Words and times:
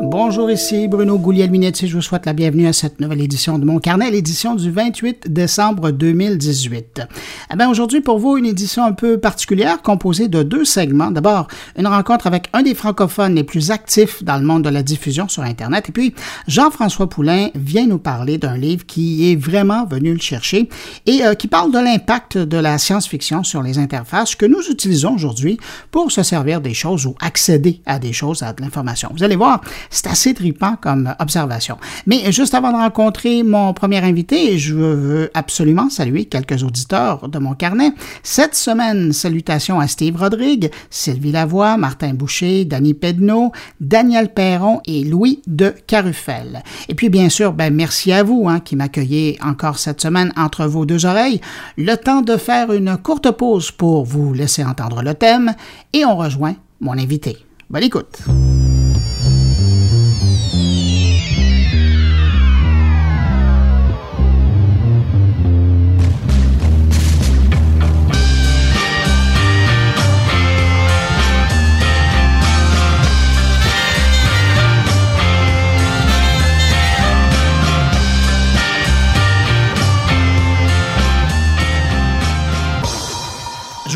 Bonjour, 0.00 0.48
ici 0.48 0.86
Bruno 0.86 1.18
Gouliel-Minetti. 1.18 1.88
Je 1.88 1.96
vous 1.96 2.02
souhaite 2.02 2.24
la 2.24 2.32
bienvenue 2.32 2.68
à 2.68 2.72
cette 2.72 3.00
nouvelle 3.00 3.20
édition 3.20 3.58
de 3.58 3.64
Mon 3.64 3.80
Carnet, 3.80 4.12
l'édition 4.12 4.54
du 4.54 4.70
28 4.70 5.24
décembre 5.28 5.90
2018. 5.90 7.02
Eh 7.52 7.56
bien, 7.56 7.68
aujourd'hui, 7.68 8.00
pour 8.00 8.20
vous, 8.20 8.36
une 8.36 8.46
édition 8.46 8.84
un 8.84 8.92
peu 8.92 9.18
particulière 9.18 9.82
composée 9.82 10.28
de 10.28 10.44
deux 10.44 10.64
segments. 10.64 11.10
D'abord, 11.10 11.48
une 11.76 11.88
rencontre 11.88 12.28
avec 12.28 12.48
un 12.52 12.62
des 12.62 12.76
francophones 12.76 13.34
les 13.34 13.42
plus 13.42 13.72
actifs 13.72 14.22
dans 14.22 14.36
le 14.36 14.44
monde 14.44 14.62
de 14.62 14.68
la 14.68 14.84
diffusion 14.84 15.26
sur 15.28 15.42
Internet. 15.42 15.88
Et 15.88 15.92
puis, 15.92 16.14
Jean-François 16.46 17.08
Poulain 17.08 17.48
vient 17.56 17.88
nous 17.88 17.98
parler 17.98 18.38
d'un 18.38 18.56
livre 18.56 18.86
qui 18.86 19.32
est 19.32 19.36
vraiment 19.36 19.84
venu 19.84 20.12
le 20.12 20.20
chercher 20.20 20.68
et 21.06 21.24
euh, 21.24 21.34
qui 21.34 21.48
parle 21.48 21.72
de 21.72 21.78
l'impact 21.78 22.38
de 22.38 22.56
la 22.56 22.78
science-fiction 22.78 23.42
sur 23.42 23.62
les 23.62 23.78
interfaces 23.78 24.36
que 24.36 24.46
nous 24.46 24.62
utilisons 24.70 25.16
aujourd'hui 25.16 25.58
pour 25.90 26.12
se 26.12 26.22
servir 26.22 26.60
des 26.60 26.74
choses 26.74 27.04
ou 27.04 27.16
accéder 27.20 27.80
à 27.84 27.98
des 27.98 28.12
choses, 28.12 28.44
à 28.44 28.52
de 28.52 28.62
l'information. 28.62 29.10
Vous 29.12 29.24
allez 29.24 29.36
voir, 29.36 29.60
c'est 29.90 30.06
assez 30.06 30.34
tripant 30.34 30.76
comme 30.80 31.14
observation. 31.18 31.78
Mais 32.06 32.30
juste 32.32 32.54
avant 32.54 32.72
de 32.72 32.76
rencontrer 32.76 33.42
mon 33.42 33.72
premier 33.72 33.98
invité, 33.98 34.58
je 34.58 34.74
veux 34.74 35.30
absolument 35.34 35.90
saluer 35.90 36.26
quelques 36.26 36.62
auditeurs 36.62 37.28
de 37.28 37.38
mon 37.38 37.54
carnet. 37.54 37.92
Cette 38.22 38.54
semaine, 38.54 39.12
salutations 39.12 39.80
à 39.80 39.86
Steve 39.86 40.16
Rodrigue, 40.16 40.70
Sylvie 40.90 41.32
Lavoie, 41.32 41.76
Martin 41.76 42.14
Boucher, 42.14 42.64
Danny 42.64 42.94
Pedneau, 42.94 43.52
Daniel 43.80 44.32
Perron 44.32 44.80
et 44.86 45.04
Louis 45.04 45.42
de 45.46 45.74
Carufel. 45.86 46.62
Et 46.88 46.94
puis, 46.94 47.08
bien 47.08 47.28
sûr, 47.28 47.52
ben, 47.52 47.72
merci 47.74 48.12
à 48.12 48.22
vous 48.22 48.48
hein, 48.48 48.60
qui 48.60 48.76
m'accueillez 48.76 49.38
encore 49.42 49.78
cette 49.78 50.00
semaine 50.00 50.32
entre 50.36 50.66
vos 50.66 50.86
deux 50.86 51.06
oreilles. 51.06 51.40
Le 51.76 51.96
temps 51.96 52.22
de 52.22 52.36
faire 52.36 52.72
une 52.72 52.96
courte 52.96 53.30
pause 53.30 53.70
pour 53.70 54.04
vous 54.04 54.32
laisser 54.32 54.64
entendre 54.64 55.02
le 55.02 55.14
thème 55.14 55.54
et 55.92 56.04
on 56.04 56.16
rejoint 56.16 56.54
mon 56.80 56.92
invité. 56.92 57.36
Bonne 57.70 57.82
écoute. 57.82 58.18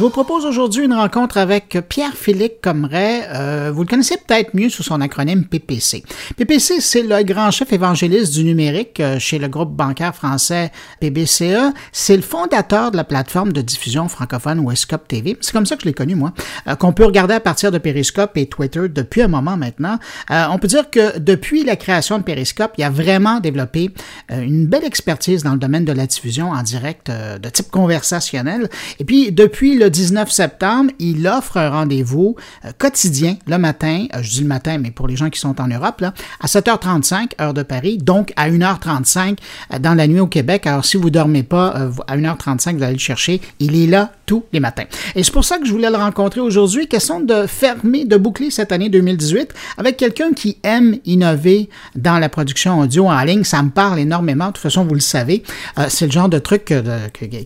Vous 0.03 0.11
propose 0.11 0.47
aujourd'hui 0.47 0.85
une 0.85 0.95
rencontre 0.95 1.39
avec 1.39 1.79
Pierre-Philippe 1.89 2.61
Comeret. 2.61 3.23
Euh, 3.29 3.71
vous 3.73 3.83
le 3.83 3.87
connaissez 3.87 4.17
peut-être 4.17 4.53
mieux 4.53 4.69
sous 4.69 4.83
son 4.83 5.01
acronyme 5.01 5.45
PPC. 5.45 6.03
PPC, 6.37 6.81
c'est 6.81 7.03
le 7.03 7.23
grand 7.23 7.53
chef 7.53 7.73
évangéliste 7.73 8.35
du 8.35 8.43
numérique 8.43 8.99
euh, 8.99 9.21
chez 9.21 9.39
le 9.39 9.47
groupe 9.47 9.71
bancaire 9.71 10.13
français 10.13 10.73
PBCE. 10.99 11.73
C'est 11.93 12.17
le 12.17 12.23
fondateur 12.23 12.91
de 12.91 12.97
la 12.97 13.05
plateforme 13.05 13.53
de 13.53 13.61
diffusion 13.61 14.09
francophone 14.09 14.59
Westcop 14.59 15.07
TV. 15.07 15.37
C'est 15.41 15.53
comme 15.53 15.67
ça 15.67 15.77
que 15.77 15.83
je 15.83 15.87
l'ai 15.87 15.95
connu, 15.95 16.17
moi, 16.17 16.33
euh, 16.67 16.75
qu'on 16.75 16.93
peut 16.93 17.05
regarder 17.05 17.35
à 17.35 17.41
partir 17.41 17.71
de 17.71 17.79
Periscope 17.79 18.37
et 18.37 18.47
Twitter 18.47 18.89
depuis 18.89 19.23
un 19.23 19.29
moment 19.29 19.57
maintenant. 19.57 20.01
on 20.29 20.59
peut 20.59 20.67
dire 20.67 20.91
que 20.91 21.21
depuis 21.21 21.63
la 21.63 21.77
création 21.77 22.19
de 22.19 22.25
Periscope, 22.25 22.73
il 22.77 22.83
a 22.83 22.91
vraiment 22.91 23.39
développé 23.39 23.93
une 24.31 24.67
belle 24.67 24.85
expertise 24.85 25.45
dans 25.45 25.53
le 25.53 25.59
domaine 25.59 25.85
de 25.85 25.93
la 25.93 26.09
diffusion 26.09 26.51
en 26.51 26.63
direct 26.65 27.09
de 27.09 27.49
type 27.49 27.71
conversationnel. 27.71 28.69
Et 28.99 29.05
puis, 29.05 29.31
depuis 29.31 29.79
le 29.79 29.92
19 29.93 30.31
septembre, 30.31 30.91
il 30.99 31.29
offre 31.29 31.59
un 31.59 31.71
rendez-vous 31.71 32.35
euh, 32.65 32.71
quotidien 32.77 33.37
le 33.47 33.59
matin, 33.59 34.07
euh, 34.15 34.23
je 34.23 34.31
dis 34.31 34.41
le 34.41 34.49
matin, 34.49 34.79
mais 34.79 34.91
pour 34.91 35.07
les 35.07 35.17
gens 35.17 35.31
qui 35.31 35.39
sont 35.39 35.61
en 35.61 35.69
Europe, 35.69 36.03
à 36.41 36.47
7h35, 36.47 37.41
heure 37.41 37.55
de 37.55 37.63
Paris, 37.63 37.99
donc 37.99 38.33
à 38.37 38.51
1h35 38.51 39.37
euh, 39.73 39.79
dans 39.79 39.95
la 39.95 40.09
nuit 40.09 40.19
au 40.19 40.27
Québec. 40.27 40.67
Alors, 40.67 40.85
si 40.85 40.97
vous 40.97 41.05
ne 41.05 41.11
dormez 41.11 41.43
pas 41.43 41.91
à 42.07 42.17
1h35, 42.17 42.77
vous 42.77 42.83
allez 42.83 42.95
le 42.95 42.99
chercher. 42.99 43.41
Il 43.61 43.81
est 43.81 43.87
là 43.87 44.13
tous 44.27 44.45
les 44.53 44.61
matins. 44.61 44.85
Et 45.15 45.23
c'est 45.23 45.33
pour 45.33 45.45
ça 45.45 45.59
que 45.59 45.67
je 45.67 45.73
voulais 45.73 45.91
le 45.91 45.97
rencontrer 45.97 46.41
aujourd'hui. 46.41 46.89
Question 46.89 47.21
de 47.21 47.47
fermer, 47.47 48.07
de 48.07 48.17
boucler 48.17 48.51
cette 48.51 48.73
année 48.73 48.89
2018 48.89 49.53
avec 49.77 49.99
quelqu'un 49.99 50.33
qui 50.33 50.57
aime 50.63 50.97
innover 51.05 51.69
dans 51.95 52.19
la 52.19 52.31
production 52.31 52.81
audio 52.81 53.09
en 53.09 53.23
ligne. 53.23 53.45
Ça 53.45 53.63
me 53.63 53.71
parle 53.71 53.99
énormément. 53.99 54.47
De 54.47 54.53
toute 54.53 54.63
façon, 54.63 54.85
vous 54.85 54.95
le 54.95 55.01
savez. 55.01 55.43
c'est 55.89 56.07
le 56.07 56.13
genre 56.13 56.31
de 56.31 56.39
truc 56.39 56.73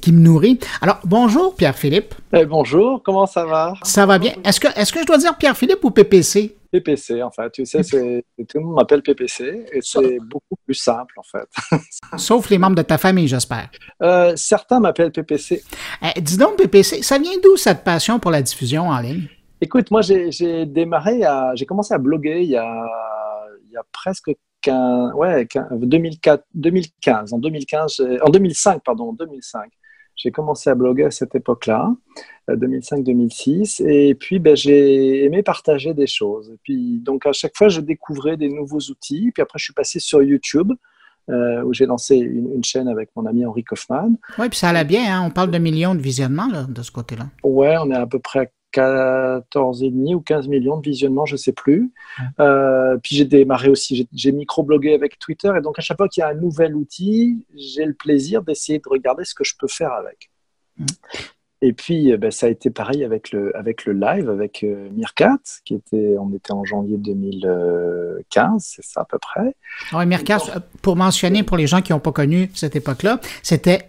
qui 0.00 0.12
me 0.12 0.20
nourrit. 0.20 0.60
Alors, 0.80 1.00
bonjour 1.04 1.56
Pierre-Philippe. 1.56 2.14
Eh, 2.32 2.44
bonjour, 2.44 3.02
comment 3.04 3.26
ça 3.26 3.46
va? 3.46 3.74
Ça 3.82 4.04
va 4.04 4.18
bien. 4.18 4.32
Est-ce 4.44 4.58
que, 4.58 4.66
est 4.66 4.92
que 4.92 5.00
je 5.00 5.06
dois 5.06 5.18
dire 5.18 5.36
Pierre-Philippe 5.36 5.84
ou 5.84 5.90
PPC 5.90 6.56
PPC, 6.72 7.22
en 7.22 7.30
fait. 7.30 7.50
Tu 7.52 7.64
sais, 7.64 7.82
tout 7.82 8.58
le 8.58 8.60
monde 8.60 8.74
m'appelle 8.74 9.00
PPC 9.00 9.66
et 9.72 9.78
c'est 9.80 10.18
beaucoup 10.18 10.56
plus 10.64 10.74
simple, 10.74 11.14
en 11.18 11.22
fait. 11.22 11.80
Sauf 12.18 12.50
les 12.50 12.58
membres 12.58 12.74
de 12.74 12.82
ta 12.82 12.98
famille, 12.98 13.28
j'espère. 13.28 13.70
Euh, 14.02 14.32
certains 14.34 14.80
m'appellent 14.80 15.12
PPC. 15.12 15.62
Eh, 16.02 16.20
dis 16.20 16.36
donc, 16.36 16.56
PPC, 16.56 17.02
ça 17.02 17.18
vient 17.18 17.38
d'où 17.42 17.56
cette 17.56 17.84
passion 17.84 18.18
pour 18.18 18.32
la 18.32 18.42
diffusion 18.42 18.88
en 18.88 18.98
ligne? 18.98 19.28
Écoute, 19.60 19.92
moi, 19.92 20.02
j'ai 20.02 20.66
démarré, 20.66 21.20
j'ai 21.54 21.64
commencé 21.64 21.94
à 21.94 21.98
bloguer 21.98 22.42
il 22.42 22.50
y 22.50 22.56
a, 22.56 22.86
il 23.66 23.72
y 23.72 23.76
a 23.76 23.82
presque 23.92 24.32
15, 24.62 25.12
ouais, 25.14 25.46
2004, 25.70 26.44
2015, 26.54 27.32
en 27.32 27.38
2015, 27.38 28.06
en 28.20 28.30
2005, 28.30 28.82
pardon, 28.84 29.10
en 29.10 29.12
2005. 29.12 29.70
J'ai 30.16 30.30
commencé 30.30 30.70
à 30.70 30.74
bloguer 30.74 31.04
à 31.04 31.10
cette 31.10 31.34
époque-là, 31.34 31.94
2005-2006, 32.48 33.82
euh, 33.82 33.88
et 33.88 34.14
puis 34.14 34.38
ben, 34.38 34.56
j'ai 34.56 35.24
aimé 35.24 35.42
partager 35.42 35.94
des 35.94 36.06
choses. 36.06 36.50
Et 36.50 36.58
puis 36.62 36.98
donc 36.98 37.26
à 37.26 37.32
chaque 37.32 37.56
fois, 37.56 37.68
je 37.68 37.80
découvrais 37.80 38.36
des 38.36 38.48
nouveaux 38.48 38.80
outils. 38.90 39.30
Puis 39.34 39.42
après, 39.42 39.58
je 39.58 39.64
suis 39.64 39.74
passé 39.74 40.00
sur 40.00 40.22
YouTube. 40.22 40.72
Euh, 41.28 41.64
où 41.64 41.74
j'ai 41.74 41.86
lancé 41.86 42.14
une, 42.14 42.62
chaîne 42.62 42.86
avec 42.86 43.10
mon 43.16 43.26
ami 43.26 43.44
Henri 43.44 43.64
Kaufman. 43.64 44.12
Oui, 44.38 44.48
puis 44.48 44.56
ça 44.56 44.68
allait 44.68 44.84
bien, 44.84 45.12
hein? 45.12 45.24
on 45.26 45.30
parle 45.30 45.50
de 45.50 45.58
millions 45.58 45.96
de 45.96 46.00
visionnements 46.00 46.46
là, 46.46 46.66
de 46.68 46.82
ce 46.82 46.92
côté-là. 46.92 47.26
Oui, 47.42 47.66
on 47.82 47.90
est 47.90 47.96
à 47.96 48.06
peu 48.06 48.20
près 48.20 48.52
14,5 48.76 50.14
ou 50.14 50.20
15 50.20 50.48
millions 50.48 50.76
de 50.76 50.88
visionnements, 50.88 51.26
je 51.26 51.34
ne 51.34 51.38
sais 51.38 51.52
plus. 51.52 51.92
Euh, 52.40 52.98
puis 53.02 53.16
j'ai 53.16 53.24
démarré 53.24 53.68
aussi, 53.68 54.08
j'ai 54.12 54.32
microblogué 54.32 54.94
avec 54.94 55.18
Twitter. 55.18 55.50
Et 55.56 55.60
donc, 55.60 55.78
à 55.78 55.82
chaque 55.82 55.96
fois 55.96 56.08
qu'il 56.08 56.20
y 56.20 56.24
a 56.24 56.28
un 56.28 56.34
nouvel 56.34 56.74
outil, 56.74 57.44
j'ai 57.56 57.84
le 57.84 57.94
plaisir 57.94 58.42
d'essayer 58.42 58.78
de 58.78 58.88
regarder 58.88 59.24
ce 59.24 59.34
que 59.34 59.44
je 59.44 59.54
peux 59.58 59.68
faire 59.68 59.92
avec. 59.92 60.30
Et 61.62 61.72
puis, 61.72 62.12
euh, 62.12 62.18
ben, 62.18 62.30
ça 62.30 62.46
a 62.46 62.48
été 62.50 62.68
pareil 62.68 63.02
avec 63.02 63.32
le, 63.32 63.56
avec 63.56 63.86
le 63.86 63.94
live, 63.94 64.28
avec 64.28 64.62
euh, 64.62 64.90
Mirkat, 64.92 65.38
qui 65.64 65.74
était, 65.74 66.16
on 66.18 66.30
était 66.34 66.52
en 66.52 66.64
janvier 66.66 66.98
2015, 66.98 68.62
c'est 68.62 68.84
ça 68.84 69.00
à 69.00 69.04
peu 69.06 69.18
près. 69.18 69.56
Oui, 69.94 70.04
Mirkat, 70.04 70.38
pour 70.82 70.96
mentionner 70.96 71.42
pour 71.42 71.56
les 71.56 71.66
gens 71.66 71.80
qui 71.80 71.92
n'ont 71.92 72.00
pas 72.00 72.12
connu 72.12 72.50
cette 72.54 72.76
époque-là, 72.76 73.20
c'était 73.42 73.88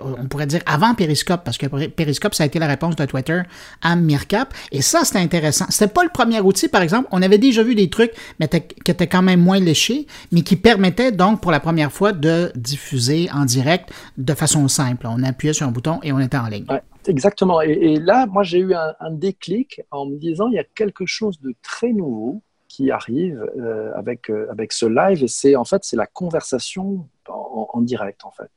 on 0.00 0.26
pourrait 0.26 0.46
dire 0.46 0.60
avant 0.66 0.94
Periscope, 0.94 1.42
parce 1.44 1.58
que 1.58 1.66
Periscope, 1.66 2.34
ça 2.34 2.44
a 2.44 2.46
été 2.46 2.58
la 2.58 2.66
réponse 2.66 2.96
de 2.96 3.04
Twitter 3.04 3.42
à 3.82 3.96
Mircap. 3.96 4.52
Et 4.72 4.82
ça, 4.82 5.04
c'était 5.04 5.18
intéressant. 5.18 5.66
C'était 5.68 5.92
pas 5.92 6.02
le 6.02 6.10
premier 6.10 6.40
outil, 6.40 6.68
par 6.68 6.82
exemple. 6.82 7.08
On 7.12 7.22
avait 7.22 7.38
déjà 7.38 7.62
vu 7.62 7.74
des 7.74 7.90
trucs 7.90 8.12
mais 8.40 8.48
qui 8.48 8.90
étaient 8.90 9.06
quand 9.06 9.22
même 9.22 9.40
moins 9.40 9.60
léchés, 9.60 10.06
mais 10.32 10.42
qui 10.42 10.56
permettaient 10.56 11.12
donc 11.12 11.40
pour 11.40 11.50
la 11.50 11.60
première 11.60 11.92
fois 11.92 12.12
de 12.12 12.52
diffuser 12.54 13.28
en 13.32 13.44
direct 13.44 13.90
de 14.16 14.34
façon 14.34 14.66
simple. 14.68 15.06
On 15.08 15.22
appuyait 15.22 15.52
sur 15.52 15.66
un 15.66 15.72
bouton 15.72 16.00
et 16.02 16.12
on 16.12 16.20
était 16.20 16.38
en 16.38 16.46
ligne. 16.46 16.66
exactement. 17.06 17.60
Et, 17.60 17.96
là, 17.96 18.26
moi, 18.26 18.42
j'ai 18.42 18.58
eu 18.58 18.74
un, 18.74 19.10
déclic 19.10 19.80
en 19.90 20.06
me 20.06 20.16
disant, 20.16 20.48
il 20.48 20.54
y 20.54 20.58
a 20.58 20.64
quelque 20.64 21.06
chose 21.06 21.40
de 21.40 21.54
très 21.62 21.92
nouveau 21.92 22.42
qui 22.68 22.90
arrive 22.90 23.44
euh, 23.58 23.92
avec, 23.94 24.30
euh, 24.30 24.46
avec 24.50 24.72
ce 24.72 24.86
live. 24.86 25.22
Et 25.22 25.28
c'est 25.28 25.56
en 25.56 25.64
fait, 25.64 25.84
c'est 25.84 25.96
la 25.96 26.06
conversation 26.06 27.08
en, 27.28 27.80
direct, 27.80 28.24
en 28.24 28.30
fait. 28.30 28.50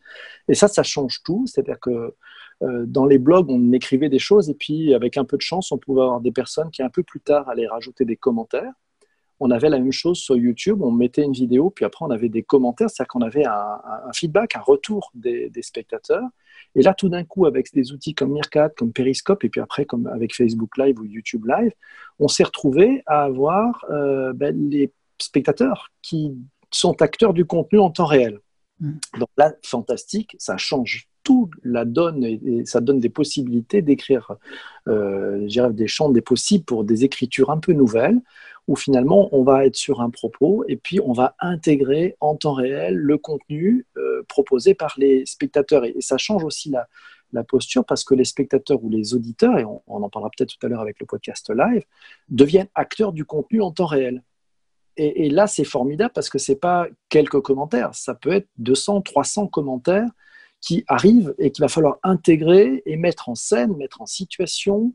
Et 0.47 0.53
ça, 0.53 0.67
ça 0.67 0.83
change 0.83 1.21
tout. 1.23 1.45
C'est-à-dire 1.47 1.79
que 1.79 2.15
euh, 2.61 2.85
dans 2.85 3.05
les 3.05 3.17
blogs, 3.17 3.49
on 3.49 3.71
écrivait 3.71 4.09
des 4.09 4.19
choses 4.19 4.49
et 4.49 4.53
puis, 4.53 4.93
avec 4.93 5.17
un 5.17 5.25
peu 5.25 5.37
de 5.37 5.41
chance, 5.41 5.71
on 5.71 5.77
pouvait 5.77 6.01
avoir 6.01 6.21
des 6.21 6.31
personnes 6.31 6.69
qui, 6.71 6.83
un 6.83 6.89
peu 6.89 7.03
plus 7.03 7.21
tard, 7.21 7.47
allaient 7.49 7.67
rajouter 7.67 8.05
des 8.05 8.15
commentaires. 8.15 8.73
On 9.39 9.51
avait 9.51 9.69
la 9.69 9.79
même 9.79 9.93
chose 9.93 10.17
sur 10.17 10.35
YouTube, 10.35 10.81
on 10.81 10.91
mettait 10.91 11.23
une 11.23 11.31
vidéo, 11.31 11.69
puis 11.69 11.85
après 11.85 12.03
on 12.03 12.11
avait 12.11 12.27
des 12.27 12.43
commentaires, 12.43 12.89
c'est-à-dire 12.89 13.07
qu'on 13.07 13.21
avait 13.21 13.45
un, 13.45 14.11
feedback, 14.13 14.57
un 14.57 14.61
retour 14.61 15.11
des, 15.15 15.49
spectateurs. 15.61 16.27
Et 16.75 16.81
là, 16.81 16.93
tout 16.93 17.09
d'un 17.09 17.23
coup, 17.23 17.45
avec 17.45 17.73
des 17.73 17.91
outils 17.91 18.13
comme 18.13 18.33
Meerkat, 18.33 18.69
comme 18.69 18.91
Periscope, 18.91 19.43
et 19.43 19.49
puis 19.49 19.61
après, 19.61 19.85
comme 19.85 20.07
avec 20.07 20.35
Facebook 20.35 20.77
Live 20.77 20.99
ou 20.99 21.05
YouTube 21.05 21.45
Live, 21.45 21.71
on 22.19 22.27
s'est 22.27 22.43
retrouvé 22.43 23.03
à 23.05 23.23
avoir 23.23 23.85
euh, 23.89 24.33
ben, 24.33 24.69
les 24.69 24.91
spectateurs 25.19 25.91
qui 26.01 26.37
sont 26.71 27.01
acteurs 27.01 27.33
du 27.33 27.45
contenu 27.45 27.79
en 27.79 27.89
temps 27.89 28.05
réel. 28.05 28.39
Mm. 28.79 28.91
Donc 29.19 29.29
là, 29.37 29.53
fantastique, 29.63 30.35
ça 30.39 30.57
change 30.57 31.07
tout 31.23 31.49
la 31.63 31.85
donne 31.85 32.23
et, 32.23 32.65
ça 32.65 32.81
donne 32.81 32.99
des 32.99 33.09
possibilités 33.09 33.81
d'écrire 33.81 34.35
euh, 34.87 35.47
des 35.71 35.87
champs 35.87 36.09
des 36.09 36.21
possibles 36.21 36.65
pour 36.65 36.83
des 36.83 37.03
écritures 37.03 37.49
un 37.49 37.57
peu 37.57 37.73
nouvelles 37.73 38.19
où 38.69 38.75
finalement 38.75 39.29
on 39.31 39.41
va 39.41 39.65
être 39.65 39.75
sur 39.75 39.99
un 39.99 40.11
propos 40.11 40.63
et 40.67 40.77
puis 40.77 40.99
on 40.99 41.11
va 41.11 41.35
intégrer 41.39 42.15
en 42.19 42.35
temps 42.35 42.53
réel 42.53 42.95
le 42.95 43.17
contenu 43.17 43.87
euh, 43.97 44.21
proposé 44.27 44.75
par 44.75 44.93
les 44.97 45.25
spectateurs. 45.25 45.85
Et, 45.85 45.95
ça 46.01 46.19
change 46.19 46.43
aussi 46.43 46.69
la, 46.69 47.43
posture 47.45 47.83
parce 47.83 48.03
que 48.03 48.13
les 48.13 48.25
spectateurs 48.25 48.83
ou 48.83 48.89
les 48.89 49.15
auditeurs, 49.15 49.57
et 49.57 49.65
on, 49.65 49.81
en 49.87 50.09
parlera 50.09 50.29
peut-être 50.37 50.55
tout 50.55 50.63
à 50.67 50.69
l'heure 50.69 50.81
avec 50.81 50.99
le 50.99 51.07
podcast 51.07 51.49
live, 51.49 51.83
deviennent 52.29 52.69
acteurs 52.75 53.11
du 53.11 53.25
contenu 53.25 53.59
en 53.61 53.71
temps 53.71 53.87
réel. 53.87 54.23
et, 54.97 55.29
là, 55.29 55.47
c'est 55.47 55.63
formidable 55.63 56.11
parce 56.13 56.29
que 56.29 56.37
c'est 56.37 56.59
pas 56.59 56.87
quelques 57.07 57.41
commentaires, 57.41 57.95
ça 57.95 58.13
peut 58.13 58.33
être 58.33 58.49
200, 58.59 59.01
300 59.01 59.47
commentaires 59.47 60.09
qui 60.61 60.83
arrivent 60.87 61.33
et 61.39 61.51
qu'il 61.51 61.63
va 61.63 61.69
falloir 61.69 61.97
intégrer 62.03 62.83
et 62.85 62.97
mettre 62.97 63.29
en 63.29 63.35
scène, 63.35 63.75
mettre 63.77 64.01
en 64.01 64.05
situation 64.05 64.93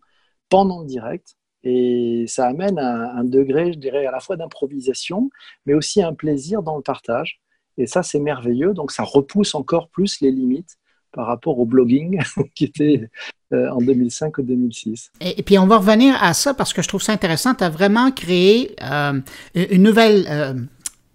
pendant 0.48 0.82
le 0.82 0.86
direct. 0.86 1.36
Et 1.64 2.26
ça 2.28 2.46
amène 2.46 2.78
un, 2.78 3.16
un 3.16 3.24
degré, 3.24 3.72
je 3.72 3.78
dirais, 3.78 4.06
à 4.06 4.12
la 4.12 4.20
fois 4.20 4.36
d'improvisation, 4.36 5.30
mais 5.66 5.74
aussi 5.74 6.02
un 6.02 6.14
plaisir 6.14 6.62
dans 6.62 6.76
le 6.76 6.82
partage. 6.82 7.40
Et 7.76 7.86
ça, 7.86 8.02
c'est 8.02 8.20
merveilleux. 8.20 8.72
Donc, 8.74 8.92
ça 8.92 9.02
repousse 9.02 9.54
encore 9.54 9.88
plus 9.88 10.20
les 10.20 10.30
limites 10.30 10.78
par 11.14 11.26
rapport 11.26 11.58
au 11.58 11.64
blogging 11.64 12.20
qui 12.54 12.64
était 12.64 13.08
euh, 13.52 13.70
en 13.70 13.78
2005 13.78 14.38
ou 14.38 14.42
2006. 14.42 15.12
Et, 15.20 15.42
puis 15.42 15.58
on 15.58 15.66
va 15.66 15.78
revenir 15.78 16.20
à 16.22 16.34
ça 16.34 16.54
parce 16.54 16.72
que 16.72 16.82
je 16.82 16.88
trouve 16.88 17.02
ça 17.02 17.12
intéressant. 17.12 17.54
Tu 17.54 17.64
as 17.64 17.70
vraiment 17.70 18.10
créé 18.10 18.74
euh, 18.82 19.20
une 19.54 19.82
nouvelle... 19.82 20.26
Euh, 20.28 20.54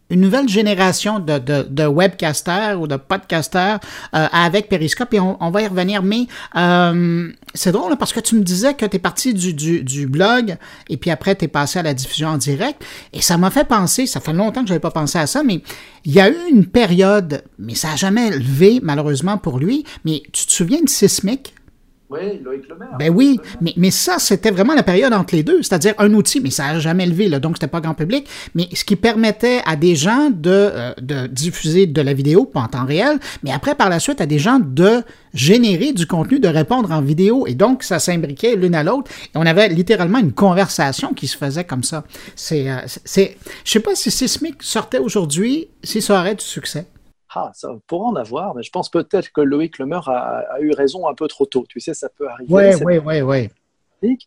une 0.09 0.21
nouvelle 0.21 0.50
génération 0.50 1.19
de, 1.19 1.38
de, 1.38 1.67
de 1.69 1.85
webcasters 1.85 2.79
ou 2.79 2.88
de 2.88 2.95
podcasters 2.95 3.79
euh, 4.15 4.27
avec 4.31 4.69
Periscope 4.69 5.13
et 5.13 5.19
on, 5.19 5.38
on, 5.39 5.51
va 5.51 5.61
y 5.61 5.67
revenir. 5.67 6.03
Mais 6.03 6.27
euh, 6.56 7.31
c'est 7.53 7.71
drôle 7.71 7.95
parce 7.97 8.13
que 8.13 8.19
tu 8.19 8.35
me 8.35 8.41
disais 8.41 8.73
que 8.73 8.85
tu 8.85 8.95
es 8.95 9.00
parti 9.00 9.33
du, 9.33 9.53
du, 9.53 9.83
du, 9.83 10.07
blog 10.07 10.57
et 10.89 10.97
puis 10.97 11.11
après 11.11 11.35
tu 11.35 11.45
es 11.45 11.47
passé 11.47 11.79
à 11.79 11.83
la 11.83 11.94
diffusion 11.94 12.29
en 12.29 12.38
direct 12.38 12.83
et 13.13 13.21
ça 13.21 13.38
m'a 13.38 13.51
fait 13.51 13.65
penser, 13.65 14.06
ça 14.07 14.19
fait 14.19 14.33
longtemps 14.33 14.61
que 14.61 14.67
je 14.67 14.73
n'avais 14.73 14.81
pas 14.81 14.91
pensé 14.91 15.17
à 15.19 15.27
ça, 15.27 15.44
mais 15.44 15.61
il 16.06 16.13
y 16.13 16.19
a 16.19 16.29
eu 16.29 16.50
une 16.50 16.65
période, 16.65 17.44
mais 17.59 17.75
ça 17.75 17.89
n'a 17.89 17.95
jamais 17.95 18.31
levé 18.31 18.79
malheureusement 18.81 19.38
pour 19.38 19.59
lui, 19.59 19.83
mais 20.06 20.23
tu 20.31 20.45
te 20.45 20.51
souviens 20.51 20.81
de 20.81 20.89
Sismic? 20.89 21.53
Oui, 22.09 22.39
Loïc 22.44 22.67
Lemaire. 22.67 22.97
Ben 22.97 23.13
oui, 23.13 23.39
mais, 23.61 23.73
mais 23.77 23.91
ça, 23.91 24.17
c'était 24.17 24.50
vraiment 24.50 24.73
la 24.73 24.81
période 24.81 25.13
entre 25.13 25.35
les 25.35 25.44
deux, 25.44 25.61
c'est-à-dire 25.61 25.94
un 26.00 26.11
outil, 26.15 26.39
mais 26.39 26.50
ça 26.50 26.73
n'a 26.73 26.79
jamais 26.79 27.06
levé, 27.06 27.29
là, 27.29 27.39
donc 27.39 27.57
c'était 27.57 27.67
pas 27.67 27.81
grand 27.81 27.94
public, 27.94 28.27
mais 28.56 28.67
ce 28.73 28.83
qui 28.83 28.95
permettait 28.95 29.61
à 29.65 29.75
des 29.75 29.95
gens 29.95 30.31
de, 30.31 30.50
euh, 30.50 30.94
de 31.00 31.27
diffuser 31.27 31.85
de 31.85 32.01
la 32.01 32.13
vidéo, 32.13 32.45
pas 32.45 32.61
en 32.61 32.67
temps 32.67 32.85
réel, 32.85 33.19
mais 33.44 33.51
après, 33.51 33.75
par 33.75 33.89
la 33.89 34.00
suite, 34.00 34.21
à 34.21 34.25
des 34.25 34.39
gens 34.39 34.59
de 34.59 35.03
générer 35.35 35.94
du 35.94 36.07
contenu, 36.07 36.39
de 36.39 36.47
répondre 36.47 36.91
en 36.91 37.01
vidéo, 37.01 37.45
et 37.45 37.53
donc 37.53 37.83
ça 37.83 38.00
s'imbriquait 38.00 38.56
l'une 38.56 38.73
à 38.73 38.83
l'autre, 38.83 39.11
et 39.25 39.38
on 39.38 39.45
avait 39.45 39.69
littéralement 39.69 40.17
une 40.17 40.33
conversation 40.33 41.13
qui 41.13 41.27
se 41.27 41.38
faisait 41.38 41.63
comme 41.63 41.83
ça. 41.83 42.03
C'est, 42.35 42.71
euh, 42.71 42.79
c'est, 43.06 43.38
je 43.63 43.71
sais 43.71 43.79
pas 43.79 43.94
si 43.94 44.09
Sismic 44.09 44.63
sortait 44.63 44.97
aujourd'hui, 44.97 45.67
si 45.83 46.01
ça 46.01 46.19
aurait 46.19 46.35
du 46.35 46.45
succès. 46.45 46.88
Ah, 47.33 47.51
ça 47.53 47.69
pourrait 47.85 48.07
en 48.07 48.15
avoir, 48.15 48.55
mais 48.55 48.63
je 48.63 48.71
pense 48.71 48.89
peut-être 48.89 49.31
que 49.31 49.41
Loïc 49.41 49.77
Lemeur 49.77 50.09
a, 50.09 50.39
a, 50.39 50.59
eu 50.61 50.71
raison 50.71 51.07
un 51.07 51.13
peu 51.13 51.27
trop 51.27 51.45
tôt. 51.45 51.65
Tu 51.69 51.79
sais, 51.79 51.93
ça 51.93 52.09
peut 52.09 52.27
arriver. 52.27 52.53
Oui, 52.53 52.99
oui, 53.05 53.21
oui, 53.21 53.49
oui. 54.01 54.17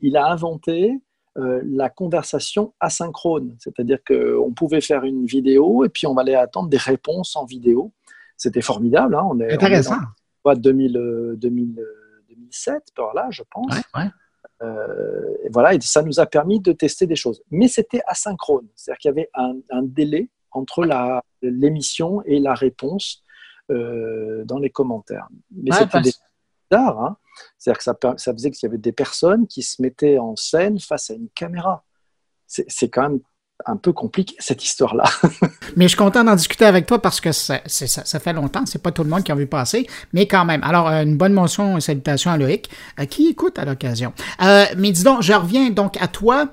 Il 0.00 0.16
a 0.16 0.26
inventé 0.30 1.00
euh, 1.38 1.62
la 1.64 1.88
conversation 1.88 2.74
asynchrone, 2.78 3.56
c'est-à-dire 3.58 3.98
qu'on 4.06 4.52
pouvait 4.52 4.80
faire 4.80 5.04
une 5.04 5.24
vidéo 5.24 5.84
et 5.84 5.88
puis 5.88 6.06
on 6.06 6.16
allait 6.18 6.34
attendre 6.34 6.68
des 6.68 6.76
réponses 6.76 7.36
en 7.36 7.44
vidéo. 7.44 7.90
C'était 8.36 8.60
formidable. 8.60 9.14
Hein. 9.14 9.26
On 9.30 9.40
est, 9.40 9.54
Intéressant. 9.54 9.96
On 10.44 10.52
est 10.52 10.56
2000, 10.56 10.92
2000, 11.36 11.82
2007, 12.28 12.88
par 12.94 13.14
là, 13.14 13.28
je 13.30 13.42
pense. 13.50 13.74
Ouais, 13.74 14.02
ouais. 14.02 14.10
Euh, 14.62 15.36
et 15.44 15.48
voilà, 15.50 15.74
et 15.74 15.80
ça 15.80 16.02
nous 16.02 16.20
a 16.20 16.26
permis 16.26 16.60
de 16.60 16.72
tester 16.72 17.06
des 17.06 17.16
choses. 17.16 17.42
Mais 17.50 17.66
c'était 17.66 18.02
asynchrone, 18.06 18.68
c'est-à-dire 18.76 18.98
qu'il 18.98 19.08
y 19.08 19.12
avait 19.12 19.30
un, 19.34 19.54
un 19.70 19.82
délai 19.82 20.28
entre 20.52 20.84
l'émission 21.42 22.22
et 22.22 22.38
la 22.38 22.54
réponse 22.54 23.22
euh, 23.70 24.44
dans 24.44 24.58
les 24.58 24.70
commentaires. 24.70 25.28
Mais 25.50 25.70
c'était 25.72 26.00
bizarre, 26.00 27.00
hein 27.00 27.16
c'est-à-dire 27.58 27.78
que 27.78 27.84
ça, 27.84 27.96
ça 28.16 28.32
faisait 28.32 28.50
qu'il 28.50 28.66
y 28.66 28.70
avait 28.70 28.78
des 28.78 28.92
personnes 28.92 29.46
qui 29.46 29.62
se 29.62 29.80
mettaient 29.80 30.18
en 30.18 30.36
scène 30.36 30.78
face 30.78 31.10
à 31.10 31.14
une 31.14 31.28
caméra. 31.30 31.84
C'est 32.46 32.90
quand 32.90 33.08
même 33.08 33.20
un 33.66 33.76
peu 33.76 33.92
compliqué 33.92 34.34
cette 34.38 34.64
histoire-là. 34.64 35.04
mais 35.76 35.84
je 35.84 35.88
suis 35.88 35.96
content 35.96 36.24
d'en 36.24 36.34
discuter 36.34 36.64
avec 36.64 36.86
toi 36.86 37.00
parce 37.00 37.20
que 37.20 37.32
ça, 37.32 37.60
fait 38.20 38.32
longtemps, 38.32 38.64
c'est 38.66 38.82
pas 38.82 38.92
tout 38.92 39.02
le 39.02 39.10
monde 39.10 39.22
qui 39.22 39.32
a 39.32 39.34
vu 39.34 39.46
passer, 39.46 39.86
mais 40.12 40.26
quand 40.26 40.44
même. 40.44 40.62
Alors, 40.62 40.88
euh, 40.88 41.02
une 41.02 41.16
bonne 41.16 41.32
mention 41.32 41.76
et 41.76 41.80
salutation 41.80 42.30
à 42.30 42.36
Loïc 42.36 42.70
euh, 42.98 43.04
qui 43.04 43.28
écoute 43.28 43.58
à 43.58 43.64
l'occasion. 43.64 44.12
Euh, 44.42 44.64
mais 44.76 44.92
dis 44.92 45.04
donc, 45.04 45.22
je 45.22 45.32
reviens 45.32 45.70
donc 45.70 46.00
à 46.00 46.08
toi. 46.08 46.48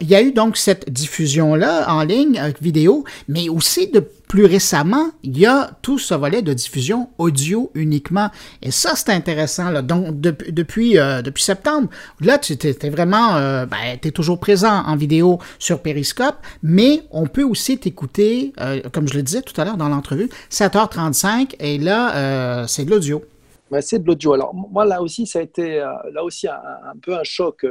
Il 0.00 0.08
y 0.08 0.14
a 0.14 0.22
eu 0.22 0.32
donc 0.32 0.56
cette 0.56 0.90
diffusion-là 0.90 1.92
en 1.92 2.02
ligne, 2.02 2.40
vidéo, 2.60 3.04
mais 3.28 3.48
aussi 3.48 3.88
de 3.88 4.06
plus 4.28 4.46
récemment, 4.46 5.10
il 5.22 5.38
y 5.38 5.46
a 5.46 5.70
tout 5.82 5.98
ce 5.98 6.14
volet 6.14 6.42
de 6.42 6.52
diffusion 6.52 7.10
audio 7.18 7.70
uniquement. 7.74 8.30
Et 8.62 8.70
ça, 8.70 8.94
c'est 8.96 9.10
intéressant. 9.10 9.82
Donc, 9.82 10.26
euh, 10.26 10.32
depuis 10.52 10.96
septembre, 11.36 11.88
là, 12.20 12.38
tu 12.38 12.54
vraiment, 12.88 13.36
euh, 13.36 13.66
ben, 13.66 13.98
es 14.02 14.10
toujours 14.10 14.40
présent 14.40 14.82
en 14.86 14.96
vidéo 14.96 15.38
sur 15.58 15.82
Periscope, 15.82 16.36
mais 16.62 17.02
on 17.10 17.26
peut 17.26 17.44
aussi 17.44 17.78
t'écouter, 17.78 18.52
euh, 18.60 18.80
comme 18.92 19.08
je 19.08 19.14
le 19.14 19.22
disais 19.22 19.42
tout 19.42 19.58
à 19.60 19.64
l'heure 19.64 19.76
dans 19.76 19.88
l'entrevue, 19.88 20.30
7h35, 20.50 21.56
et 21.60 21.78
là, 21.78 22.66
c'est 22.66 22.84
de 22.84 22.90
l'audio. 22.90 23.22
C'est 23.80 23.98
de 23.98 24.06
l'audio. 24.06 24.34
Alors, 24.34 24.54
moi, 24.54 24.84
là 24.84 25.02
aussi, 25.02 25.26
ça 25.26 25.40
a 25.40 25.42
été 25.42 25.78
là 26.12 26.22
aussi 26.22 26.46
un, 26.46 26.54
peu 27.02 27.14
un 27.14 27.24
choc. 27.24 27.66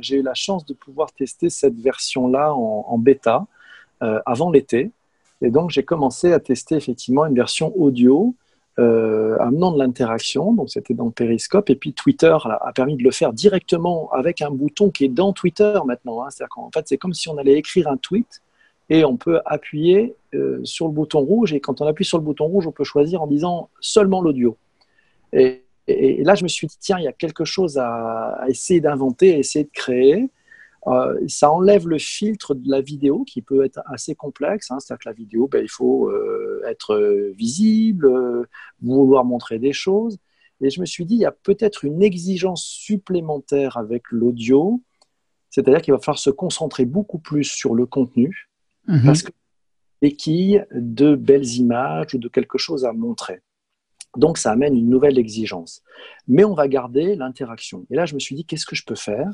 J'ai 0.00 0.16
eu 0.16 0.22
la 0.22 0.34
chance 0.34 0.64
de 0.64 0.74
pouvoir 0.74 1.12
tester 1.12 1.50
cette 1.50 1.78
version-là 1.78 2.52
en 2.54 2.98
bêta 2.98 3.46
avant 4.00 4.50
l'été. 4.50 4.90
Et 5.42 5.50
donc, 5.50 5.70
j'ai 5.70 5.82
commencé 5.82 6.32
à 6.32 6.40
tester 6.40 6.76
effectivement 6.76 7.26
une 7.26 7.34
version 7.34 7.72
audio 7.76 8.34
euh, 8.78 9.36
amenant 9.38 9.72
de 9.72 9.78
l'interaction. 9.78 10.52
Donc, 10.52 10.70
c'était 10.70 10.94
dans 10.94 11.10
Periscope. 11.10 11.70
Et 11.70 11.76
puis, 11.76 11.92
Twitter 11.92 12.36
a, 12.44 12.72
permis 12.74 12.96
de 12.96 13.04
le 13.04 13.10
faire 13.10 13.32
directement 13.32 14.10
avec 14.12 14.42
un 14.42 14.50
bouton 14.50 14.90
qui 14.90 15.04
est 15.04 15.08
dans 15.08 15.32
Twitter 15.32 15.78
maintenant. 15.86 16.22
Hein. 16.22 16.30
C'est-à-dire 16.30 16.50
qu'en 16.50 16.70
fait, 16.72 16.86
c'est 16.86 16.98
comme 16.98 17.14
si 17.14 17.28
on 17.28 17.38
allait 17.38 17.54
écrire 17.54 17.88
un 17.88 17.96
tweet 17.96 18.42
et 18.90 19.04
on 19.04 19.16
peut 19.16 19.40
appuyer 19.46 20.14
euh, 20.34 20.60
sur 20.64 20.86
le 20.86 20.92
bouton 20.92 21.20
rouge. 21.20 21.52
Et 21.52 21.60
quand 21.60 21.80
on 21.80 21.86
appuie 21.86 22.04
sur 22.04 22.18
le 22.18 22.24
bouton 22.24 22.46
rouge, 22.46 22.66
on 22.66 22.72
peut 22.72 22.84
choisir 22.84 23.22
en 23.22 23.26
disant 23.26 23.70
seulement 23.80 24.20
l'audio. 24.20 24.56
Et, 25.32 25.62
là, 25.86 26.34
je 26.34 26.42
me 26.42 26.48
suis 26.48 26.66
dit, 26.66 26.76
tiens, 26.80 26.98
il 26.98 27.04
y 27.04 27.08
a 27.08 27.12
quelque 27.12 27.44
chose 27.44 27.78
à, 27.78 28.40
à 28.40 28.48
essayer 28.48 28.80
d'inventer, 28.80 29.34
à 29.34 29.38
essayer 29.38 29.64
de 29.64 29.70
créer. 29.72 30.30
Euh, 30.86 31.18
ça 31.28 31.50
enlève 31.50 31.88
le 31.88 31.98
filtre 31.98 32.54
de 32.54 32.68
la 32.70 32.80
vidéo 32.80 33.24
qui 33.24 33.40
peut 33.40 33.64
être 33.64 33.80
assez 33.86 34.14
complexe. 34.14 34.70
Hein, 34.70 34.78
C'est-à-dire 34.80 35.02
que 35.02 35.08
la 35.08 35.14
vidéo, 35.14 35.48
ben, 35.48 35.62
il 35.62 35.70
faut 35.70 36.08
euh, 36.10 36.62
être 36.66 37.32
visible, 37.34 38.06
euh, 38.06 38.44
vouloir 38.82 39.24
montrer 39.24 39.58
des 39.58 39.72
choses. 39.72 40.18
Et 40.60 40.70
je 40.70 40.80
me 40.80 40.86
suis 40.86 41.04
dit, 41.04 41.14
il 41.14 41.20
y 41.20 41.26
a 41.26 41.32
peut-être 41.32 41.84
une 41.84 42.02
exigence 42.02 42.64
supplémentaire 42.64 43.76
avec 43.76 44.04
l'audio, 44.10 44.82
c'est-à-dire 45.50 45.82
qu'il 45.82 45.92
va 45.92 45.98
falloir 45.98 46.18
se 46.18 46.30
concentrer 46.30 46.84
beaucoup 46.84 47.18
plus 47.18 47.44
sur 47.44 47.74
le 47.74 47.86
contenu, 47.86 48.48
mmh. 48.86 49.04
parce 49.04 49.22
que 49.22 49.32
béquille 50.00 50.64
de 50.72 51.16
belles 51.16 51.46
images 51.56 52.14
ou 52.14 52.18
de 52.18 52.28
quelque 52.28 52.58
chose 52.58 52.84
à 52.84 52.92
montrer. 52.92 53.40
Donc 54.16 54.38
ça 54.38 54.52
amène 54.52 54.76
une 54.76 54.88
nouvelle 54.88 55.18
exigence. 55.18 55.82
Mais 56.28 56.44
on 56.44 56.54
va 56.54 56.68
garder 56.68 57.16
l'interaction. 57.16 57.86
Et 57.90 57.96
là, 57.96 58.06
je 58.06 58.14
me 58.14 58.20
suis 58.20 58.36
dit, 58.36 58.44
qu'est-ce 58.44 58.66
que 58.66 58.76
je 58.76 58.84
peux 58.84 58.94
faire? 58.94 59.30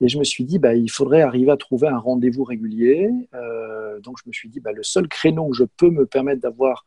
Et 0.00 0.08
je 0.08 0.18
me 0.18 0.24
suis 0.24 0.44
dit, 0.44 0.58
bah, 0.58 0.74
il 0.74 0.90
faudrait 0.90 1.20
arriver 1.20 1.50
à 1.50 1.56
trouver 1.56 1.88
un 1.88 1.98
rendez-vous 1.98 2.44
régulier. 2.44 3.10
Euh, 3.34 4.00
donc 4.00 4.16
je 4.22 4.28
me 4.28 4.32
suis 4.32 4.48
dit, 4.48 4.60
bah, 4.60 4.72
le 4.72 4.82
seul 4.82 5.08
créneau 5.08 5.48
où 5.48 5.52
je 5.52 5.64
peux 5.64 5.90
me 5.90 6.06
permettre 6.06 6.40
d'avoir 6.40 6.86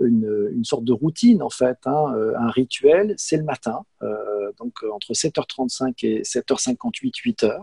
une, 0.00 0.64
sorte 0.64 0.84
de 0.84 0.92
routine, 0.92 1.42
en 1.42 1.50
fait, 1.50 1.78
hein, 1.86 2.14
euh, 2.14 2.34
un 2.38 2.50
rituel, 2.50 3.14
c'est 3.18 3.36
le 3.36 3.44
matin, 3.44 3.84
euh, 4.02 4.50
donc 4.58 4.82
entre 4.92 5.12
7h35 5.12 5.94
et 6.04 6.22
7h58, 6.22 7.12
8h, 7.22 7.60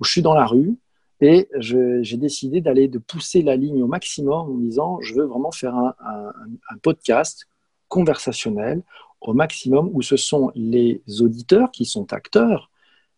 où 0.00 0.04
je 0.04 0.10
suis 0.10 0.22
dans 0.22 0.34
la 0.34 0.46
rue. 0.46 0.76
Et 1.20 1.48
j'ai 1.58 2.16
décidé 2.16 2.60
d'aller, 2.60 2.88
de 2.88 2.98
pousser 2.98 3.42
la 3.42 3.54
ligne 3.54 3.80
au 3.80 3.86
maximum 3.86 4.50
en 4.50 4.58
disant, 4.58 5.00
je 5.02 5.14
veux 5.14 5.24
vraiment 5.24 5.52
faire 5.52 5.76
un 5.76 6.78
podcast 6.82 7.46
conversationnel 7.86 8.82
au 9.20 9.32
maximum 9.32 9.88
où 9.92 10.02
ce 10.02 10.16
sont 10.16 10.50
les 10.56 11.00
auditeurs 11.20 11.70
qui 11.70 11.84
sont 11.84 12.12
acteurs 12.12 12.71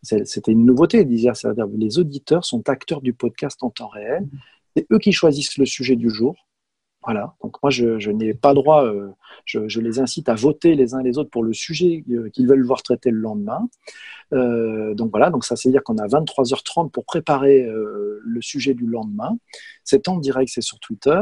c'était 0.05 0.53
une 0.53 0.65
nouveauté, 0.65 1.05
dire, 1.05 1.37
c'est-à-dire 1.37 1.67
les 1.67 1.99
auditeurs 1.99 2.45
sont 2.45 2.69
acteurs 2.69 3.01
du 3.01 3.13
podcast 3.13 3.63
en 3.63 3.71
temps 3.71 3.89
réel. 3.89 4.29
C'est 4.77 4.87
eux 4.93 4.99
qui 4.99 5.13
choisissent 5.13 5.59
le 5.59 5.67
sujet 5.67 5.97
du 5.97 6.11
jour. 6.11 6.37
Voilà. 7.05 7.35
Donc 7.43 7.63
moi, 7.63 7.71
je, 7.71 7.99
je 7.99 8.11
n'ai 8.11 8.33
pas 8.35 8.55
droit. 8.55 8.85
Euh, 8.85 9.11
je, 9.45 9.69
je, 9.69 9.81
les 9.81 10.01
incite 10.01 10.29
à 10.29 10.35
voter 10.35 10.75
les 10.75 10.95
uns 10.95 11.03
les 11.03 11.19
autres 11.19 11.31
pour 11.31 11.45
le 11.45 11.53
sujet 11.53 12.03
euh, 12.11 12.31
qu'ils 12.31 12.49
veulent 12.49 12.65
voir 12.65 12.83
traiter 12.83 13.11
le 13.11 13.19
lendemain. 13.19 13.69
Euh, 14.33 14.95
donc 14.95 15.11
voilà. 15.11 15.31
Donc 15.31 15.45
ça, 15.45 15.55
c'est 15.55 15.71
dire 15.71 15.83
qu'on 15.83 15.99
a 15.99 16.07
23h30 16.07 16.91
pour 16.91 17.05
préparer 17.05 17.67
le 17.67 18.41
sujet 18.41 18.75
du 18.75 18.87
lendemain. 18.87 19.37
C'est 19.85 20.09
en 20.09 20.17
direct, 20.17 20.51
c'est 20.53 20.63
sur 20.63 20.79
Twitter. 20.81 21.21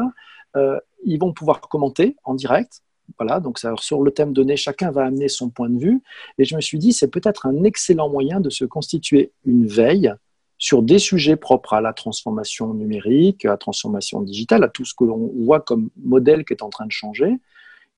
Ils 1.05 1.19
vont 1.19 1.33
pouvoir 1.33 1.61
commenter 1.61 2.17
en 2.25 2.35
direct. 2.35 2.83
Voilà, 3.19 3.41
donc 3.41 3.59
sur 3.77 4.03
le 4.03 4.11
thème 4.11 4.33
donné, 4.33 4.57
chacun 4.57 4.91
va 4.91 5.05
amener 5.05 5.29
son 5.29 5.51
point 5.51 5.69
de 5.69 5.79
vue. 5.79 6.03
Et 6.39 6.45
je 6.45 6.57
me 6.57 6.61
suis 6.61 6.79
dit, 6.79 6.93
c'est 6.93 7.09
peut-être 7.09 7.47
un 7.47 7.65
excellent 7.65 8.09
moyen 8.09 8.41
de 8.41 8.51
se 8.51 8.65
constituer 8.65 9.33
une 9.45 9.67
veille 9.67 10.13
sur 10.59 10.83
des 10.83 11.01
sujets 11.01 11.37
propres 11.37 11.75
à 11.75 11.81
la 11.81 11.93
transformation 11.93 12.73
numérique, 12.73 13.45
à 13.45 13.49
la 13.49 13.57
transformation 13.57 14.21
digitale, 14.21 14.63
à 14.63 14.69
tout 14.69 14.85
ce 14.85 14.95
que 14.95 15.05
l'on 15.05 15.33
voit 15.45 15.61
comme 15.61 15.91
modèle 15.97 16.45
qui 16.45 16.53
est 16.53 16.63
en 16.63 16.71
train 16.71 16.87
de 16.87 16.93
changer. 16.93 17.39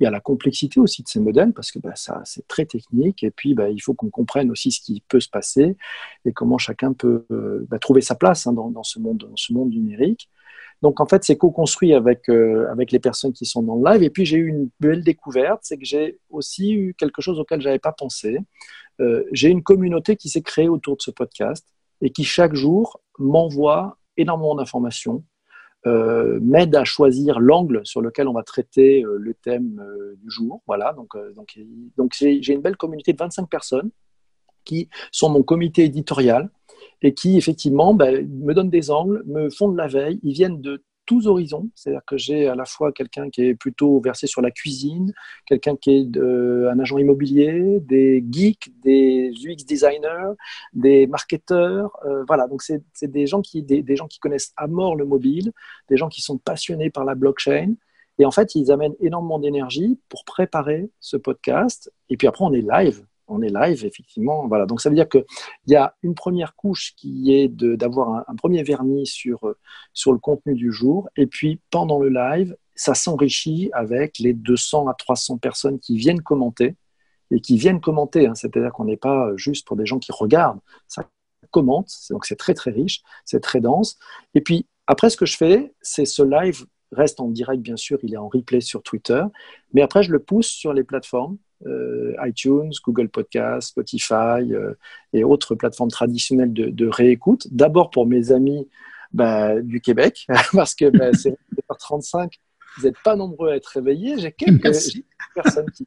Y 0.01 0.07
a 0.07 0.11
la 0.11 0.21
complexité 0.21 0.81
aussi 0.81 1.03
de 1.03 1.09
ces 1.09 1.21
modèles 1.21 1.53
parce 1.53 1.71
que 1.71 1.79
bah, 1.79 1.95
ça, 1.95 2.23
c'est 2.25 2.49
très 2.49 2.65
technique. 2.65 3.23
Et 3.23 3.31
puis, 3.31 3.55
bah, 3.55 3.69
il 3.69 3.81
faut 3.81 3.95
qu'on 3.95 4.11
comprenne 4.11 4.51
aussi 4.51 4.73
ce 4.73 4.81
qui 4.81 5.03
peut 5.09 5.21
se 5.21 5.29
passer 5.29 5.77
et 6.25 6.33
comment 6.33 6.59
chacun 6.59 6.95
peut 6.95 7.27
euh, 7.31 7.67
bah, 7.69 7.79
trouver 7.79 8.01
sa 8.01 8.15
place 8.15 8.47
hein, 8.47 8.53
dans, 8.53 8.83
ce 8.83 8.99
monde, 8.99 9.19
dans 9.19 9.37
ce 9.37 9.53
monde 9.53 9.71
numérique. 9.71 10.29
Donc 10.85 11.01
en 11.01 11.07
fait, 11.07 11.25
c'est 11.25 11.39
co-construit 11.39 11.95
avec, 11.95 12.29
euh, 12.29 12.71
avec 12.71 12.93
les 12.93 12.99
personnes 12.99 13.33
qui 13.33 13.47
sont 13.47 13.63
dans 13.63 13.77
le 13.77 13.91
live. 13.91 14.03
Et 14.03 14.11
puis 14.11 14.27
j'ai 14.27 14.37
eu 14.37 14.49
une 14.49 14.69
belle 14.81 15.03
découverte, 15.03 15.61
c'est 15.63 15.79
que 15.79 15.85
j'ai 15.87 16.19
aussi 16.29 16.75
eu 16.75 16.93
quelque 16.93 17.23
chose 17.23 17.41
auquel 17.41 17.63
je 17.63 17.69
n'avais 17.69 17.79
pas 17.79 17.93
pensé. 17.93 18.37
Euh, 19.01 19.25
j'ai 19.33 19.49
une 19.49 19.63
communauté 19.63 20.15
qui 20.17 20.29
s'est 20.29 20.43
créée 20.43 20.69
autour 20.69 20.99
de 20.99 21.01
ce 21.01 21.11
podcast 21.11 21.67
et 22.03 22.11
qui 22.11 22.23
chaque 22.23 22.55
jour 22.55 23.01
m'envoie 23.19 23.97
énormément 24.19 24.57
d'informations, 24.57 25.25
euh, 25.87 26.39
m'aide 26.43 26.77
à 26.77 26.85
choisir 26.85 27.41
l'angle 27.41 27.81
sur 27.85 28.03
lequel 28.03 28.29
on 28.29 28.35
va 28.35 28.43
traiter 28.43 29.03
le 29.07 29.33
thème 29.33 29.83
du 30.23 30.31
jour. 30.31 30.61
Voilà, 30.67 30.93
donc, 30.93 31.17
donc, 31.35 31.59
donc 31.97 32.13
j'ai 32.15 32.53
une 32.53 32.61
belle 32.61 32.77
communauté 32.77 33.15
de 33.15 33.19
25 33.19 33.49
personnes 33.49 33.91
qui 34.65 34.89
sont 35.13 35.31
mon 35.31 35.43
comité 35.43 35.85
éditorial 35.85 36.51
et 37.03 37.15
qui, 37.15 37.37
effectivement, 37.37 37.95
ben, 37.95 38.29
me 38.29 38.55
donnent 38.55 38.71
des 38.71 38.91
angles, 38.91 39.23
me 39.27 39.51
font 39.51 39.69
de 39.69 39.77
la 39.77 39.87
veille. 39.87 40.21
Ils 40.23 40.33
viennent 40.33 40.61
de 40.61 40.83
tous 41.07 41.27
horizons, 41.27 41.69
c'est-à-dire 41.75 42.05
que 42.07 42.17
j'ai 42.17 42.49
à 42.49 42.55
la 42.55 42.65
fois 42.65 42.93
quelqu'un 42.93 43.31
qui 43.31 43.43
est 43.43 43.55
plutôt 43.55 44.01
versé 44.01 44.27
sur 44.27 44.41
la 44.41 44.51
cuisine, 44.51 45.13
quelqu'un 45.47 45.77
qui 45.77 45.91
est 45.91 46.19
un 46.19 46.79
agent 46.79 46.99
immobilier, 46.99 47.81
des 47.81 48.25
geeks, 48.31 48.73
des 48.83 49.31
UX 49.45 49.65
designers, 49.67 50.33
des 50.73 51.07
marketeurs, 51.07 51.97
euh, 52.07 52.25
voilà. 52.27 52.49
Donc 52.49 52.63
c'est 52.63 52.83
des, 53.03 53.11
des, 53.13 53.27
gens 53.27 53.43
qui 53.43 54.19
connaissent 54.19 54.53
à 54.57 54.67
mort 54.67 54.97
le 54.97 55.05
mobile, 55.05 55.53
des 55.89 55.97
gens 55.97 56.09
qui 56.09 56.23
sont 56.23 56.39
passionnés 56.39 56.91
par 56.91 57.05
la 57.05 57.15
blockchain. 57.15 57.75
Et 58.19 58.25
en 58.25 58.31
fait, 58.31 58.55
ils 58.55 58.71
amènent 58.71 58.95
énormément 59.01 59.39
d'énergie 59.39 59.99
pour 60.09 60.25
préparer 60.25 60.89
ce 61.01 61.17
podcast. 61.17 61.93
Et 62.09 62.17
puis 62.17 62.29
après, 62.29 62.45
on 62.45 62.53
est 62.53 62.63
live 62.63 63.05
on 63.27 63.43
est 63.43 63.49
live, 63.49 63.85
effectivement. 63.85 64.47
Voilà. 64.47 64.67
Donc 64.67 64.81
ça 64.81 64.89
veut 64.89 64.95
dire 64.95 65.09
qu'il 65.09 65.25
y 65.67 65.77
a 65.77 65.95
une 66.03 66.15
première 66.15 66.55
couche 66.55 66.95
qui 66.97 67.33
est 67.33 67.49
d'avoir 67.49 68.25
un, 68.29 68.35
premier 68.37 68.63
vernis 68.63 69.07
sur, 69.07 69.47
euh, 69.47 69.57
sur 69.93 70.13
le 70.13 70.19
contenu 70.19 70.55
du 70.55 70.73
jour. 70.73 71.09
Et 71.17 71.27
puis 71.27 71.61
pendant 71.71 71.99
le 71.99 72.09
live, 72.09 72.57
ça 72.75 72.95
s'enrichit 72.95 73.71
avec 73.73 74.19
les 74.19 74.33
200 74.33 74.89
à 74.89 74.95
300 74.95 75.39
personnes 75.39 75.79
qui 75.79 75.97
viennent 75.97 76.23
commenter 76.23 76.77
et 77.31 77.41
qui 77.41 77.57
viennent 77.57 77.81
commenter. 77.81 78.27
Hein. 78.27 78.35
C'est-à-dire 78.35 78.73
qu'on 78.73 78.85
n'est 78.85 78.97
pas 78.97 79.31
juste 79.37 79.67
pour 79.67 79.77
des 79.77 79.87
gens 79.87 79.99
qui 79.99 80.13
regardent, 80.13 80.61
ça 80.89 81.09
commente. 81.51 81.91
Donc 82.11 82.27
c'est 82.27 82.37
très 82.37 82.55
très 82.55 82.71
riche, 82.71 83.03
c'est 83.25 83.41
très 83.41 83.61
dense. 83.61 83.99
Et 84.35 84.41
puis 84.41 84.67
après, 84.87 85.09
ce 85.09 85.17
que 85.17 85.27
je 85.27 85.37
fais, 85.37 85.73
c'est 85.81 86.05
ce 86.05 86.23
live 86.23 86.67
reste 86.93 87.21
en 87.21 87.29
direct, 87.29 87.63
bien 87.63 87.77
sûr, 87.77 87.99
il 88.03 88.15
est 88.15 88.19
en 88.19 88.29
replay 88.29 88.61
sur 88.61 88.83
Twitter. 88.83 89.23
Mais 89.73 89.83
après, 89.83 90.03
je 90.03 90.13
le 90.13 90.21
pousse 90.21 90.47
sur 90.47 90.73
les 90.73 90.85
plateformes. 90.85 91.39
Euh, 91.67 92.15
iTunes, 92.25 92.73
Google 92.85 93.09
Podcast, 93.09 93.69
Spotify 93.69 94.53
euh, 94.53 94.75
et 95.13 95.25
autres 95.25 95.55
plateformes 95.55 95.91
traditionnelles 95.91 96.53
de, 96.53 96.87
réécoute. 96.89 97.47
D'abord 97.51 97.91
pour 97.91 98.07
mes 98.07 98.33
amis 98.33 98.69
bah, 99.13 99.61
du 99.61 99.81
Québec, 99.81 100.27
parce 100.53 100.75
que 100.75 100.91
bah, 100.91 101.13
c'est 101.13 101.37
35 101.79 102.39
vous 102.77 102.85
n'êtes 102.85 102.99
pas 103.05 103.17
nombreux 103.17 103.51
à 103.51 103.57
être 103.57 103.67
réveillés. 103.67 104.19
J'ai 104.19 104.33
quelques 104.33 104.63
personnes 105.35 105.71
qui 105.71 105.87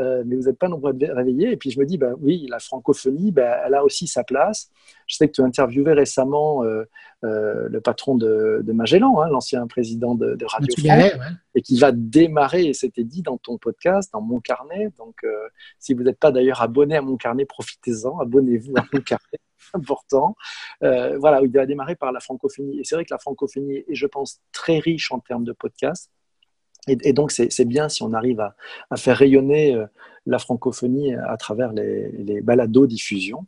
euh, 0.00 0.22
mais 0.24 0.36
vous 0.36 0.42
n'êtes 0.42 0.58
pas 0.58 0.68
nombreux 0.68 0.92
à 0.92 1.14
réveiller. 1.14 1.50
Et 1.52 1.56
puis 1.56 1.70
je 1.70 1.80
me 1.80 1.84
dis, 1.84 1.98
bah, 1.98 2.12
oui, 2.20 2.46
la 2.48 2.58
francophonie, 2.58 3.32
bah, 3.32 3.62
elle 3.66 3.74
a 3.74 3.84
aussi 3.84 4.06
sa 4.06 4.22
place. 4.24 4.70
Je 5.06 5.16
sais 5.16 5.26
que 5.28 5.32
tu 5.32 5.42
as 5.42 5.44
interviewé 5.44 5.92
récemment 5.92 6.62
euh, 6.64 6.84
euh, 7.24 7.68
le 7.68 7.80
patron 7.80 8.14
de, 8.14 8.62
Magellan, 8.66 9.20
hein, 9.20 9.28
l'ancien 9.28 9.66
président 9.66 10.14
de, 10.14 10.36
Radio 10.44 10.74
France, 10.76 11.12
et 11.54 11.62
qui 11.62 11.78
va 11.78 11.90
démarrer, 11.92 12.66
et 12.66 12.74
c'était 12.74 13.04
dit 13.04 13.22
dans 13.22 13.38
ton 13.38 13.58
podcast, 13.58 14.12
dans 14.12 14.20
mon 14.20 14.40
carnet. 14.40 14.90
Donc, 14.98 15.16
si 15.78 15.94
vous 15.94 16.04
n'êtes 16.04 16.18
pas 16.18 16.30
d'ailleurs 16.30 16.62
abonné 16.62 16.96
à 16.96 17.02
mon 17.02 17.16
carnet, 17.16 17.44
profitez-en, 17.44 18.18
abonnez-vous 18.20 18.74
à 18.76 18.84
mon 18.92 19.00
carnet 19.00 19.40
important. 19.74 20.36
voilà, 20.80 21.40
il 21.42 21.50
va 21.50 21.66
démarrer 21.66 21.96
par 21.96 22.12
la 22.12 22.20
francophonie. 22.20 22.78
Et 22.78 22.84
c'est 22.84 22.94
vrai 22.94 23.04
que 23.04 23.12
la 23.12 23.18
francophonie 23.18 23.78
est, 23.88 23.94
je 23.94 24.06
pense, 24.06 24.40
très 24.52 24.78
riche 24.78 25.10
en 25.10 25.18
termes 25.18 25.44
de 25.44 25.52
podcasts. 25.52 26.12
Et, 26.88 27.12
donc, 27.12 27.30
c'est 27.30 27.64
bien 27.64 27.88
si 27.88 28.02
on 28.02 28.12
arrive 28.12 28.40
à, 28.40 28.96
faire 28.96 29.16
rayonner 29.16 29.74
euh, 29.74 29.86
la 30.26 30.38
francophonie 30.38 31.14
à 31.14 31.36
travers 31.36 31.72
les, 31.72 32.10
les 32.12 32.40
balados-diffusions. 32.40 33.44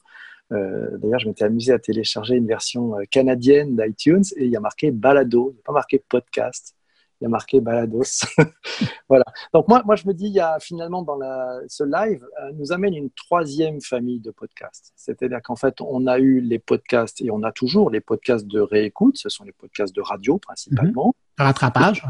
Euh, 0.53 0.99
d'ailleurs, 0.99 1.21
je 1.21 1.29
m'étais 1.29 1.45
amusé 1.45 1.73
à 1.73 1.79
télécharger 1.79 2.37
une 2.37 2.47
version 2.47 2.99
euh, 2.99 3.05
canadienne 3.11 3.77
d'iTunes 3.77 4.25
et 4.37 4.47
il 4.47 4.51
y 4.51 4.57
a 4.57 4.61
marqué 4.61 4.91
balado, 4.91 5.51
il 5.51 5.55
n'y 5.55 5.61
a 5.61 5.65
pas 5.65 5.73
marqué 5.73 6.03
podcast, 6.09 6.75
il 7.21 7.25
y 7.25 7.27
a 7.27 7.29
marqué 7.29 7.61
balados. 7.61 8.25
voilà. 9.09 9.25
Donc, 9.55 9.69
moi, 9.69 9.83
moi, 9.85 9.95
je 9.95 10.09
me 10.09 10.13
dis, 10.13 10.27
il 10.27 10.33
y 10.33 10.41
a 10.41 10.59
finalement 10.59 11.03
dans 11.03 11.17
la, 11.17 11.61
ce 11.69 11.85
live, 11.85 12.27
nous 12.55 12.73
amène 12.73 12.95
une 12.95 13.11
troisième 13.11 13.81
famille 13.81 14.19
de 14.19 14.33
podcasts. 14.33 14.93
C'est-à-dire 14.97 15.41
qu'en 15.43 15.57
fait, 15.57 15.81
on 15.81 16.07
a 16.09 16.19
eu 16.19 16.41
les 16.41 16.59
podcasts 16.59 17.21
et 17.21 17.31
on 17.31 17.43
a 17.45 17.53
toujours 17.53 17.91
les 17.91 18.01
podcasts 18.01 18.47
de 18.47 18.61
réécoute, 18.61 19.19
ce 19.19 19.29
sont 19.29 19.45
les 19.45 19.53
podcasts 19.53 19.95
de 19.95 20.03
radio 20.03 20.39
principalement. 20.39 21.15
Mmh. 21.39 21.43
Rattrapage. 21.43 22.03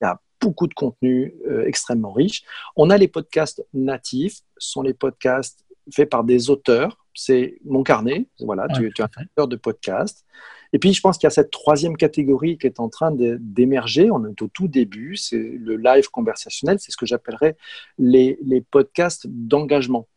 Il 0.00 0.04
y 0.04 0.06
a 0.06 0.20
beaucoup 0.40 0.66
de 0.66 0.74
contenu 0.74 1.34
euh, 1.48 1.64
extrêmement 1.66 2.12
riche. 2.12 2.42
On 2.76 2.90
a 2.90 2.96
les 2.96 3.08
podcasts 3.08 3.66
natifs, 3.72 4.40
ce 4.58 4.70
sont 4.70 4.82
les 4.82 4.94
podcasts 4.94 5.64
faits 5.92 6.10
par 6.10 6.24
des 6.24 6.50
auteurs. 6.50 6.98
C'est 7.14 7.58
mon 7.64 7.82
carnet, 7.82 8.26
voilà, 8.40 8.68
tu, 8.68 8.86
es 8.86 9.00
un 9.00 9.08
auteur 9.22 9.48
de 9.48 9.56
podcast. 9.56 10.26
Et 10.72 10.78
puis, 10.78 10.92
je 10.92 11.00
pense 11.00 11.16
qu'il 11.16 11.26
y 11.26 11.28
a 11.28 11.30
cette 11.30 11.50
troisième 11.50 11.96
catégorie 11.96 12.58
qui 12.58 12.66
est 12.66 12.80
en 12.80 12.88
train 12.88 13.10
d'émerger. 13.10 14.10
On 14.10 14.24
est 14.26 14.42
au 14.42 14.48
tout 14.48 14.68
début, 14.68 15.16
c'est 15.16 15.38
le 15.38 15.76
live 15.76 16.10
conversationnel, 16.10 16.78
c'est 16.78 16.92
ce 16.92 16.96
que 16.96 17.06
j'appellerais 17.06 17.56
les, 17.98 18.38
les, 18.42 18.60
podcasts 18.60 19.26
d'engagement. 19.26 20.08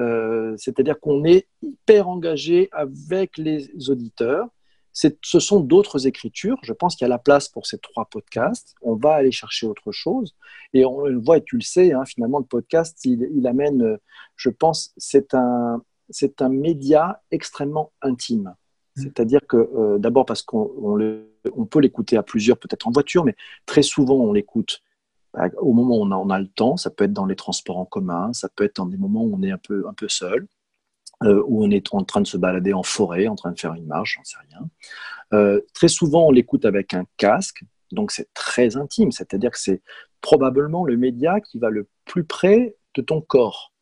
Euh, 0.00 0.54
c'est-à-dire 0.56 0.98
qu'on 0.98 1.24
est 1.24 1.46
hyper 1.62 2.08
engagé 2.08 2.68
avec 2.72 3.36
les 3.36 3.70
auditeurs 3.90 4.48
ce 5.22 5.40
sont 5.40 5.60
d'autres 5.60 6.06
écritures. 6.06 6.58
Je 6.62 6.72
pense 6.72 6.96
qu'il 6.96 7.04
y 7.04 7.06
a 7.06 7.08
la 7.08 7.18
place 7.18 7.48
pour 7.48 7.66
ces 7.66 7.78
trois 7.78 8.06
podcasts. 8.06 8.74
On 8.82 8.94
va 8.94 9.14
aller 9.14 9.32
chercher 9.32 9.66
autre 9.66 9.92
chose. 9.92 10.34
Et 10.74 10.84
on 10.84 11.06
le 11.06 11.18
voit, 11.18 11.38
et 11.38 11.44
tu 11.44 11.56
le 11.56 11.62
sais, 11.62 11.92
hein, 11.92 12.04
finalement, 12.04 12.38
le 12.38 12.44
podcast, 12.44 12.98
il, 13.04 13.46
amène, 13.46 13.98
je 14.36 14.50
pense, 14.50 14.92
c'est 14.96 15.34
un, 15.34 15.82
c'est 16.10 16.42
un 16.42 16.48
média 16.48 17.22
extrêmement 17.30 17.92
intime. 18.02 18.54
Mmh. 18.96 19.02
C'est-à-dire 19.02 19.40
que, 19.48 19.56
euh, 19.56 19.98
d'abord, 19.98 20.26
parce 20.26 20.42
qu'on 20.42 20.70
on, 21.54 21.64
peut 21.66 21.80
l'écouter 21.80 22.16
à 22.16 22.22
plusieurs, 22.22 22.58
peut-être 22.58 22.86
en 22.86 22.90
voiture, 22.90 23.24
mais 23.24 23.36
très 23.66 23.82
souvent, 23.82 24.16
on 24.16 24.32
l'écoute 24.32 24.82
bah, 25.32 25.48
au 25.58 25.72
moment 25.72 25.96
où 25.96 26.02
on 26.02 26.10
a, 26.10 26.16
on 26.16 26.30
a, 26.30 26.38
le 26.38 26.48
temps. 26.48 26.76
Ça 26.76 26.90
peut 26.90 27.04
être 27.04 27.12
dans 27.12 27.26
les 27.26 27.36
transports 27.36 27.78
en 27.78 27.84
commun, 27.84 28.32
ça 28.32 28.48
peut 28.48 28.64
être 28.64 28.76
dans 28.76 28.86
des 28.86 28.96
moments 28.96 29.22
où 29.22 29.34
on 29.34 29.42
est 29.42 29.52
un 29.52 29.58
peu, 29.58 29.86
un 29.88 29.94
peu 29.94 30.08
seul. 30.08 30.46
Euh, 31.22 31.42
où 31.46 31.62
on 31.62 31.70
est 31.70 31.92
en 31.92 32.02
train 32.02 32.22
de 32.22 32.26
se 32.26 32.38
balader 32.38 32.72
en 32.72 32.82
forêt, 32.82 33.28
en 33.28 33.34
train 33.34 33.52
de 33.52 33.60
faire 33.60 33.74
une 33.74 33.84
marche, 33.84 34.14
j'en 34.16 34.24
sais 34.24 34.38
rien. 34.48 34.66
Euh, 35.34 35.60
très 35.74 35.88
souvent, 35.88 36.28
on 36.28 36.30
l'écoute 36.30 36.64
avec 36.64 36.94
un 36.94 37.04
casque, 37.18 37.62
donc 37.92 38.10
c'est 38.10 38.32
très 38.32 38.78
intime, 38.78 39.12
c'est-à-dire 39.12 39.50
que 39.50 39.58
c'est 39.58 39.82
probablement 40.22 40.82
le 40.82 40.96
média 40.96 41.40
qui 41.40 41.58
va 41.58 41.68
le 41.68 41.88
plus 42.06 42.24
près 42.24 42.74
de 42.94 43.02
ton 43.02 43.20
corps, 43.20 43.74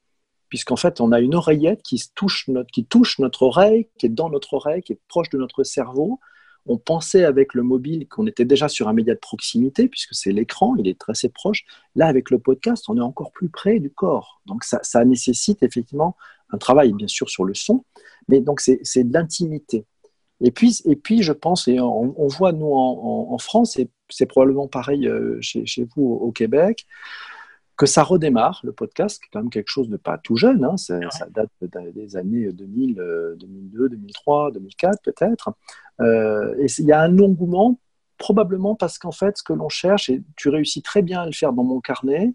puisqu'en 0.48 0.74
fait, 0.74 1.00
on 1.00 1.12
a 1.12 1.20
une 1.20 1.36
oreillette 1.36 1.82
qui 1.82 2.02
touche 2.12 2.48
notre, 2.48 2.72
qui 2.72 2.84
touche 2.84 3.20
notre 3.20 3.44
oreille, 3.44 3.88
qui 3.98 4.06
est 4.06 4.08
dans 4.08 4.30
notre 4.30 4.54
oreille, 4.54 4.82
qui 4.82 4.94
est 4.94 5.00
proche 5.06 5.28
de 5.28 5.38
notre 5.38 5.62
cerveau. 5.62 6.18
On 6.66 6.76
pensait 6.76 7.24
avec 7.24 7.54
le 7.54 7.62
mobile 7.62 8.08
qu'on 8.08 8.26
était 8.26 8.44
déjà 8.44 8.68
sur 8.68 8.88
un 8.88 8.92
média 8.92 9.14
de 9.14 9.20
proximité, 9.20 9.86
puisque 9.86 10.14
c'est 10.16 10.32
l'écran, 10.32 10.74
il 10.76 10.88
est 10.88 10.98
très 10.98 11.12
assez 11.12 11.28
proche. 11.28 11.64
Là, 11.94 12.08
avec 12.08 12.30
le 12.30 12.40
podcast, 12.40 12.86
on 12.88 12.96
est 12.96 13.00
encore 13.00 13.30
plus 13.30 13.48
près 13.48 13.78
du 13.78 13.90
corps. 13.90 14.42
Donc, 14.46 14.64
ça 14.64 15.04
nécessite 15.04 15.62
effectivement 15.62 16.16
un 16.50 16.58
travail 16.58 16.92
bien 16.92 17.08
sûr 17.08 17.28
sur 17.28 17.44
le 17.44 17.54
son, 17.54 17.84
mais 18.28 18.40
donc 18.40 18.60
c'est 18.60 19.04
de 19.04 19.12
l'intimité. 19.12 19.86
Et 20.40 20.50
puis, 20.52 20.80
et 20.84 20.96
puis, 20.96 21.22
je 21.22 21.32
pense, 21.32 21.66
et 21.66 21.80
on, 21.80 22.26
voit 22.28 22.52
nous 22.52 22.72
en, 22.72 23.38
France, 23.38 23.76
et 23.76 23.90
c'est 24.08 24.26
probablement 24.26 24.68
pareil 24.68 25.08
euh, 25.08 25.38
chez, 25.40 25.66
chez, 25.66 25.86
vous 25.96 26.04
au, 26.04 26.30
Québec, 26.30 26.86
que 27.76 27.86
ça 27.86 28.02
redémarre, 28.04 28.60
le 28.62 28.72
podcast, 28.72 29.20
qui 29.20 29.26
est 29.26 29.30
quand 29.32 29.40
même 29.40 29.50
quelque 29.50 29.68
chose 29.68 29.88
de 29.88 29.96
pas 29.96 30.18
tout 30.18 30.36
jeune, 30.36 30.64
hein, 30.64 30.76
ça 30.76 30.98
date 31.30 31.50
des 31.92 32.16
années 32.16 32.52
2000, 32.52 32.94
2002, 33.38 33.88
2003, 33.88 34.52
2004 34.52 35.02
peut-être. 35.02 35.50
Euh, 36.00 36.54
et 36.58 36.66
il 36.78 36.84
y 36.84 36.92
a 36.92 37.00
un 37.00 37.18
engouement, 37.18 37.78
probablement 38.16 38.74
parce 38.74 38.98
qu'en 38.98 39.12
fait, 39.12 39.38
ce 39.38 39.42
que 39.42 39.52
l'on 39.52 39.68
cherche, 39.68 40.08
et 40.08 40.22
tu 40.36 40.48
réussis 40.48 40.82
très 40.82 41.02
bien 41.02 41.22
à 41.22 41.26
le 41.26 41.32
faire 41.32 41.52
dans 41.52 41.64
mon 41.64 41.80
carnet, 41.80 42.34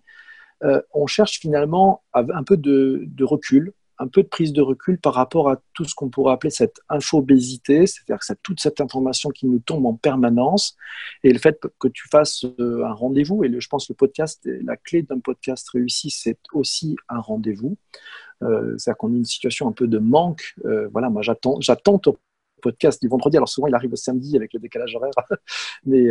euh, 0.64 0.82
on 0.94 1.08
cherche 1.08 1.40
finalement 1.40 2.04
un 2.14 2.44
peu 2.44 2.56
de, 2.56 3.04
de 3.06 3.24
recul, 3.24 3.74
un 4.00 4.08
peu 4.08 4.24
de 4.24 4.28
prise 4.28 4.54
de 4.54 4.62
recul 4.62 5.00
par 5.00 5.14
rapport 5.14 5.50
à 5.50 5.62
tout 5.74 5.86
ce 5.86 5.96
qu'on 5.96 6.10
pourrait 6.10 6.34
appeler 6.34 6.50
cette 6.50 6.82
infobésité, 6.90 7.86
c'est-à-dire 7.86 8.24
c'est 8.24 8.42
toute 8.42 8.60
cette 8.60 8.82
information 8.82 9.30
qui 9.30 9.46
nous 9.46 9.60
tombe 9.60 9.86
en 9.86 9.94
permanence, 9.94 10.76
et 11.24 11.32
le 11.32 11.40
fait 11.40 11.60
que 11.80 11.88
tu 11.88 12.08
fasses 12.10 12.46
euh, 12.60 12.86
un 12.86 12.94
rendez-vous, 12.94 13.44
et 13.44 13.60
je 13.60 13.68
pense 13.68 13.88
que 13.88 13.94
le 13.94 13.98
podcast, 13.98 14.42
la 14.46 14.78
clé 14.78 15.04
d'un 15.04 15.20
podcast 15.20 15.70
réussi, 15.70 16.10
c'est 16.10 16.40
aussi 16.54 16.96
un 17.10 17.20
rendez-vous. 17.20 17.78
Euh, 18.42 18.76
c'est-à-dire 18.78 18.98
qu'on 18.98 19.14
a 19.14 19.18
une 19.18 19.26
situation 19.26 19.68
un 19.68 19.72
peu 19.72 19.88
de 19.88 20.00
manque. 20.00 20.56
Euh, 20.66 20.90
voilà, 20.92 21.10
moi 21.10 21.22
j'attends, 21.22 21.62
j'attends 21.62 21.98
ton 22.00 22.18
podcast 22.62 23.02
du 23.02 23.08
vendredi. 23.08 23.38
Alors 23.38 23.48
souvent 23.48 23.68
il 23.68 23.76
arrive 23.76 23.94
au 23.94 23.98
samedi 23.98 24.36
avec 24.36 24.54
le 24.54 24.60
décalage 24.60 24.96
horaire, 24.96 25.12
mais, 25.86 26.08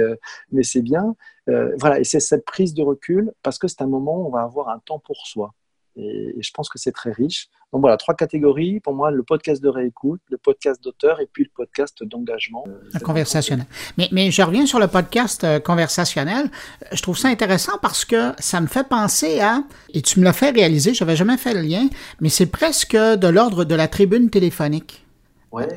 mais 0.51 0.63
c'est 0.63 0.83
bien. 0.83 1.17
voilà, 1.47 1.99
et 1.99 2.05
c'est 2.05 2.21
cette 2.21 2.45
prise 2.45 2.75
de 2.75 2.83
recul 2.83 3.33
parce 3.43 3.59
que 3.59 3.69
c'est 3.69 3.83
un 3.83 3.87
moment 3.87 4.23
où 4.23 4.27
on 4.27 4.31
va 4.31 4.43
avoir 4.43 4.69
un 4.69 4.79
temps 4.79 4.99
pour 4.99 5.27
soi. 5.27 5.55
Et, 5.97 6.35
je 6.41 6.51
pense 6.53 6.69
que 6.69 6.79
c'est 6.79 6.93
très 6.93 7.13
riche. 7.13 7.49
Donc 7.73 7.81
voilà, 7.81 7.97
trois 7.97 8.15
catégories. 8.15 8.81
Pour 8.81 8.95
moi, 8.95 9.11
le 9.11 9.23
podcast 9.23 9.63
de 9.63 9.69
réécoute, 9.69 10.21
le 10.29 10.37
podcast 10.37 10.83
d'auteur 10.83 11.21
et 11.21 11.29
puis 11.33 11.45
le 11.45 11.51
podcast 11.55 12.03
d'engagement. 12.03 12.65
conversationnel. 13.03 13.67
Mais, 13.97 14.09
mais 14.13 14.31
je 14.31 14.43
reviens 14.43 14.67
sur 14.67 14.79
le 14.79 14.89
podcast 14.89 15.45
euh, 15.45 15.61
conversationnel. 15.61 16.51
Je 16.93 17.01
trouve 17.03 17.17
ça 17.17 17.29
intéressant 17.29 17.79
parce 17.81 18.05
que 18.05 18.33
ça 18.39 18.61
me 18.61 18.67
fait 18.67 18.87
penser 18.87 19.41
à, 19.41 19.65
et 19.95 20.03
tu 20.03 20.21
me 20.21 20.25
l'as 20.25 20.33
fait 20.33 20.51
réaliser, 20.51 20.95
je 20.95 21.05
n'avais 21.05 21.17
jamais 21.17 21.37
fait 21.37 21.55
le 21.55 21.63
lien, 21.63 21.89
mais 22.21 22.29
c'est 22.29 22.47
presque 22.47 22.97
de 22.97 23.29
l'ordre 23.29 23.65
de 23.65 23.75
la 23.75 23.89
tribune 23.89 24.29
téléphonique. 24.29 25.02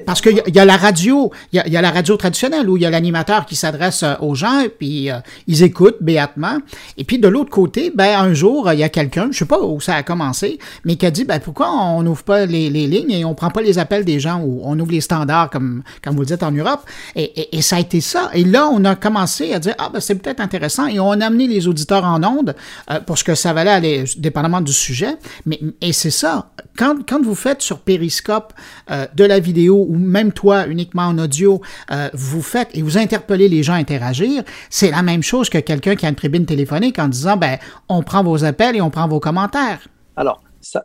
Parce 0.05 0.21
qu'il 0.21 0.41
y, 0.47 0.51
y, 0.51 0.59
a 0.59 0.63
la 0.63 0.77
radio, 0.77 1.31
il 1.51 1.61
y 1.65 1.77
a, 1.77 1.81
la 1.81 1.91
radio 1.91 2.15
traditionnelle 2.15 2.69
où 2.69 2.77
il 2.77 2.83
y 2.83 2.85
a 2.85 2.89
l'animateur 2.89 3.45
qui 3.45 3.57
s'adresse 3.57 4.03
euh, 4.03 4.13
aux 4.21 4.33
gens 4.33 4.61
et 4.61 4.69
puis 4.69 5.11
euh, 5.11 5.17
ils 5.47 5.63
écoutent 5.63 5.97
béatement. 5.99 6.59
Et 6.97 7.03
puis 7.03 7.19
de 7.19 7.27
l'autre 7.27 7.49
côté, 7.49 7.91
ben 7.93 8.17
un 8.17 8.33
jour 8.33 8.71
il 8.71 8.79
y 8.79 8.83
a 8.83 8.89
quelqu'un, 8.89 9.27
je 9.31 9.39
sais 9.39 9.45
pas 9.45 9.59
où 9.61 9.81
ça 9.81 9.95
a 9.95 10.03
commencé, 10.03 10.59
mais 10.85 10.95
qui 10.95 11.05
a 11.05 11.11
dit 11.11 11.25
ben 11.25 11.39
pourquoi 11.39 11.71
on 11.73 12.03
n'ouvre 12.03 12.23
pas 12.23 12.45
les, 12.45 12.69
les, 12.69 12.87
lignes 12.87 13.11
et 13.11 13.25
on 13.25 13.35
prend 13.35 13.49
pas 13.49 13.61
les 13.61 13.77
appels 13.77 14.05
des 14.05 14.19
gens 14.19 14.41
ou 14.41 14.61
on 14.63 14.79
ouvre 14.79 14.91
les 14.91 15.01
standards 15.01 15.49
comme 15.49 15.83
comme 16.01 16.15
vous 16.15 16.21
le 16.21 16.27
dites 16.27 16.43
en 16.43 16.51
Europe? 16.51 16.81
Et, 17.15 17.57
et, 17.57 17.61
ça 17.61 17.75
a 17.75 17.79
été 17.81 17.99
ça. 17.99 18.29
Et 18.33 18.45
là 18.45 18.69
on 18.71 18.85
a 18.85 18.95
commencé 18.95 19.51
à 19.51 19.59
dire 19.59 19.75
ah 19.77 19.89
ben 19.91 19.99
c'est 19.99 20.15
peut-être 20.15 20.39
intéressant 20.39 20.87
et 20.87 21.01
on 21.01 21.11
a 21.11 21.25
amené 21.25 21.47
les 21.47 21.67
auditeurs 21.67 22.05
en 22.05 22.23
onde 22.23 22.55
euh, 22.91 23.01
pour 23.01 23.17
ce 23.17 23.25
que 23.25 23.35
ça 23.35 23.51
valait 23.51 23.71
aller 23.71 24.05
dépendamment 24.17 24.61
du 24.61 24.73
sujet. 24.73 25.17
Mais 25.45 25.59
et 25.81 25.91
c'est 25.91 26.11
ça. 26.11 26.51
Quand 26.77 26.95
quand 27.07 27.21
vous 27.21 27.35
faites 27.35 27.61
sur 27.61 27.79
Periscope 27.79 28.53
de 28.89 29.23
la 29.23 29.39
vidéo 29.39 29.64
ou 29.73 29.95
même 29.95 30.31
toi 30.31 30.67
uniquement 30.67 31.03
en 31.03 31.17
audio, 31.17 31.61
euh, 31.91 32.09
vous 32.13 32.41
faites 32.41 32.69
et 32.73 32.81
vous 32.81 32.97
interpellez 32.97 33.47
les 33.47 33.63
gens 33.63 33.73
à 33.73 33.77
interagir, 33.77 34.43
c'est 34.69 34.91
la 34.91 35.01
même 35.01 35.23
chose 35.23 35.49
que 35.49 35.57
quelqu'un 35.57 35.95
qui 35.95 36.05
a 36.05 36.09
une 36.09 36.15
tribune 36.15 36.45
téléphonique 36.45 36.99
en 36.99 37.07
disant 37.07 37.37
ben 37.37 37.57
on 37.89 38.03
prend 38.03 38.23
vos 38.23 38.43
appels 38.43 38.75
et 38.75 38.81
on 38.81 38.89
prend 38.89 39.07
vos 39.07 39.19
commentaires. 39.19 39.87
Alors, 40.15 40.41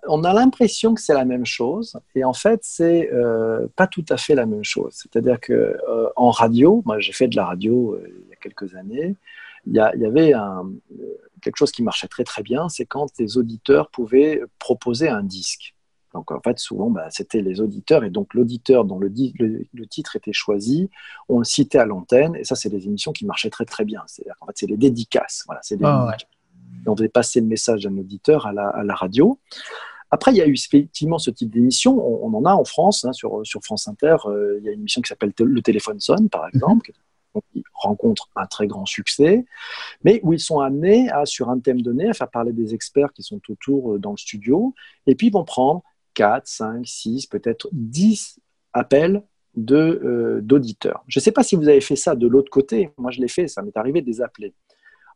on 0.08 0.24
a 0.24 0.34
l'impression 0.34 0.94
que 0.94 1.00
c'est 1.00 1.14
la 1.14 1.24
même 1.24 1.46
chose, 1.46 1.98
et 2.14 2.22
en 2.22 2.34
fait, 2.34 2.60
c'est 2.62 3.10
euh, 3.12 3.66
pas 3.76 3.86
tout 3.86 4.04
à 4.10 4.18
fait 4.18 4.34
la 4.34 4.44
même 4.44 4.64
chose. 4.64 4.92
C'est-à-dire 4.92 5.40
que 5.40 5.52
euh, 5.52 6.08
en 6.16 6.30
radio, 6.30 6.82
moi 6.84 7.00
j'ai 7.00 7.12
fait 7.12 7.28
de 7.28 7.36
la 7.36 7.46
radio 7.46 7.98
il 8.06 8.28
y 8.28 8.32
a 8.32 8.36
quelques 8.36 8.74
années, 8.74 9.16
il 9.66 9.74
y, 9.74 10.06
avait 10.06 10.32
un, 10.32 10.70
quelque 11.40 11.56
chose 11.56 11.72
qui 11.72 11.82
marchait 11.82 12.08
très 12.08 12.24
très 12.24 12.42
bien, 12.42 12.68
c'est 12.68 12.86
quand 12.86 13.08
les 13.18 13.36
auditeurs 13.36 13.90
pouvaient 13.90 14.42
proposer 14.58 15.08
un 15.08 15.22
disque. 15.22 15.74
Donc 16.14 16.30
en 16.32 16.40
fait, 16.40 16.58
souvent, 16.58 16.90
bah, 16.90 17.06
c'était 17.10 17.40
les 17.40 17.60
auditeurs, 17.60 18.04
et 18.04 18.10
donc 18.10 18.34
l'auditeur 18.34 18.84
dont 18.84 18.98
le, 18.98 19.08
le, 19.08 19.86
titre 19.86 20.16
était 20.16 20.32
choisi, 20.32 20.90
on 21.28 21.38
le 21.38 21.44
citait 21.44 21.78
à 21.78 21.84
l'antenne, 21.84 22.34
et 22.36 22.44
ça, 22.44 22.56
c'est 22.56 22.68
des 22.68 22.86
émissions 22.86 23.12
qui 23.12 23.24
marchaient 23.24 23.50
très 23.50 23.64
très 23.64 23.84
bien. 23.84 24.02
C'est-à-dire 24.06 24.34
qu'en 24.38 24.46
fait, 24.46 24.56
c'est 24.56 24.66
les 24.66 24.76
dédicaces. 24.76 25.44
Voilà, 25.46 25.60
c'est 25.62 25.78
ah, 25.84 26.16
On 26.86 26.94
devait 26.94 27.08
passer 27.08 27.40
le 27.40 27.46
message 27.46 27.84
d'un 27.84 27.96
auditeur 27.96 28.46
à 28.46 28.52
la, 28.52 28.68
à 28.68 28.82
la, 28.82 28.94
radio. 28.94 29.38
Après, 30.10 30.32
il 30.32 30.38
y 30.38 30.42
a 30.42 30.46
eu 30.46 30.54
effectivement 30.54 31.18
ce 31.18 31.30
type 31.30 31.50
d'émission. 31.50 31.96
On, 32.24 32.34
en 32.34 32.44
a 32.44 32.54
en 32.54 32.64
France, 32.64 33.04
hein, 33.04 33.12
sur, 33.12 33.46
sur, 33.46 33.62
France 33.62 33.86
Inter. 33.86 34.16
Euh, 34.26 34.58
il 34.58 34.64
y 34.64 34.68
a 34.68 34.72
une 34.72 34.80
émission 34.80 35.02
qui 35.02 35.08
s'appelle 35.08 35.32
Le 35.38 35.62
téléphone 35.62 36.00
sonne, 36.00 36.28
par 36.28 36.42
mhm. 36.42 36.50
exemple, 36.54 36.92
qui 37.52 37.62
rencontre 37.74 38.28
un 38.36 38.46
très 38.46 38.66
grand 38.66 38.86
succès, 38.86 39.44
mais 40.04 40.20
où 40.22 40.32
ils 40.32 40.40
sont 40.40 40.60
amenés 40.60 41.10
à, 41.10 41.26
sur 41.26 41.48
un 41.48 41.58
thème 41.58 41.82
donné, 41.82 42.08
à 42.08 42.14
faire 42.14 42.28
parler 42.30 42.52
des 42.52 42.74
experts 42.74 43.12
qui 43.12 43.22
sont 43.22 43.40
autour 43.48 43.94
euh, 43.94 43.98
dans 43.98 44.10
le 44.10 44.16
studio, 44.16 44.74
et 45.06 45.14
puis 45.14 45.28
ils 45.28 45.32
vont 45.32 45.44
prendre 45.44 45.82
4, 46.20 46.46
5, 46.46 46.86
6, 46.86 47.26
peut-être 47.28 47.70
10 47.72 48.40
appels 48.74 49.22
euh, 49.70 50.40
d'auditeurs. 50.42 51.02
Je 51.08 51.18
ne 51.18 51.22
sais 51.22 51.32
pas 51.32 51.42
si 51.42 51.56
vous 51.56 51.66
avez 51.66 51.80
fait 51.80 51.96
ça 51.96 52.14
de 52.14 52.26
l'autre 52.26 52.50
côté. 52.50 52.90
Moi, 52.98 53.10
je 53.10 53.22
l'ai 53.22 53.28
fait, 53.28 53.48
ça 53.48 53.62
m'est 53.62 53.74
arrivé 53.78 54.02
de 54.02 54.06
les 54.06 54.20
appeler. 54.20 54.52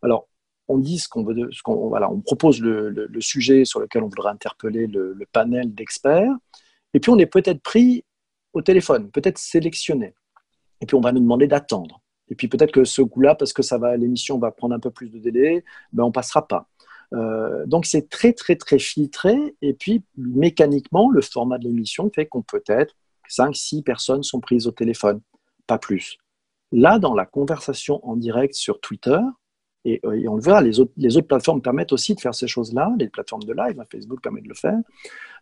Alors, 0.00 0.28
on 0.66 0.78
dit 0.78 0.98
ce 0.98 1.06
qu'on 1.06 1.22
veut, 1.22 1.50
ce 1.52 1.60
voilà, 1.66 2.10
on 2.10 2.22
propose 2.22 2.58
le, 2.58 3.06
sujet 3.20 3.66
sur 3.66 3.80
lequel 3.80 4.02
on 4.02 4.08
voudrait 4.08 4.30
interpeller 4.30 4.86
le, 4.86 5.14
panel 5.30 5.74
d'experts, 5.74 6.32
et 6.94 7.00
puis 7.00 7.10
on 7.10 7.18
est 7.18 7.26
peut-être 7.26 7.60
pris 7.60 8.02
au 8.54 8.62
téléphone, 8.62 9.10
peut-être 9.10 9.36
sélectionné, 9.36 10.14
et 10.80 10.86
puis 10.86 10.94
on 10.94 11.02
va 11.02 11.12
nous 11.12 11.20
demander 11.20 11.46
d'attendre. 11.46 12.00
Et 12.30 12.34
puis 12.34 12.48
peut-être 12.48 12.72
que 12.72 12.84
ce 12.84 13.02
coup-là, 13.02 13.34
parce 13.34 13.52
que 13.52 13.62
ça 13.62 13.76
va, 13.76 13.94
l'émission 13.98 14.38
va 14.38 14.50
prendre 14.52 14.74
un 14.74 14.80
peu 14.80 14.90
plus 14.90 15.10
de 15.10 15.18
délai, 15.18 15.64
ben 15.92 16.04
on 16.04 16.12
passera 16.12 16.48
pas. 16.48 16.66
Euh, 17.14 17.64
donc 17.66 17.86
c'est 17.86 18.08
très 18.08 18.32
très 18.32 18.56
très 18.56 18.78
filtré 18.78 19.54
et 19.62 19.72
puis 19.72 20.02
mécaniquement 20.16 21.10
le 21.10 21.20
format 21.20 21.58
de 21.58 21.64
l'émission 21.64 22.10
fait 22.12 22.26
qu'on 22.26 22.42
peut 22.42 22.64
être 22.66 22.94
5-6 23.30 23.82
personnes 23.82 24.22
sont 24.22 24.40
prises 24.40 24.66
au 24.66 24.72
téléphone, 24.72 25.20
pas 25.66 25.78
plus. 25.78 26.18
Là 26.72 26.98
dans 26.98 27.14
la 27.14 27.24
conversation 27.24 28.04
en 28.06 28.16
direct 28.16 28.54
sur 28.54 28.80
Twitter, 28.80 29.20
et, 29.86 30.00
on 30.04 30.36
le 30.36 30.42
verra, 30.42 30.62
les 30.62 30.80
autres, 30.80 30.92
les 30.96 31.16
autres, 31.16 31.26
plateformes 31.26 31.60
permettent 31.60 31.92
aussi 31.92 32.14
de 32.14 32.20
faire 32.20 32.34
ces 32.34 32.48
choses-là, 32.48 32.90
les 32.98 33.08
plateformes 33.08 33.44
de 33.44 33.52
live, 33.52 33.78
hein, 33.78 33.84
Facebook 33.90 34.22
permet 34.22 34.40
de 34.40 34.48
le 34.48 34.54
faire, 34.54 34.78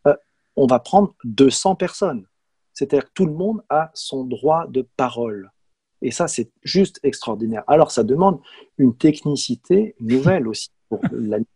euh, 0.08 0.14
on 0.56 0.66
va 0.66 0.80
prendre 0.80 1.14
200 1.24 1.76
personnes. 1.76 2.26
C'est-à-dire 2.72 3.06
que 3.06 3.12
tout 3.14 3.26
le 3.26 3.34
monde 3.34 3.62
a 3.68 3.90
son 3.94 4.24
droit 4.24 4.66
de 4.66 4.86
parole. 4.96 5.52
Et 6.00 6.10
ça, 6.10 6.26
c'est 6.26 6.50
juste 6.62 6.98
extraordinaire. 7.04 7.62
Alors, 7.68 7.92
ça 7.92 8.02
demande 8.02 8.40
une 8.78 8.96
technicité 8.96 9.94
nouvelle 10.00 10.48
aussi 10.48 10.70
pour. 10.88 11.00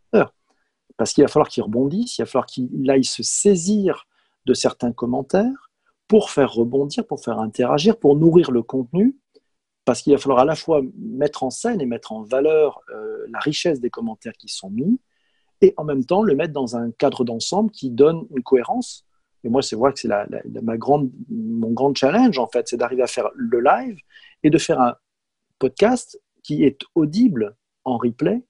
Parce 0.97 1.13
qu'il 1.13 1.23
va 1.23 1.27
falloir 1.27 1.47
qu'il 1.47 1.63
rebondisse, 1.63 2.17
il 2.17 2.23
va 2.23 2.25
falloir 2.25 2.45
qu'il 2.47 2.89
aille 2.89 3.05
se 3.05 3.23
saisir 3.23 4.07
de 4.45 4.53
certains 4.53 4.91
commentaires 4.91 5.71
pour 6.07 6.31
faire 6.31 6.51
rebondir, 6.51 7.05
pour 7.05 7.23
faire 7.23 7.39
interagir, 7.39 7.99
pour 7.99 8.15
nourrir 8.15 8.51
le 8.51 8.63
contenu, 8.63 9.17
parce 9.85 10.01
qu'il 10.01 10.13
va 10.13 10.19
falloir 10.19 10.39
à 10.39 10.45
la 10.45 10.55
fois 10.55 10.81
mettre 10.97 11.43
en 11.43 11.49
scène 11.49 11.81
et 11.81 11.85
mettre 11.85 12.11
en 12.11 12.23
valeur 12.23 12.81
euh, 12.89 13.25
la 13.29 13.39
richesse 13.39 13.79
des 13.79 13.89
commentaires 13.89 14.33
qui 14.33 14.47
sont 14.47 14.69
mis, 14.69 14.99
et 15.61 15.73
en 15.77 15.83
même 15.83 16.05
temps 16.05 16.23
le 16.23 16.35
mettre 16.35 16.53
dans 16.53 16.75
un 16.75 16.91
cadre 16.91 17.23
d'ensemble 17.23 17.71
qui 17.71 17.89
donne 17.89 18.25
une 18.31 18.43
cohérence. 18.43 19.05
Et 19.43 19.49
moi, 19.49 19.61
c'est 19.61 19.75
vrai 19.75 19.93
que 19.93 19.99
c'est 19.99 20.09
ma 20.61 20.77
grande, 20.77 21.11
mon 21.29 21.71
grand 21.71 21.95
challenge, 21.95 22.37
en 22.39 22.47
fait, 22.47 22.67
c'est 22.67 22.77
d'arriver 22.77 23.03
à 23.03 23.07
faire 23.07 23.29
le 23.35 23.59
live 23.59 23.97
et 24.43 24.49
de 24.49 24.57
faire 24.57 24.79
un 24.81 24.95
podcast 25.59 26.19
qui 26.43 26.63
est 26.63 26.81
audible 26.95 27.55
en 27.83 27.97
replay 27.97 28.43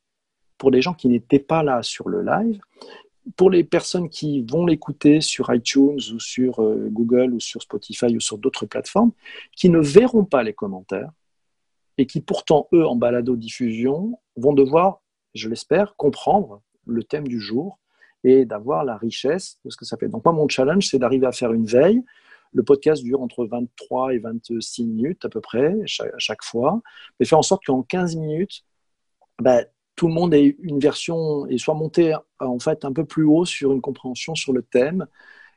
pour 0.57 0.71
les 0.71 0.81
gens 0.81 0.93
qui 0.93 1.07
n'étaient 1.07 1.39
pas 1.39 1.63
là 1.63 1.83
sur 1.83 2.09
le 2.09 2.23
live, 2.23 2.59
pour 3.35 3.49
les 3.49 3.63
personnes 3.63 4.09
qui 4.09 4.41
vont 4.41 4.65
l'écouter 4.65 5.21
sur 5.21 5.53
iTunes 5.53 5.99
ou 6.13 6.19
sur 6.19 6.61
euh, 6.61 6.87
Google 6.89 7.33
ou 7.33 7.39
sur 7.39 7.61
Spotify 7.61 8.15
ou 8.15 8.19
sur 8.19 8.37
d'autres 8.37 8.65
plateformes, 8.65 9.11
qui 9.55 9.69
ne 9.69 9.79
verront 9.79 10.25
pas 10.25 10.43
les 10.43 10.53
commentaires 10.53 11.11
et 11.97 12.05
qui 12.05 12.21
pourtant, 12.21 12.67
eux, 12.73 12.85
en 12.85 12.95
balado-diffusion, 12.95 14.19
vont 14.35 14.53
devoir, 14.53 15.01
je 15.33 15.49
l'espère, 15.49 15.95
comprendre 15.95 16.61
le 16.85 17.03
thème 17.03 17.27
du 17.27 17.39
jour 17.39 17.79
et 18.23 18.45
d'avoir 18.45 18.85
la 18.85 18.97
richesse 18.97 19.59
de 19.65 19.69
ce 19.69 19.77
que 19.77 19.85
ça 19.85 19.97
fait. 19.97 20.07
Donc 20.07 20.23
moi, 20.23 20.33
mon 20.33 20.47
challenge, 20.47 20.87
c'est 20.87 20.99
d'arriver 20.99 21.27
à 21.27 21.31
faire 21.31 21.53
une 21.53 21.65
veille. 21.65 22.03
Le 22.53 22.63
podcast 22.63 23.03
dure 23.03 23.21
entre 23.21 23.45
23 23.45 24.13
et 24.13 24.19
26 24.19 24.85
minutes 24.85 25.25
à 25.25 25.29
peu 25.29 25.41
près, 25.41 25.73
à 25.73 26.17
chaque 26.17 26.43
fois, 26.43 26.81
mais 27.19 27.25
faire 27.25 27.39
en 27.39 27.43
sorte 27.43 27.65
qu'en 27.65 27.83
15 27.83 28.15
minutes, 28.15 28.63
ben, 29.39 29.65
tout 29.97 30.07
le 30.07 30.13
monde 30.13 30.33
ait 30.33 30.55
une 30.61 30.79
version 30.79 31.45
et 31.47 31.57
soit 31.57 31.73
monté 31.73 32.15
en 32.39 32.59
fait 32.59 32.85
un 32.85 32.93
peu 32.93 33.03
plus 33.03 33.25
haut 33.25 33.45
sur 33.45 33.73
une 33.73 33.81
compréhension 33.81 34.35
sur 34.35 34.53
le 34.53 34.61
thème 34.61 35.07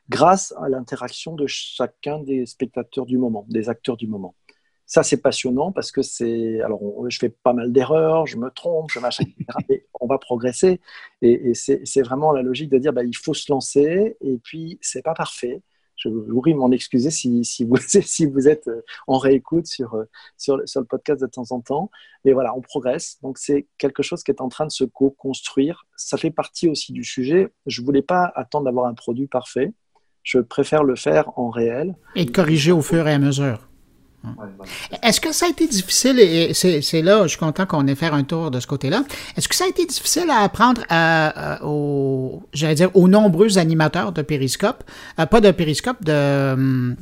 grâce 0.09 0.53
à 0.57 0.67
l'interaction 0.67 1.35
de 1.35 1.45
chacun 1.47 2.19
des 2.19 2.45
spectateurs 2.45 3.05
du 3.05 3.17
moment, 3.17 3.45
des 3.47 3.69
acteurs 3.69 3.95
du 3.95 4.07
moment. 4.07 4.35
Ça, 4.87 5.03
c'est 5.03 5.21
passionnant 5.21 5.71
parce 5.71 5.91
que 5.91 6.01
c'est. 6.01 6.59
Alors, 6.61 6.81
je 7.09 7.17
fais 7.17 7.29
pas 7.29 7.53
mal 7.53 7.71
d'erreurs, 7.71 8.27
je 8.27 8.35
me 8.35 8.49
trompe, 8.49 8.91
je 8.91 8.99
machin, 8.99 9.23
mais 9.69 9.85
on 10.01 10.07
va 10.07 10.17
progresser. 10.17 10.81
Et, 11.21 11.53
c'est 11.53 12.01
vraiment 12.01 12.33
la 12.33 12.41
logique 12.41 12.69
de 12.69 12.77
dire 12.77 12.91
bah, 12.91 13.03
il 13.05 13.15
faut 13.15 13.33
se 13.33 13.49
lancer, 13.49 14.17
et 14.19 14.37
puis, 14.43 14.79
c'est 14.81 15.01
pas 15.01 15.13
parfait 15.13 15.61
je 16.03 16.09
vous 16.09 16.41
prie 16.41 16.53
m'en 16.53 16.71
excuser 16.71 17.11
si, 17.11 17.65
vous, 17.65 18.47
êtes 18.47 18.67
euh, 18.67 18.81
en 19.07 19.17
réécoute 19.17 19.67
sur, 19.67 19.95
euh, 19.95 20.05
sur, 20.37 20.57
le 20.57 20.83
podcast 20.83 21.21
de 21.21 21.27
temps 21.27 21.45
en 21.51 21.61
temps. 21.61 21.91
Mais 22.25 22.33
voilà, 22.33 22.55
on 22.55 22.61
progresse. 22.61 23.17
Donc, 23.21 23.37
c'est 23.37 23.67
quelque 23.77 24.03
chose 24.03 24.23
qui 24.23 24.31
est 24.31 24.41
en 24.41 24.49
train 24.49 24.65
de 24.65 24.71
se 24.71 24.83
co-construire. 24.83 25.85
Ça 25.95 26.17
fait 26.17 26.31
partie 26.31 26.67
aussi 26.67 26.93
du 26.93 27.03
sujet. 27.03 27.49
Je 27.65 27.81
ne 27.81 27.85
voulais 27.85 28.01
pas 28.01 28.31
attendre 28.35 28.65
d'avoir 28.65 28.85
un 28.85 28.93
produit 28.93 29.27
parfait. 29.27 29.73
Je 30.23 30.39
préfère 30.39 30.83
le 30.83 30.95
faire 30.95 31.37
en 31.37 31.49
réel. 31.49 31.95
Et 32.15 32.25
corriger 32.25 32.71
au 32.71 32.81
fur 32.81 33.07
et 33.07 33.13
à 33.13 33.19
mesure. 33.19 33.70
Est-ce 35.01 35.19
que 35.19 35.31
ça 35.33 35.47
a 35.47 35.49
été 35.49 35.67
difficile, 35.67 36.19
et 36.19 36.53
c'est 36.53 37.01
là, 37.01 37.23
je 37.23 37.29
suis 37.29 37.37
content 37.39 37.65
qu'on 37.65 37.87
ait 37.87 37.95
fait 37.95 38.07
un 38.07 38.23
tour 38.23 38.51
de 38.51 38.59
ce 38.59 38.67
côté-là, 38.67 39.03
est-ce 39.35 39.47
que 39.47 39.55
ça 39.55 39.65
a 39.65 39.67
été 39.67 39.85
difficile 39.85 40.29
à 40.29 40.39
apprendre 40.39 40.81
à, 40.89 41.59
aux, 41.65 42.43
j'allais 42.53 42.75
dire, 42.75 42.95
aux 42.95 43.07
nombreux 43.07 43.57
animateurs 43.57 44.11
de 44.11 44.21
Périscope, 44.21 44.83
euh, 45.19 45.25
pas 45.25 45.41
de 45.41 45.49
Périscope, 45.51 46.03
de, 46.03 46.53
hum, 46.53 46.95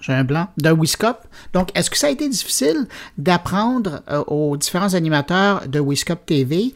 j'ai 0.00 0.12
un 0.12 0.24
blanc, 0.24 0.48
de 0.58 0.70
Wiscope? 0.70 1.26
Donc, 1.54 1.70
est-ce 1.74 1.90
que 1.90 1.96
ça 1.96 2.08
a 2.08 2.10
été 2.10 2.28
difficile 2.28 2.86
d'apprendre 3.16 4.02
euh, 4.10 4.22
aux 4.26 4.56
différents 4.56 4.94
animateurs 4.94 5.68
de 5.68 5.80
Wiscope 5.80 6.26
TV 6.26 6.74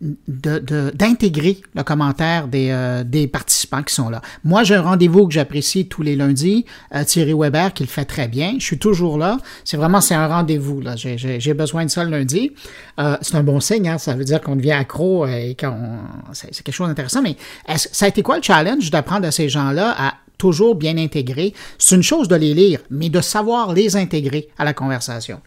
d'intégrer 0.00 1.60
le 1.74 1.82
commentaire 1.82 2.46
des, 2.46 2.68
euh, 2.70 3.02
des, 3.02 3.26
participants 3.26 3.82
qui 3.82 3.92
sont 3.92 4.08
là. 4.08 4.22
Moi, 4.44 4.62
j'ai 4.62 4.76
un 4.76 4.82
rendez-vous 4.82 5.26
que 5.26 5.34
j'apprécie 5.34 5.88
tous 5.88 6.02
les 6.02 6.14
lundis, 6.14 6.66
euh, 6.94 7.02
Thierry 7.02 7.34
Weber 7.34 7.72
qui 7.72 7.82
le 7.82 7.88
fait 7.88 8.04
très 8.04 8.28
bien. 8.28 8.54
Je 8.58 8.64
suis 8.64 8.78
toujours 8.78 9.18
là. 9.18 9.38
C'est 9.64 9.76
vraiment, 9.76 10.00
c'est 10.00 10.14
un 10.14 10.28
rendez-vous. 10.28 10.80
là. 10.80 10.94
J'ai 10.96 11.54
besoin 11.54 11.84
de 11.84 11.90
ça 11.90 12.04
le 12.04 12.10
lundi. 12.10 12.52
Euh, 13.00 13.16
c'est 13.22 13.34
un 13.34 13.42
bon 13.42 13.58
signe, 13.58 13.88
hein? 13.88 13.98
ça 13.98 14.14
veut 14.14 14.24
dire 14.24 14.40
qu'on 14.40 14.56
devient 14.56 14.72
accro 14.72 15.26
et 15.26 15.56
qu'on 15.58 15.98
c'est 16.32 16.62
quelque 16.62 16.74
chose 16.74 16.88
d'intéressant. 16.88 17.22
Mais 17.22 17.36
ça 17.76 18.06
a 18.06 18.08
été 18.08 18.22
quoi 18.22 18.36
le 18.36 18.42
challenge 18.42 18.90
d'apprendre 18.90 19.26
à 19.26 19.32
ces 19.32 19.48
gens-là 19.48 19.94
à 19.98 20.14
toujours 20.38 20.76
bien 20.76 20.96
intégrer? 20.96 21.54
C'est 21.78 21.96
une 21.96 22.02
chose 22.02 22.28
de 22.28 22.36
les 22.36 22.54
lire, 22.54 22.80
mais 22.90 23.08
de 23.08 23.20
savoir 23.20 23.72
les 23.72 23.96
intégrer 23.96 24.48
à 24.58 24.64
la 24.64 24.72
conversation. 24.72 25.40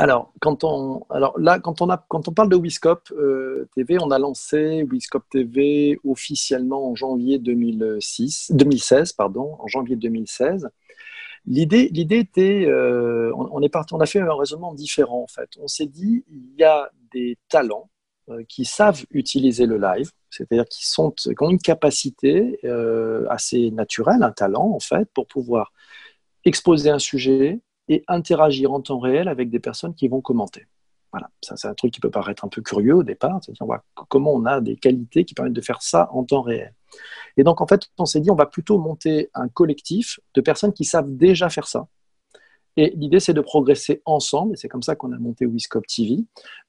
Alors, 0.00 0.32
quand 0.40 0.62
on, 0.62 1.02
là, 1.10 1.58
quand 1.58 1.82
on, 1.82 2.32
parle 2.32 2.48
de 2.48 2.56
Wiscop 2.56 3.10
euh, 3.10 3.68
TV, 3.74 3.98
on 4.00 4.12
a 4.12 4.20
lancé 4.20 4.86
Wiscop 4.88 5.24
TV 5.28 5.98
officiellement 6.04 6.88
en 6.88 6.94
janvier 6.94 7.40
2006, 7.40 8.52
2016, 8.54 9.14
pardon, 9.14 9.56
en 9.58 9.66
janvier 9.66 9.96
2016. 9.96 10.68
L'idée, 11.46 11.88
l'idée 11.88 12.18
était, 12.18 12.66
euh, 12.66 13.32
on, 13.34 13.60
est 13.60 13.68
parti, 13.68 13.92
on 13.92 13.98
a 13.98 14.06
fait 14.06 14.20
un 14.20 14.32
raisonnement 14.36 14.72
différent 14.72 15.20
en 15.20 15.26
fait. 15.26 15.50
On 15.58 15.66
s'est 15.66 15.86
dit, 15.86 16.24
il 16.30 16.54
y 16.56 16.62
a 16.62 16.92
des 17.12 17.36
talents 17.48 17.90
euh, 18.28 18.44
qui 18.48 18.64
savent 18.64 19.04
utiliser 19.10 19.66
le 19.66 19.78
live, 19.78 20.12
c'est-à-dire 20.30 20.66
qui, 20.66 20.86
sont, 20.86 21.10
qui 21.10 21.34
ont 21.40 21.50
une 21.50 21.58
capacité 21.58 22.60
assez 23.28 23.72
naturelle, 23.72 24.22
un 24.22 24.30
talent 24.30 24.70
en 24.70 24.80
fait, 24.80 25.08
pour 25.12 25.26
pouvoir 25.26 25.72
exposer 26.44 26.88
un 26.88 27.00
sujet, 27.00 27.62
et 27.88 28.04
interagir 28.08 28.72
en 28.72 28.80
temps 28.80 28.98
réel 28.98 29.28
avec 29.28 29.50
des 29.50 29.60
personnes 29.60 29.94
qui 29.94 30.08
vont 30.08 30.20
commenter. 30.20 30.66
Voilà, 31.12 31.30
ça 31.42 31.56
c'est 31.56 31.68
un 31.68 31.74
truc 31.74 31.92
qui 31.92 32.00
peut 32.00 32.10
paraître 32.10 32.44
un 32.44 32.48
peu 32.48 32.60
curieux 32.60 32.96
au 32.96 33.02
départ, 33.02 33.40
c'est-à-dire 33.42 33.80
comment 34.08 34.32
on 34.34 34.44
a 34.44 34.60
des 34.60 34.76
qualités 34.76 35.24
qui 35.24 35.34
permettent 35.34 35.54
de 35.54 35.60
faire 35.62 35.80
ça 35.80 36.10
en 36.12 36.22
temps 36.24 36.42
réel. 36.42 36.74
Et 37.36 37.44
donc 37.44 37.60
en 37.60 37.66
fait, 37.66 37.88
on 37.96 38.04
s'est 38.04 38.20
dit 38.20 38.30
on 38.30 38.34
va 38.34 38.46
plutôt 38.46 38.78
monter 38.78 39.30
un 39.34 39.48
collectif 39.48 40.20
de 40.34 40.40
personnes 40.42 40.72
qui 40.72 40.84
savent 40.84 41.10
déjà 41.10 41.48
faire 41.48 41.66
ça. 41.66 41.88
Et 42.76 42.92
l'idée 42.94 43.20
c'est 43.20 43.32
de 43.32 43.40
progresser 43.40 44.02
ensemble, 44.04 44.52
et 44.52 44.56
c'est 44.56 44.68
comme 44.68 44.82
ça 44.82 44.96
qu'on 44.96 45.12
a 45.12 45.18
monté 45.18 45.46
Wiscop 45.46 45.86
TV. 45.86 46.18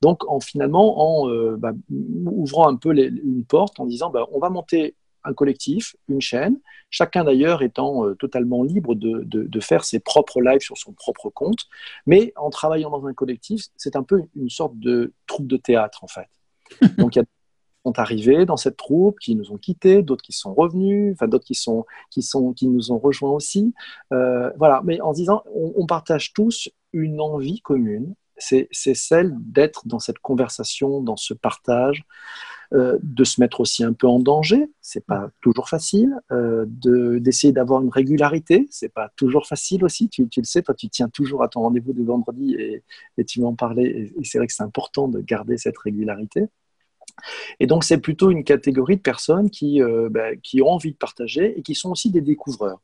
Donc 0.02 0.28
en 0.30 0.40
finalement 0.40 1.22
en 1.22 1.30
euh, 1.30 1.58
bah, 1.58 1.74
ouvrant 2.26 2.70
un 2.70 2.78
peu 2.78 2.96
une 2.96 3.44
porte 3.46 3.80
en 3.80 3.86
disant 3.86 4.10
bah, 4.10 4.26
on 4.32 4.40
va 4.40 4.50
monter 4.50 4.96
un 5.24 5.34
collectif, 5.34 5.96
une 6.08 6.22
chaîne, 6.22 6.60
chacun 6.90 7.24
d'ailleurs 7.24 7.62
étant 7.62 8.06
euh, 8.06 8.16
totalement 8.16 8.64
libre 8.64 8.96
de, 8.96 9.24
de, 9.24 9.60
faire 9.60 9.84
ses 9.84 10.00
propres 10.00 10.42
lives 10.42 10.62
sur 10.62 10.78
son 10.78 10.94
propre 10.94 11.30
compte, 11.30 11.68
mais 12.06 12.34
en 12.36 12.50
travaillant 12.50 12.90
dans 12.90 13.06
un 13.06 13.14
collectif, 13.14 13.66
c'est 13.76 13.96
un 13.96 14.04
peu 14.04 14.24
une 14.36 14.50
sorte 14.50 14.78
de 14.80 15.14
troupe 15.28 15.48
de 15.48 15.58
théâtre 15.58 16.04
en 16.04 16.08
fait. 16.08 16.30
Donc 16.98 17.16
il 17.16 17.20
y 17.20 17.22
a 17.22 17.26
sont 17.86 17.98
arrivés 17.98 18.46
dans 18.46 18.58
cette 18.58 18.76
troupe, 18.76 19.20
qui 19.20 19.36
nous 19.36 19.52
ont 19.52 19.58
quittés, 19.58 20.04
d'autres 20.04 20.22
qui 20.22 20.34
sont 20.34 20.54
revenus, 20.54 21.14
enfin 21.14 21.28
d'autres 21.28 21.46
qui 21.46 21.56
sont 21.56 21.86
qui 22.10 22.22
sont 22.22 22.52
qui 22.52 22.68
nous 22.68 22.92
ont 22.92 23.00
rejoints 23.00 23.32
aussi. 23.32 23.74
Euh, 24.12 24.52
voilà, 24.58 24.82
mais 24.84 25.00
en 25.02 25.14
disant, 25.14 25.44
on, 25.56 25.74
on 25.78 25.86
partage 25.86 26.34
tous 26.34 26.70
une 26.92 27.22
envie 27.22 27.62
commune, 27.62 28.16
c'est 28.38 28.70
celle 28.72 29.36
d'être 29.40 29.88
dans 29.88 30.00
cette 30.00 30.20
conversation, 30.20 31.02
dans 31.02 31.18
ce 31.18 31.34
partage, 31.34 32.04
de 32.72 33.24
se 33.24 33.42
mettre 33.42 33.62
aussi 33.62 33.84
un 33.84 33.94
peu 33.94 34.08
en 34.08 34.20
danger, 34.20 34.70
c'est 34.80 35.06
pas 35.06 35.30
toujours 35.42 35.70
facile, 35.70 36.16
euh, 36.32 36.66
d'essayer 36.68 37.54
d'avoir 37.54 37.82
une 37.82 37.90
régularité, 37.90 38.68
c'est 38.70 38.94
pas 38.94 39.12
toujours 39.16 39.48
facile 39.48 39.84
aussi. 39.84 40.10
Tu, 40.10 40.28
le 40.36 40.44
sais, 40.44 40.62
toi, 40.62 40.76
tu 40.76 40.90
tiens 40.90 41.10
toujours 41.10 41.44
à 41.44 41.48
ton 41.48 41.62
rendez-vous 41.62 41.94
de 41.94 42.04
vendredi 42.04 42.56
et, 42.56 43.26
tu 43.26 43.42
m'en 43.42 43.56
parlais, 43.56 43.86
et, 43.86 44.24
c'est 44.24 44.38
vrai 44.38 44.48
que 44.48 44.54
c'est 44.54 44.64
important 44.64 45.08
de 45.08 45.20
garder 45.20 45.58
cette 45.58 45.78
régularité. 45.78 46.46
Et 47.60 47.68
donc, 47.68 47.84
c'est 47.84 47.98
plutôt 47.98 48.32
une 48.32 48.44
catégorie 48.44 48.98
de 48.98 49.02
personnes 49.02 49.50
qui, 49.50 49.82
euh, 49.82 50.10
ben, 50.10 50.40
qui 50.42 50.62
ont 50.62 50.70
envie 50.70 50.92
de 50.92 50.98
partager 50.98 51.58
et 51.58 51.62
qui 51.64 51.76
sont 51.76 51.92
aussi 51.92 52.12
des 52.12 52.22
découvreurs. 52.22 52.82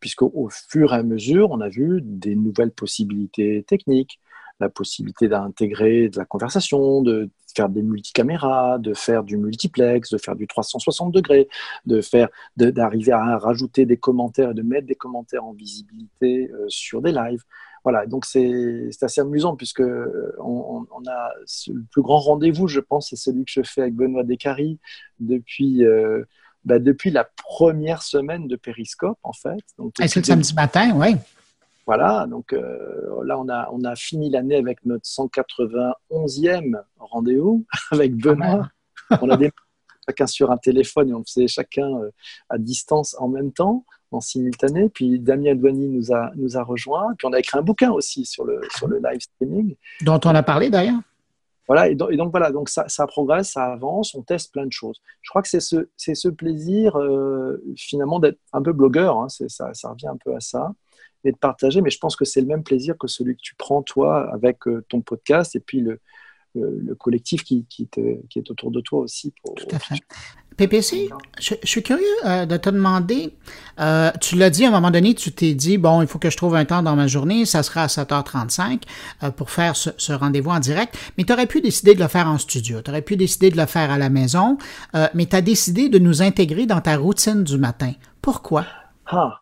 Puisqu'au 0.00 0.48
fur 0.50 0.94
et 0.94 0.96
à 0.96 1.02
mesure, 1.02 1.50
on 1.50 1.60
a 1.60 1.68
vu 1.68 2.00
des 2.02 2.34
nouvelles 2.34 2.72
possibilités 2.72 3.62
techniques, 3.64 4.18
la 4.60 4.68
possibilité 4.68 5.28
d'intégrer 5.28 6.08
de 6.08 6.18
la 6.18 6.24
conversation, 6.24 7.02
de 7.02 7.30
faire 7.54 7.68
des 7.68 7.82
multicaméras, 7.82 8.78
de 8.78 8.94
faire 8.94 9.24
du 9.24 9.36
multiplex, 9.36 10.10
de 10.10 10.18
faire 10.18 10.36
du 10.36 10.46
360 10.46 11.12
degrés, 11.12 11.48
de 11.86 12.00
faire, 12.00 12.28
d'arriver 12.56 13.12
à 13.12 13.38
rajouter 13.38 13.86
des 13.86 13.96
commentaires 13.96 14.50
et 14.50 14.54
de 14.54 14.62
mettre 14.62 14.86
des 14.86 14.94
commentaires 14.94 15.44
en 15.44 15.52
visibilité 15.52 16.50
euh, 16.52 16.66
sur 16.68 17.02
des 17.02 17.12
lives. 17.12 17.42
Voilà, 17.82 18.06
donc 18.06 18.26
c'est 18.26 18.90
assez 19.00 19.22
amusant 19.22 19.56
puisque 19.56 19.80
euh, 19.80 20.36
on, 20.38 20.84
a 21.08 21.30
le 21.68 21.82
plus 21.90 22.02
grand 22.02 22.18
rendez-vous, 22.18 22.68
je 22.68 22.80
pense, 22.80 23.08
c'est 23.08 23.16
celui 23.16 23.44
que 23.44 23.52
je 23.52 23.62
fais 23.62 23.82
avec 23.82 23.94
Benoît 23.94 24.24
Descaries 24.24 24.78
depuis. 25.18 25.84
Euh, 25.84 26.24
bah, 26.62 26.78
depuis 26.78 27.10
la 27.10 27.24
première 27.24 28.02
semaine 28.02 28.46
de 28.46 28.54
Périscope, 28.54 29.16
en 29.22 29.32
fait. 29.32 29.64
C'est 29.98 30.16
le 30.16 30.24
samedi 30.24 30.52
matin, 30.52 30.92
oui. 30.94 31.16
Voilà, 31.90 32.28
donc 32.28 32.52
euh, 32.52 33.24
là, 33.24 33.36
on 33.36 33.48
a, 33.48 33.68
on 33.72 33.82
a 33.82 33.96
fini 33.96 34.30
l'année 34.30 34.54
avec 34.54 34.86
notre 34.86 35.06
191e 35.06 36.80
rendez-vous 37.00 37.66
avec 37.90 38.14
Benoît. 38.14 38.68
on 39.20 39.28
a 39.28 39.36
des 39.36 39.50
chacun 40.08 40.28
sur 40.28 40.52
un 40.52 40.56
téléphone 40.56 41.08
et 41.08 41.14
on 41.14 41.24
faisait 41.24 41.48
chacun 41.48 41.88
euh, 41.96 42.12
à 42.48 42.58
distance 42.58 43.16
en 43.18 43.26
même 43.26 43.50
temps, 43.50 43.84
en 44.12 44.20
simultané. 44.20 44.88
Puis 44.88 45.18
Damien 45.18 45.56
Douani 45.56 45.88
nous 45.88 46.12
a, 46.12 46.30
nous 46.36 46.56
a 46.56 46.62
rejoint. 46.62 47.12
Puis 47.18 47.26
on 47.26 47.32
a 47.32 47.40
écrit 47.40 47.58
un 47.58 47.62
bouquin 47.62 47.90
aussi 47.90 48.24
sur 48.24 48.44
le, 48.44 48.60
sur 48.76 48.86
le 48.86 48.98
live 48.98 49.20
streaming. 49.20 49.74
Dont 50.02 50.20
on 50.26 50.34
a 50.36 50.44
parlé 50.44 50.70
d'ailleurs. 50.70 51.00
Voilà, 51.66 51.88
et 51.88 51.96
donc, 51.96 52.30
voilà, 52.30 52.52
donc 52.52 52.68
ça, 52.68 52.84
ça, 52.86 53.08
progresse, 53.08 53.50
ça 53.50 53.64
avance, 53.64 54.14
on 54.14 54.22
teste 54.22 54.52
plein 54.52 54.66
de 54.66 54.72
choses. 54.72 55.02
Je 55.22 55.30
crois 55.30 55.42
que 55.42 55.48
c'est 55.48 55.58
ce, 55.58 55.88
ce 55.96 56.28
plaisir 56.28 56.96
euh, 56.96 57.60
finalement 57.76 58.20
d'être 58.20 58.38
un 58.52 58.62
peu 58.62 58.72
blogueur, 58.72 59.16
hein, 59.16 59.28
ça, 59.28 59.74
ça 59.74 59.90
revient 59.90 60.06
un 60.06 60.18
peu 60.24 60.36
à 60.36 60.40
ça 60.40 60.72
et 61.24 61.32
de 61.32 61.36
partager. 61.36 61.80
Mais 61.80 61.90
je 61.90 61.98
pense 61.98 62.16
que 62.16 62.24
c'est 62.24 62.40
le 62.40 62.46
même 62.46 62.62
plaisir 62.62 62.96
que 62.98 63.06
celui 63.06 63.36
que 63.36 63.42
tu 63.42 63.54
prends, 63.54 63.82
toi, 63.82 64.32
avec 64.32 64.66
euh, 64.66 64.84
ton 64.88 65.00
podcast 65.00 65.54
et 65.56 65.60
puis 65.60 65.80
le, 65.80 66.00
le, 66.54 66.94
collectif 66.94 67.44
qui, 67.44 67.66
qui, 67.68 67.88
qui, 67.88 68.38
est 68.38 68.50
autour 68.50 68.70
de 68.70 68.80
toi 68.80 69.00
aussi. 69.00 69.32
Pour, 69.42 69.54
Tout 69.54 69.66
à 69.70 69.78
fait. 69.78 69.96
PPC, 70.56 71.08
je, 71.38 71.54
suis 71.64 71.82
curieux 71.82 72.04
euh, 72.26 72.44
de 72.44 72.56
te 72.58 72.68
demander, 72.68 73.34
euh, 73.78 74.10
tu 74.20 74.36
l'as 74.36 74.50
dit 74.50 74.66
à 74.66 74.68
un 74.68 74.72
moment 74.72 74.90
donné, 74.90 75.14
tu 75.14 75.32
t'es 75.32 75.54
dit, 75.54 75.78
bon, 75.78 76.02
il 76.02 76.08
faut 76.08 76.18
que 76.18 76.28
je 76.28 76.36
trouve 76.36 76.54
un 76.54 76.66
temps 76.66 76.82
dans 76.82 76.96
ma 76.96 77.06
journée, 77.06 77.46
ça 77.46 77.62
sera 77.62 77.84
à 77.84 77.86
7h35 77.86 78.82
pour 79.36 79.50
faire 79.50 79.74
ce, 79.74 79.88
ce 79.96 80.12
rendez-vous 80.12 80.50
en 80.50 80.58
direct, 80.58 80.98
mais 81.16 81.24
tu 81.24 81.32
aurais 81.32 81.46
pu 81.46 81.62
décider 81.62 81.94
de 81.94 82.00
le 82.00 82.08
faire 82.08 82.26
en 82.26 82.36
studio, 82.36 82.82
tu 82.82 82.90
aurais 82.90 83.00
pu 83.00 83.16
décider 83.16 83.50
de 83.50 83.56
le 83.56 83.64
faire 83.64 83.90
à 83.90 83.96
la 83.96 84.10
maison, 84.10 84.58
mais 85.14 85.24
tu 85.24 85.36
as 85.36 85.40
décidé 85.40 85.88
de 85.88 85.98
nous 85.98 86.20
intégrer 86.20 86.66
dans 86.66 86.82
ta 86.82 86.96
routine 86.98 87.42
du 87.42 87.56
matin. 87.56 87.92
Pourquoi? 88.20 88.66
Ah, 89.06 89.40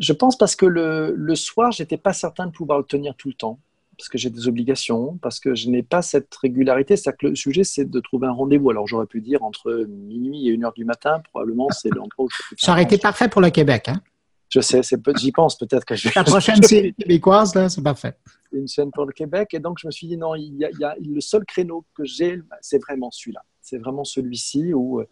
je 0.00 0.12
pense 0.12 0.36
parce 0.36 0.56
que 0.56 0.66
le, 0.66 1.14
le 1.14 1.34
soir, 1.36 1.70
j'étais 1.70 1.98
pas 1.98 2.12
certain 2.12 2.46
de 2.46 2.52
pouvoir 2.52 2.78
le 2.78 2.84
tenir 2.84 3.14
tout 3.14 3.28
le 3.28 3.34
temps, 3.34 3.60
parce 3.96 4.08
que 4.08 4.16
j'ai 4.16 4.30
des 4.30 4.48
obligations, 4.48 5.18
parce 5.20 5.38
que 5.38 5.54
je 5.54 5.68
n'ai 5.68 5.82
pas 5.82 6.00
cette 6.00 6.34
régularité. 6.34 6.96
C'est 6.96 7.14
que 7.16 7.26
le 7.26 7.34
sujet, 7.34 7.64
c'est 7.64 7.84
de 7.84 8.00
trouver 8.00 8.26
un 8.26 8.32
rendez-vous. 8.32 8.70
Alors 8.70 8.86
j'aurais 8.86 9.06
pu 9.06 9.20
dire 9.20 9.44
entre 9.44 9.86
minuit 9.88 10.48
et 10.48 10.56
1 10.56 10.64
heure 10.64 10.72
du 10.72 10.86
matin, 10.86 11.20
probablement 11.30 11.68
c'est 11.70 11.90
l'endroit 11.90 12.24
où 12.24 12.28
je 12.30 12.56
Ça 12.56 12.72
aurait 12.72 12.84
été 12.84 12.96
parfait 12.96 13.28
pour 13.28 13.42
le 13.42 13.50
Québec, 13.50 13.88
hein? 13.88 14.00
Je 14.48 14.60
sais, 14.60 14.80
j'y 15.16 15.30
pense 15.30 15.56
peut-être 15.56 15.84
que 15.84 15.94
je 15.94 16.08
vais. 16.08 16.12
La 16.16 16.24
prochaine 16.24 16.60
série 16.62 16.92
québécoise, 16.94 17.54
là, 17.54 17.68
c'est 17.68 17.82
parfait. 17.82 18.16
Une 18.52 18.66
chaîne 18.66 18.90
pour 18.90 19.06
le 19.06 19.12
Québec. 19.12 19.54
Et 19.54 19.60
donc, 19.60 19.78
je 19.80 19.86
me 19.86 19.92
suis 19.92 20.08
dit, 20.08 20.16
non, 20.16 20.34
il 20.34 20.56
y 20.56 20.64
a, 20.64 20.70
il 20.72 20.80
y 20.80 20.84
a 20.84 20.96
le 20.98 21.20
seul 21.20 21.44
créneau 21.44 21.84
que 21.94 22.04
j'ai, 22.04 22.40
c'est 22.60 22.78
vraiment 22.78 23.12
celui-là. 23.12 23.44
C'est 23.60 23.78
vraiment 23.78 24.02
celui-ci 24.02 24.74
où 24.74 25.02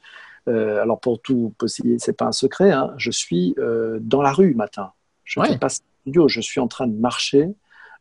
euh, 0.48 0.82
alors 0.82 0.98
pour 1.00 1.20
tout 1.20 1.54
possible, 1.58 1.96
c'est 1.98 2.16
pas 2.16 2.24
un 2.24 2.32
secret, 2.32 2.70
hein, 2.70 2.94
je 2.96 3.10
suis 3.10 3.54
euh, 3.58 3.98
dans 4.00 4.22
la 4.22 4.32
rue 4.32 4.54
matin. 4.54 4.92
Je 5.24 5.40
ne 5.40 5.44
fais 5.44 5.58
pas 5.58 5.68
studio, 5.68 6.26
je 6.26 6.40
suis 6.40 6.58
en 6.58 6.68
train 6.68 6.86
de 6.86 6.98
marcher. 6.98 7.48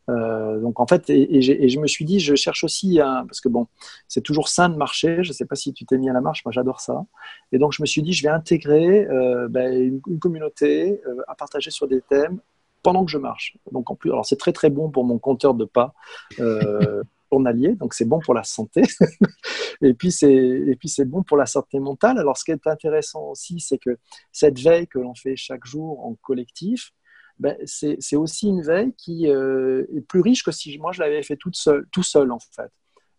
Euh, 0.09 0.61
donc 0.61 0.79
en 0.79 0.87
fait, 0.87 1.09
et, 1.09 1.41
je 1.41 1.79
me 1.79 1.87
suis 1.87 2.05
dit, 2.05 2.21
je 2.21 2.35
cherche 2.35 2.63
aussi 2.63 3.01
un, 3.01 3.25
parce 3.25 3.41
que 3.41 3.49
bon, 3.49 3.67
c'est 4.07 4.21
toujours 4.21 4.47
sain 4.47 4.69
de 4.69 4.77
marcher. 4.77 5.23
Je 5.23 5.29
ne 5.29 5.33
sais 5.33 5.45
pas 5.45 5.55
si 5.55 5.73
tu 5.73 5.85
t'es 5.85 5.97
mis 5.97 6.09
à 6.09 6.13
la 6.13 6.21
marche, 6.21 6.45
moi 6.45 6.53
j'adore 6.53 6.79
ça. 6.79 7.05
Et 7.51 7.57
donc 7.57 7.73
je 7.73 7.81
me 7.81 7.85
suis 7.85 8.01
dit, 8.01 8.13
je 8.13 8.23
vais 8.23 8.29
intégrer 8.29 9.07
ben, 9.49 9.73
une, 9.73 10.01
une, 10.07 10.19
communauté 10.19 11.01
à 11.27 11.35
partager 11.35 11.69
sur 11.69 11.87
des 11.87 11.99
thèmes 12.01 12.39
pendant 12.81 13.03
que 13.03 13.11
je 13.11 13.17
marche. 13.17 13.57
Donc 13.73 13.91
en 13.91 13.95
plus, 13.95 14.11
alors 14.11 14.25
c'est 14.25 14.37
très 14.37 14.53
très 14.53 14.69
bon 14.69 14.89
pour 14.89 15.03
mon 15.03 15.17
compteur 15.17 15.53
de 15.53 15.65
pas 15.65 15.93
journalier, 17.31 17.75
donc 17.75 17.93
c'est 17.93 18.05
bon 18.05 18.19
pour 18.19 18.33
la 18.33 18.43
santé. 18.43 18.81
et 19.81 19.93
puis 19.93 20.11
c'est 20.11 21.05
bon 21.05 21.23
pour 21.23 21.37
la 21.37 21.45
santé 21.45 21.79
mentale. 21.79 22.17
Alors 22.17 22.37
ce 22.37 22.43
qui 22.43 22.51
est 22.51 22.67
intéressant 22.67 23.29
aussi, 23.29 23.59
c'est 23.59 23.77
que 23.77 23.97
cette 24.31 24.59
veille 24.59 24.87
que 24.87 24.99
l'on 24.99 25.15
fait 25.15 25.35
chaque 25.35 25.65
jour 25.65 26.05
en 26.05 26.15
collectif, 26.15 26.91
ben, 27.39 27.55
c'est 27.65 28.15
aussi 28.15 28.47
une 28.47 28.63
veille 28.63 28.93
qui 28.97 29.29
euh, 29.29 29.85
est 29.95 30.01
plus 30.01 30.21
riche 30.21 30.43
que 30.43 30.51
si 30.51 30.77
moi 30.79 30.91
je 30.91 31.01
l'avais 31.01 31.21
fait 31.21 31.35
toute 31.35 31.55
seule, 31.55 31.85
tout 31.91 32.03
seul 32.03 32.31
en 32.31 32.39
fait. 32.39 32.71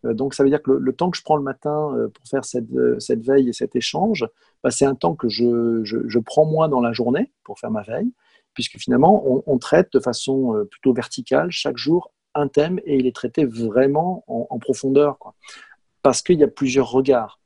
Euh, 0.04 0.12
donc 0.12 0.34
ça 0.34 0.42
veut 0.42 0.50
dire 0.50 0.62
que 0.62 0.72
le, 0.72 0.92
temps 0.92 1.10
que 1.10 1.16
je 1.16 1.22
prends 1.22 1.36
le 1.36 1.42
matin 1.42 1.94
euh, 1.94 2.08
pour 2.08 2.26
faire 2.26 2.44
cette, 2.44 2.66
cette 2.98 3.24
veille 3.24 3.48
et 3.48 3.52
cet 3.52 3.76
échange, 3.76 4.26
ben, 4.64 4.70
c'est 4.70 4.86
un 4.86 4.96
temps 4.96 5.14
que 5.14 5.28
je, 5.28 5.82
je, 5.84 6.18
prends 6.18 6.44
moins 6.44 6.68
dans 6.68 6.80
la 6.80 6.92
journée 6.92 7.32
pour 7.44 7.60
faire 7.60 7.70
ma 7.70 7.82
veille, 7.82 8.12
puisque 8.54 8.78
finalement 8.78 9.42
on 9.46 9.58
traite 9.58 9.92
de 9.92 10.00
façon 10.00 10.66
plutôt 10.68 10.92
verticale 10.92 11.52
chaque 11.52 11.76
jour 11.76 12.12
un 12.38 12.48
thème 12.48 12.80
et 12.84 12.96
il 12.96 13.06
est 13.06 13.14
traité 13.14 13.44
vraiment 13.44 14.24
en, 14.26 14.58
profondeur. 14.58 15.18
Quoi. 15.18 15.34
parce 16.02 16.22
qu'il 16.22 16.38
y 16.38 16.44
a 16.44 16.48
plusieurs 16.48 16.90
regards. 16.90 17.40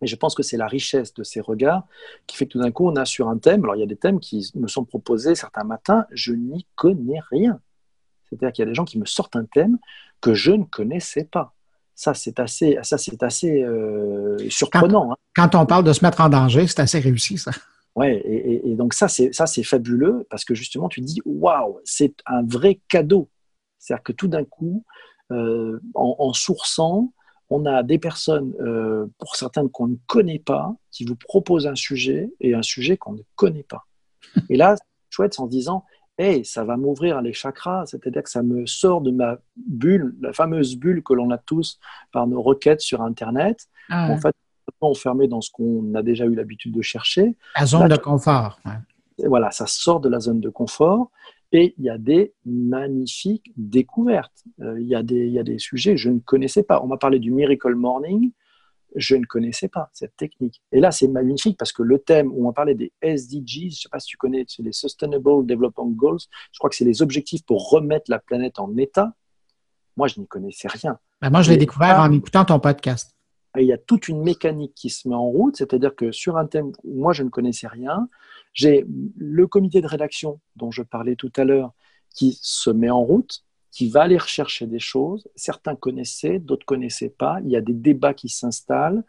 Et 0.00 0.06
je 0.06 0.14
pense 0.14 0.34
que 0.34 0.42
c'est 0.42 0.56
la 0.56 0.68
richesse 0.68 1.12
de 1.14 1.24
ces 1.24 1.40
regards 1.40 1.84
qui 2.26 2.36
fait 2.36 2.46
que 2.46 2.52
tout 2.52 2.60
d'un 2.60 2.70
coup, 2.70 2.86
on 2.86 2.96
a 2.96 3.04
sur 3.04 3.28
un 3.28 3.38
thème, 3.38 3.64
alors 3.64 3.76
il 3.76 3.80
y 3.80 3.82
a 3.82 3.86
des 3.86 3.96
thèmes 3.96 4.20
qui 4.20 4.48
me 4.54 4.68
sont 4.68 4.84
proposés 4.84 5.34
certains 5.34 5.64
matins, 5.64 6.06
je 6.12 6.32
n'y 6.32 6.66
connais 6.76 7.20
rien. 7.30 7.60
C'est-à-dire 8.28 8.52
qu'il 8.52 8.62
y 8.62 8.66
a 8.66 8.70
des 8.70 8.74
gens 8.74 8.84
qui 8.84 8.98
me 8.98 9.06
sortent 9.06 9.36
un 9.36 9.44
thème 9.44 9.78
que 10.20 10.34
je 10.34 10.52
ne 10.52 10.64
connaissais 10.64 11.24
pas. 11.24 11.54
Ça, 11.94 12.14
c'est 12.14 12.38
assez, 12.38 12.78
ça, 12.82 12.96
c'est 12.96 13.22
assez 13.24 13.62
euh, 13.62 14.36
surprenant. 14.50 15.12
Hein. 15.12 15.16
Quand, 15.34 15.54
on 15.56 15.66
parle 15.66 15.84
de 15.84 15.92
se 15.92 16.04
mettre 16.04 16.20
en 16.20 16.28
danger, 16.28 16.66
c'est 16.68 16.80
assez 16.80 17.00
réussi, 17.00 17.38
ça. 17.38 17.50
Ouais, 17.96 18.22
et, 18.24 18.76
donc 18.76 18.94
ça, 18.94 19.08
c'est 19.08 19.32
ça, 19.34 19.46
c'est 19.46 19.64
fabuleux 19.64 20.24
parce 20.30 20.44
que 20.44 20.54
justement, 20.54 20.88
tu 20.88 21.00
dis, 21.00 21.20
waouh, 21.24 21.80
c'est 21.84 22.14
un 22.26 22.44
vrai 22.44 22.78
cadeau. 22.88 23.28
C'est-à-dire 23.78 24.02
que 24.02 24.12
tout 24.12 24.28
d'un 24.28 24.44
coup, 24.44 24.84
euh, 25.30 25.80
en, 25.94 26.32
sourçant, 26.32 27.12
on 27.50 27.66
a 27.66 27.82
des 27.82 27.98
personnes, 27.98 28.54
euh, 28.60 29.06
pour 29.18 29.36
certaines 29.36 29.70
qu'on 29.70 29.88
ne 29.88 29.96
connaît 30.06 30.38
pas, 30.38 30.74
qui 30.90 31.04
vous 31.04 31.16
proposent 31.16 31.66
un 31.66 31.74
sujet 31.74 32.30
et 32.40 32.54
un 32.54 32.62
sujet 32.62 32.96
qu'on 32.96 33.12
ne 33.12 33.22
connaît 33.36 33.62
pas. 33.62 33.86
Et 34.50 34.56
là, 34.56 34.76
chouette, 35.10 35.38
en 35.40 35.46
disant, 35.46 35.84
hey, 36.18 36.44
ça 36.44 36.64
va 36.64 36.76
m'ouvrir 36.76 37.22
les 37.22 37.32
chakras, 37.32 37.86
c'est-à-dire 37.86 38.22
que 38.22 38.30
ça 38.30 38.42
me 38.42 38.66
sort 38.66 39.00
de 39.00 39.10
ma 39.10 39.38
bulle, 39.56 40.16
la 40.20 40.32
fameuse 40.32 40.76
bulle 40.76 41.02
que 41.02 41.14
l'on 41.14 41.30
a 41.30 41.38
tous 41.38 41.78
par 42.12 42.26
nos 42.26 42.42
requêtes 42.42 42.80
sur 42.80 43.02
Internet. 43.02 43.68
Ah 43.88 44.10
en 44.10 44.18
fait, 44.18 44.34
enfermé 44.80 45.28
dans 45.28 45.40
ce 45.40 45.50
qu'on 45.50 45.94
a 45.94 46.02
déjà 46.02 46.24
eu 46.24 46.34
l'habitude 46.34 46.74
de 46.74 46.82
chercher. 46.82 47.36
La 47.56 47.66
zone 47.66 47.88
de 47.88 47.96
confort. 47.96 48.60
Voilà, 49.26 49.50
ça 49.50 49.66
sort 49.66 50.00
de 50.00 50.08
la 50.08 50.20
zone 50.20 50.40
de 50.40 50.48
confort. 50.48 51.10
Et 51.52 51.74
il 51.78 51.84
y 51.84 51.90
a 51.90 51.98
des 51.98 52.34
magnifiques 52.44 53.52
découvertes. 53.56 54.44
Euh, 54.60 54.78
il, 54.80 54.86
y 54.86 54.94
a 54.94 55.02
des, 55.02 55.26
il 55.26 55.32
y 55.32 55.38
a 55.38 55.42
des 55.42 55.58
sujets 55.58 55.92
que 55.92 55.96
je 55.96 56.10
ne 56.10 56.18
connaissais 56.18 56.62
pas. 56.62 56.82
On 56.82 56.86
m'a 56.86 56.98
parlé 56.98 57.18
du 57.18 57.30
Miracle 57.30 57.74
Morning. 57.74 58.32
Je 58.96 59.16
ne 59.16 59.24
connaissais 59.24 59.68
pas 59.68 59.90
cette 59.92 60.16
technique. 60.16 60.62
Et 60.72 60.80
là, 60.80 60.90
c'est 60.90 61.08
magnifique 61.08 61.58
parce 61.58 61.72
que 61.72 61.82
le 61.82 61.98
thème 61.98 62.30
où 62.32 62.48
on 62.48 62.52
parlait 62.52 62.74
des 62.74 62.92
SDGs, 63.02 63.46
je 63.46 63.66
ne 63.66 63.70
sais 63.70 63.88
pas 63.90 64.00
si 64.00 64.08
tu 64.08 64.16
connais, 64.16 64.44
c'est 64.48 64.62
les 64.62 64.72
Sustainable 64.72 65.46
Development 65.46 65.90
Goals. 65.90 66.20
Je 66.52 66.58
crois 66.58 66.70
que 66.70 66.76
c'est 66.76 66.86
les 66.86 67.02
objectifs 67.02 67.44
pour 67.44 67.70
remettre 67.70 68.10
la 68.10 68.18
planète 68.18 68.58
en 68.58 68.76
état. 68.76 69.14
Moi, 69.96 70.06
je 70.08 70.20
n'y 70.20 70.26
connaissais 70.26 70.68
rien. 70.68 70.98
Ben, 71.20 71.30
moi, 71.30 71.42
je 71.42 71.50
l'ai 71.50 71.56
découvert 71.56 71.98
en 72.00 72.12
écoutant 72.12 72.44
ton 72.44 72.60
podcast. 72.60 73.14
Il 73.58 73.66
y 73.66 73.72
a 73.72 73.78
toute 73.78 74.08
une 74.08 74.22
mécanique 74.22 74.74
qui 74.74 74.90
se 74.90 75.08
met 75.08 75.14
en 75.14 75.26
route, 75.26 75.56
c'est-à-dire 75.56 75.96
que 75.96 76.12
sur 76.12 76.36
un 76.36 76.46
thème 76.46 76.72
où 76.84 77.00
moi 77.00 77.12
je 77.12 77.22
ne 77.22 77.28
connaissais 77.28 77.66
rien, 77.66 78.08
j'ai 78.52 78.84
le 79.16 79.46
comité 79.46 79.80
de 79.80 79.86
rédaction 79.86 80.40
dont 80.56 80.70
je 80.70 80.82
parlais 80.82 81.16
tout 81.16 81.32
à 81.36 81.44
l'heure 81.44 81.72
qui 82.14 82.38
se 82.42 82.70
met 82.70 82.90
en 82.90 83.02
route, 83.02 83.44
qui 83.70 83.88
va 83.88 84.02
aller 84.02 84.18
rechercher 84.18 84.66
des 84.66 84.78
choses. 84.78 85.28
Certains 85.36 85.76
connaissaient, 85.76 86.38
d'autres 86.38 86.66
connaissaient 86.66 87.10
pas. 87.10 87.38
Il 87.44 87.50
y 87.50 87.56
a 87.56 87.60
des 87.60 87.74
débats 87.74 88.14
qui 88.14 88.28
s'installent. 88.28 89.04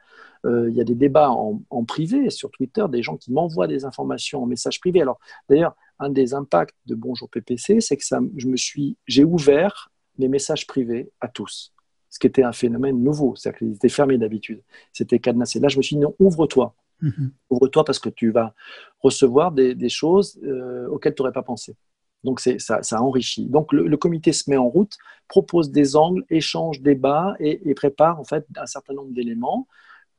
Euh, 0.45 0.69
il 0.69 0.75
y 0.75 0.81
a 0.81 0.83
des 0.83 0.95
débats 0.95 1.29
en, 1.29 1.85
privé 1.85 2.29
sur 2.29 2.51
Twitter, 2.51 2.85
des 2.89 3.01
gens 3.01 3.17
qui 3.17 3.31
m'envoient 3.31 3.67
des 3.67 3.85
informations 3.85 4.43
en 4.43 4.45
message 4.45 4.79
privé. 4.79 5.01
Alors 5.01 5.19
d'ailleurs, 5.49 5.75
un 5.99 6.09
des 6.09 6.33
impacts 6.33 6.75
de 6.85 6.95
Bonjour 6.95 7.29
PPC, 7.29 7.81
c'est 7.81 7.97
que 7.97 8.05
ça, 8.05 8.19
je 8.37 8.47
me 8.47 8.55
suis, 8.55 8.97
j'ai 9.05 9.23
ouvert 9.23 9.91
mes 10.17 10.27
messages 10.27 10.67
privés 10.67 11.11
à 11.19 11.27
tous 11.27 11.73
ce 12.09 12.19
qui 12.19 12.27
était 12.27 12.43
un 12.43 12.51
phénomène 12.51 13.01
nouveau, 13.01 13.35
c'est-à-dire 13.35 13.59
qu'ils 13.59 13.75
étaient 13.75 13.89
fermés 13.89 14.17
d'habitude, 14.17 14.61
c'était 14.91 15.19
cadenassé. 15.19 15.59
Là, 15.59 15.67
je 15.67 15.77
me 15.77 15.81
suis 15.81 15.95
dit, 15.95 16.01
non, 16.01 16.15
ouvre-toi. 16.19 16.75
Mhm. 17.01 17.31
Ouvre-toi 17.49 17.83
parce 17.83 17.99
que 17.99 18.09
tu 18.09 18.31
vas 18.31 18.53
recevoir 19.01 19.51
des, 19.51 19.89
choses 19.89 20.39
euh, 20.43 20.87
auxquelles 20.87 21.15
tu 21.15 21.21
n'aurais 21.21 21.33
pas 21.33 21.43
pensé. 21.43 21.75
Donc 22.23 22.41
ça, 22.41 22.83
ça 22.83 23.01
enrichit. 23.01 23.45
Donc 23.45 23.71
le, 23.71 23.95
comité 23.97 24.33
se 24.33 24.49
met 24.49 24.57
en 24.57 24.67
route, 24.67 24.97
propose 25.27 25.71
des 25.71 25.95
angles, 25.95 26.25
échange, 26.29 26.81
débat 26.81 27.35
et, 27.39 27.73
prépare 27.75 28.19
en 28.19 28.25
fait 28.25 28.45
un 28.57 28.65
certain 28.65 28.93
nombre 28.93 29.13
d'éléments, 29.13 29.67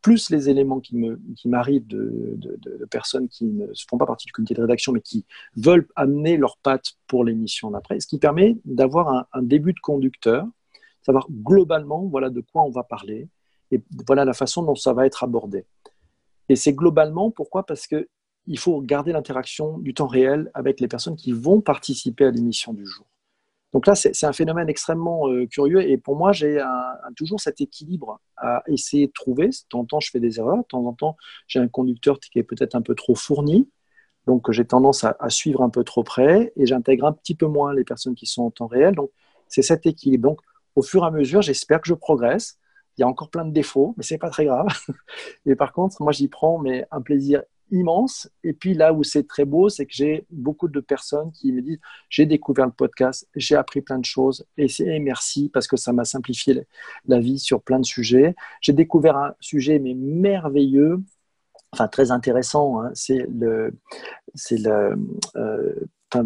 plus 0.01 0.31
les 0.31 0.49
éléments 0.49 0.81
qui 0.81 0.97
m'arrivent 1.45 1.83
qui 1.83 1.89
de, 1.89 2.39
de, 2.39 2.85
personnes 2.87 3.29
qui 3.29 3.45
ne 3.45 3.67
font 3.87 3.99
pas 3.99 4.07
partie 4.07 4.25
du 4.25 4.33
comité 4.33 4.55
de 4.55 4.63
rédaction 4.63 4.93
mais 4.93 5.03
qui 5.03 5.27
veulent 5.57 5.87
amener 5.95 6.39
leurs 6.39 6.57
pattes 6.57 6.93
pour 7.07 7.23
l'émission 7.23 7.71
d'après, 7.71 8.01
ce 8.01 8.07
qui 8.07 8.19
permet 8.19 8.57
d'avoir 8.65 9.09
un, 9.09 9.27
un, 9.35 9.43
début 9.43 9.75
de 9.75 9.81
conducteur 9.81 10.47
savoir 11.03 11.27
globalement 11.31 12.07
voilà 12.07 12.31
de 12.31 12.41
quoi 12.41 12.63
on 12.63 12.71
va 12.71 12.83
parler 12.83 13.29
et 13.71 13.83
voilà 14.07 14.25
la 14.25 14.33
façon 14.33 14.63
dont 14.63 14.75
ça 14.75 14.93
va 14.93 15.07
être 15.07 15.23
abordé. 15.23 15.65
Et 16.51 16.57
c'est 16.57 16.73
globalement 16.73 17.31
pourquoi? 17.31 17.65
Parce 17.65 17.87
que 17.87 18.09
il 18.47 18.59
faut 18.59 18.81
garder 18.83 19.13
l'interaction 19.13 19.79
du 19.79 19.95
temps 19.95 20.09
réel 20.09 20.51
avec 20.53 20.81
les 20.81 20.89
personnes 20.89 21.15
qui 21.15 21.31
vont 21.31 21.61
participer 21.61 22.25
à 22.25 22.33
l'émission 22.33 22.73
du 22.75 22.85
jour. 22.85 23.07
Donc 23.73 23.87
là, 23.87 23.95
c'est 23.95 24.25
un 24.27 24.33
phénomène 24.33 24.69
extrêmement 24.69 25.29
euh, 25.29 25.47
curieux 25.47 25.89
et 25.89 25.97
pour 25.97 26.17
moi, 26.17 26.33
j'ai 26.33 26.61
toujours 27.17 27.41
cet 27.41 27.61
équilibre 27.61 28.21
à 28.37 28.65
essayer 28.67 29.07
de 29.07 29.13
trouver. 29.13 29.47
De 29.47 29.55
temps 29.69 29.79
en 29.81 29.85
temps, 29.85 30.01
je 30.01 30.11
fais 30.11 30.19
des 30.19 30.41
erreurs. 30.41 30.59
De 30.59 30.65
temps 30.65 30.85
en 30.85 30.93
temps, 30.93 31.17
j'ai 31.47 31.61
un 31.61 31.69
conducteur 31.69 32.19
qui 32.19 32.41
est 32.41 32.43
peut-être 32.43 32.75
un 32.75 32.83
peu 32.83 32.97
trop 32.97 33.15
fourni. 33.15 33.71
Donc, 34.27 34.51
j'ai 34.51 34.65
tendance 34.65 35.05
à, 35.05 35.17
à, 35.21 35.31
suivre 35.31 35.63
un 35.63 35.71
peu 35.71 35.85
trop 35.85 36.03
près 36.03 36.53
et 36.57 36.67
j'intègre 36.67 37.07
un 37.07 37.13
petit 37.13 37.37
peu 37.37 37.47
moins 37.47 37.73
les 37.73 37.85
personnes 37.85 38.17
qui 38.17 38.27
sont 38.27 38.43
en 38.43 38.51
temps 38.51 38.67
réel. 38.67 38.97
Donc, 38.97 39.13
c'est 39.47 39.63
cet 39.63 39.87
équilibre. 39.87 40.31
Donc, 40.31 40.41
au 40.75 40.83
fur 40.83 41.05
et 41.05 41.07
à 41.07 41.13
mesure, 41.13 41.43
j'espère 41.43 41.81
que 41.81 41.87
je 41.89 41.95
progresse. 41.95 42.59
Il 43.01 43.03
y 43.03 43.05
a 43.05 43.09
encore 43.09 43.31
plein 43.31 43.47
de 43.47 43.51
défauts, 43.51 43.95
mais 43.97 44.03
c'est 44.03 44.19
pas 44.19 44.29
très 44.29 44.45
grave. 44.45 44.67
Et 45.47 45.57
par 45.57 45.73
contre, 45.73 46.03
moi, 46.03 46.13
j'y 46.13 46.29
prends 46.29 46.59
mais 46.59 46.87
un 46.91 47.01
plaisir 47.01 47.43
immense. 47.71 48.29
Et 48.45 48.53
puis 48.53 48.75
là 48.75 48.93
où 48.93 49.03
c'est 49.03 49.27
très 49.27 49.47
beau, 49.47 49.71
c'est 49.71 49.87
que 49.87 49.95
j'ai 49.95 50.27
beaucoup 50.29 50.69
de 50.69 50.81
personnes 50.81 51.33
qui 51.33 51.51
me 51.51 51.63
disent 51.63 51.79
j'ai 52.11 52.27
découvert 52.27 52.67
le 52.67 52.73
podcast, 52.73 53.27
j'ai 53.35 53.55
appris 53.55 53.81
plein 53.81 53.99
de 53.99 54.05
choses 54.05 54.45
et, 54.59 54.69
c'est 54.69 54.99
merci 54.99 55.49
parce 55.49 55.67
que 55.67 55.79
ça 55.79 55.95
m'a 55.95 56.05
simplifié 56.05 56.67
la 57.07 57.21
vie 57.21 57.39
sur 57.39 57.63
plein 57.63 57.79
de 57.79 57.87
sujets. 57.87 58.35
J'ai 58.61 58.75
découvert 58.75 59.17
un 59.17 59.35
sujet 59.41 59.79
mais 59.79 59.95
merveilleux 59.95 61.01
enfin 61.73 61.89
très 61.89 62.11
intéressant, 62.11 62.83
hein. 62.83 62.91
c'est 62.95 63.25
le, 63.31 63.73
c'est 64.35 64.59
le, 64.59 64.97
euh, 65.37 65.75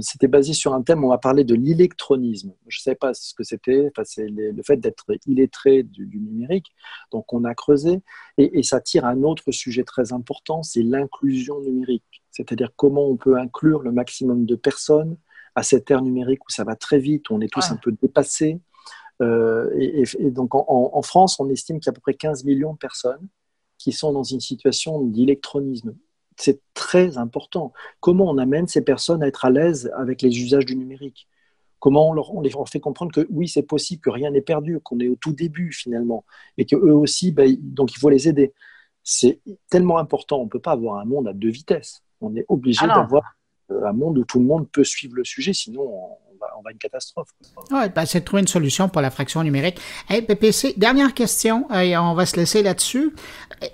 c'était 0.00 0.28
basé 0.28 0.52
sur 0.52 0.74
un 0.74 0.82
thème, 0.82 1.04
on 1.04 1.08
va 1.08 1.18
parler 1.18 1.44
de 1.44 1.54
l'électronisme. 1.54 2.52
Je 2.68 2.78
ne 2.78 2.82
savais 2.82 2.96
pas 2.96 3.14
ce 3.14 3.34
que 3.34 3.44
c'était, 3.44 3.88
enfin, 3.90 4.02
c'est 4.04 4.26
le 4.28 4.62
fait 4.62 4.76
d'être 4.76 5.04
illettré 5.26 5.82
du, 5.82 6.06
numérique. 6.06 6.72
Donc 7.12 7.32
on 7.32 7.44
a 7.44 7.54
creusé 7.54 8.00
et, 8.38 8.62
ça 8.62 8.80
tire 8.80 9.04
à 9.04 9.10
un 9.10 9.22
autre 9.22 9.50
sujet 9.50 9.84
très 9.84 10.12
important, 10.12 10.62
c'est 10.62 10.82
l'inclusion 10.82 11.60
numérique. 11.60 12.22
C'est-à-dire 12.30 12.70
comment 12.76 13.06
on 13.06 13.16
peut 13.16 13.38
inclure 13.38 13.82
le 13.82 13.92
maximum 13.92 14.46
de 14.46 14.56
personnes 14.56 15.16
à 15.54 15.62
cette 15.62 15.90
ère 15.90 16.02
numérique 16.02 16.44
où 16.44 16.50
ça 16.50 16.64
va 16.64 16.76
très 16.76 16.98
vite, 16.98 17.30
où 17.30 17.34
on 17.34 17.40
est 17.40 17.52
tous 17.52 17.70
un 17.70 17.76
peu 17.76 17.92
dépassés. 18.02 18.60
Euh, 19.22 19.70
et, 19.78 20.30
donc 20.30 20.54
en, 20.54 20.64
en, 20.68 21.02
France, 21.02 21.38
on 21.38 21.48
estime 21.48 21.78
qu'il 21.78 21.86
y 21.86 21.90
a 21.90 21.92
à 21.92 21.94
peu 21.94 22.00
près 22.00 22.14
15 22.14 22.44
millions 22.44 22.72
de 22.72 22.78
personnes 22.78 23.28
qui 23.78 23.92
sont 23.92 24.12
dans 24.12 24.24
une 24.24 24.40
situation 24.40 25.00
d'électronisme 25.02 25.94
c'est 26.36 26.60
très 26.74 27.18
important. 27.18 27.72
Comment 28.00 28.28
on 28.30 28.38
amène 28.38 28.66
ces 28.66 28.82
personnes 28.82 29.22
à 29.22 29.26
être 29.26 29.44
à 29.44 29.50
l'aise 29.50 29.90
avec 29.96 30.22
les 30.22 30.40
usages 30.40 30.66
du 30.66 30.76
numérique? 30.76 31.28
Comment 31.78 32.10
on, 32.10 32.12
leur, 32.14 32.32
les 32.42 32.50
fait 32.66 32.80
comprendre 32.80 33.12
que 33.12 33.26
oui, 33.30 33.46
c'est 33.46 33.62
possible, 33.62 34.00
que 34.00 34.10
rien 34.10 34.30
n'est 34.30 34.40
perdu, 34.40 34.80
qu'on 34.80 34.98
est 35.00 35.08
au 35.08 35.16
tout 35.16 35.32
début 35.32 35.70
finalement, 35.70 36.24
et 36.56 36.64
qu'eux 36.64 36.92
aussi, 36.92 37.30
ben, 37.30 37.56
donc 37.60 37.94
il 37.94 37.98
faut 37.98 38.08
les 38.08 38.26
aider. 38.28 38.54
C'est 39.02 39.40
tellement 39.68 39.98
important, 39.98 40.40
on 40.40 40.44
ne 40.44 40.48
peut 40.48 40.60
pas 40.60 40.72
avoir 40.72 40.98
un 40.98 41.04
monde 41.04 41.28
à 41.28 41.34
deux 41.34 41.50
vitesses. 41.50 42.02
On 42.22 42.34
est 42.36 42.46
obligé 42.48 42.86
ah 42.88 42.94
d'avoir 42.94 43.36
un 43.68 43.92
monde 43.92 44.16
où 44.16 44.24
tout 44.24 44.38
le 44.38 44.46
monde 44.46 44.66
peut 44.70 44.84
suivre 44.84 45.16
le 45.16 45.24
sujet, 45.24 45.52
sinon 45.52 45.82
on 45.82 46.33
va, 46.64 46.70
une 46.70 46.78
catastrophe. 46.78 47.28
Oui, 47.70 47.88
ben, 47.94 48.06
c'est 48.06 48.20
de 48.20 48.24
trouver 48.24 48.42
une 48.42 48.48
solution 48.48 48.88
pour 48.88 49.02
la 49.02 49.10
fraction 49.10 49.42
numérique. 49.42 49.80
Hey, 50.08 50.22
PPC, 50.22 50.74
dernière 50.76 51.14
question, 51.14 51.70
et 51.72 51.96
on 51.96 52.14
va 52.14 52.26
se 52.26 52.36
laisser 52.36 52.62
là-dessus. 52.62 53.14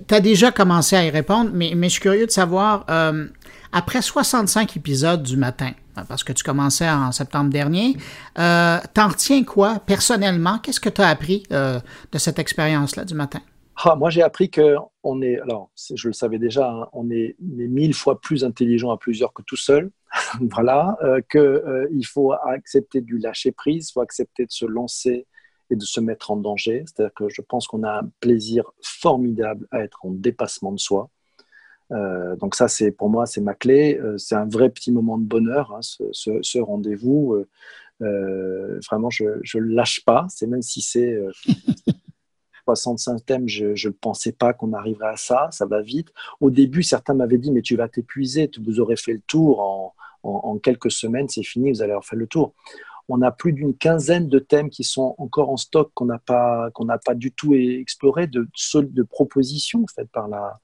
Tu 0.07 0.15
as 0.15 0.21
déjà 0.21 0.53
commencé 0.53 0.97
à 0.97 1.05
y 1.05 1.11
répondre, 1.11 1.51
mais, 1.53 1.73
mais 1.77 1.89
je 1.89 1.93
suis 1.93 2.03
curieux 2.03 2.27
de 2.27 2.31
savoir, 2.31 2.85
euh, 2.91 3.27
après 3.73 4.03
65 4.03 4.77
épisodes 4.77 5.23
du 5.23 5.37
matin, 5.37 5.73
parce 6.09 6.25
que 6.25 6.33
tu 6.33 6.43
commençais 6.43 6.89
en 6.89 7.13
septembre 7.13 7.51
dernier, 7.51 7.97
euh, 8.39 8.79
t'en 8.95 9.09
retiens 9.09 9.45
quoi 9.45 9.81
personnellement? 9.81 10.59
Qu'est-ce 10.59 10.81
que 10.81 10.89
tu 10.89 11.01
as 11.01 11.09
appris 11.09 11.45
euh, 11.53 11.81
de 12.13 12.19
cette 12.19 12.39
expérience-là 12.39 13.05
du 13.05 13.15
matin? 13.15 13.41
Ah, 13.83 13.97
moi, 13.97 14.11
j'ai 14.11 14.23
appris 14.23 14.51
que 14.51 14.77
on 15.03 15.23
est, 15.23 15.41
alors, 15.41 15.71
je 15.95 16.09
le 16.09 16.13
savais 16.13 16.39
déjà, 16.39 16.69
hein, 16.69 16.89
on 16.93 17.11
est, 17.11 17.37
mille 17.41 17.95
fois 17.95 18.21
plus 18.21 18.45
intelligent 18.45 18.91
à 18.91 18.99
plusieurs 18.99 19.33
que 19.33 19.43
tout 19.43 19.57
seul. 19.57 19.91
voilà, 20.41 20.97
euh, 21.03 21.21
qu'il 21.31 21.41
euh, 21.41 22.03
faut 22.05 22.33
accepter 22.33 23.01
du 23.01 23.19
lâcher 23.19 23.53
prise, 23.53 23.91
il 23.91 23.93
faut 23.93 24.01
accepter 24.01 24.47
de 24.47 24.51
se 24.51 24.67
lancer 24.67 25.27
et 25.71 25.77
de 25.77 25.85
se 25.85 26.01
mettre 26.01 26.31
en 26.31 26.37
danger. 26.37 26.85
C'est-à-dire 26.87 27.15
que 27.15 27.29
je 27.29 27.43
pense 27.43 27.69
qu'on 27.69 27.85
a 27.85 28.01
un 28.01 28.11
plaisir 28.21 28.65
formidable 28.83 29.67
à 29.71 29.81
être 29.81 30.05
en 30.05 30.11
dépassement 30.11 30.73
de 30.73 30.81
soi. 30.81 31.11
Euh, 31.93 32.37
donc 32.37 32.55
ça, 32.55 32.69
c'est 32.69 32.91
pour 32.91 33.09
moi, 33.09 33.27
c'est 33.27 33.41
ma 33.41 33.55
clé. 33.55 34.01
c'est 34.17 34.35
un 34.35 34.49
vrai 34.49 34.71
petit 34.71 34.93
moment 34.93 35.19
de 35.19 35.25
bonheur, 35.25 35.73
hein, 35.73 35.83
ce, 35.83 36.05
ce, 36.13 36.59
rendez-vous. 36.59 37.45
vraiment, 38.01 39.11
je 39.11 39.59
ne 39.59 39.75
lâche 39.75 40.05
pas. 40.05 40.27
C'est 40.29 40.47
même 40.47 40.63
si 40.63 40.81
c'est 40.81 41.17
65 42.75 43.25
thèmes, 43.25 43.49
je 43.49 43.67
ne 43.67 43.93
pensais 43.93 44.33
pas 44.33 44.53
qu'on 44.53 44.73
arriverait 44.73 45.11
à 45.11 45.17
ça, 45.17 45.49
ça 45.51 45.67
va 45.67 45.83
vite. 45.83 46.13
Au 46.41 46.51
début, 46.51 46.83
certains 46.83 47.15
m'avaient 47.15 47.39
dit, 47.39 47.51
mais 47.51 47.63
tu 47.63 47.77
vas 47.77 47.89
t'épuiser, 47.89 48.51
vous 48.63 48.81
aurez 48.81 48.97
fait 48.97 49.13
le 49.13 49.23
tour 49.27 49.95
en, 50.23 50.59
quelques 50.59 50.91
semaines, 50.91 51.29
c'est 51.29 51.43
fini, 51.43 51.71
vous 51.71 51.83
allez 51.83 51.93
avoir 51.93 52.05
le 52.13 52.27
tour. 52.27 52.53
On 53.09 53.23
a 53.23 53.31
plus 53.33 53.53
d'une 53.53 53.75
quinzaine 53.75 54.29
de 54.29 54.39
thèmes 54.39 54.71
qui 54.71 54.85
sont 54.85 55.15
encore 55.19 55.51
en 55.51 55.57
stock 55.57 55.91
qu'on 55.95 56.05
n'a 56.05 56.19
pas 56.19 56.71
pas 57.05 57.15
du 57.15 57.33
tout 57.33 57.55
exploré, 57.55 58.27
de, 58.27 58.47
de 58.75 59.03
propositions 59.03 59.85
faites 59.95 60.11
par 60.11 60.29
la 60.29 60.61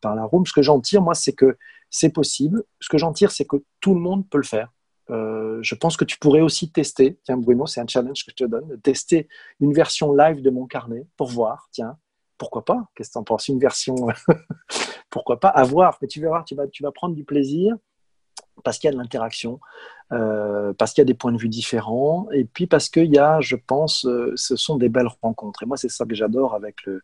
par 0.00 0.14
la 0.14 0.24
room. 0.24 0.46
Ce 0.46 0.52
que 0.52 0.62
j'en 0.62 0.80
tire, 0.80 1.02
moi, 1.02 1.14
c'est 1.14 1.32
que 1.32 1.56
c'est 1.90 2.10
possible. 2.10 2.62
Ce 2.80 2.88
que 2.88 2.98
j'en 2.98 3.12
tire, 3.12 3.32
c'est 3.32 3.44
que 3.44 3.56
tout 3.80 3.94
le 3.94 4.00
monde 4.00 4.28
peut 4.28 4.38
le 4.38 4.44
faire. 4.44 4.72
Euh, 5.10 5.58
je 5.62 5.74
pense 5.74 5.96
que 5.96 6.04
tu 6.04 6.18
pourrais 6.18 6.40
aussi 6.40 6.70
tester, 6.70 7.18
tiens 7.24 7.36
Bruno, 7.36 7.66
c'est 7.66 7.80
un 7.80 7.86
challenge 7.86 8.24
que 8.24 8.30
je 8.30 8.44
te 8.44 8.48
donne, 8.48 8.80
tester 8.80 9.28
une 9.60 9.72
version 9.72 10.14
live 10.14 10.40
de 10.40 10.50
mon 10.50 10.66
carnet 10.66 11.06
pour 11.16 11.28
voir, 11.28 11.68
tiens, 11.72 11.96
pourquoi 12.38 12.64
pas? 12.64 12.88
Qu'est-ce 12.94 13.10
que 13.10 13.14
tu 13.14 13.18
en 13.18 13.24
penses? 13.24 13.48
Une 13.48 13.58
version, 13.58 13.94
pourquoi 15.10 15.40
pas? 15.40 15.48
Avoir, 15.48 15.98
mais 16.00 16.08
tu 16.08 16.20
verras, 16.20 16.44
tu 16.44 16.54
vas, 16.54 16.68
tu 16.68 16.82
vas 16.82 16.92
prendre 16.92 17.14
du 17.14 17.24
plaisir 17.24 17.76
parce 18.62 18.78
qu'il 18.78 18.88
y 18.88 18.90
a 18.90 18.92
de 18.92 18.98
l'interaction, 18.98 19.60
euh, 20.12 20.72
parce 20.74 20.92
qu'il 20.92 21.00
y 21.00 21.06
a 21.06 21.06
des 21.06 21.14
points 21.14 21.32
de 21.32 21.38
vue 21.38 21.48
différents, 21.48 22.28
et 22.30 22.44
puis 22.44 22.66
parce 22.66 22.88
qu'il 22.88 23.12
y 23.12 23.18
a, 23.18 23.40
je 23.40 23.56
pense, 23.56 24.04
euh, 24.04 24.32
ce 24.36 24.56
sont 24.56 24.76
des 24.76 24.88
belles 24.88 25.08
rencontres. 25.22 25.62
Et 25.62 25.66
moi, 25.66 25.76
c'est 25.76 25.88
ça 25.88 26.04
que 26.04 26.14
j'adore 26.14 26.54
avec 26.54 26.84
le, 26.84 27.02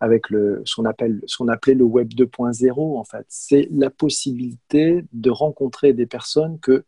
avec 0.00 0.30
le, 0.30 0.62
ce 0.64 0.76
qu'on 0.76 0.84
appelle, 0.84 1.20
ce 1.26 1.36
qu'on 1.36 1.48
appelait 1.48 1.74
le 1.74 1.84
web 1.84 2.08
2.0 2.08 2.98
en 2.98 3.04
fait. 3.04 3.24
C'est 3.28 3.68
la 3.72 3.90
possibilité 3.90 5.04
de 5.12 5.30
rencontrer 5.30 5.92
des 5.92 6.06
personnes 6.06 6.58
que 6.60 6.84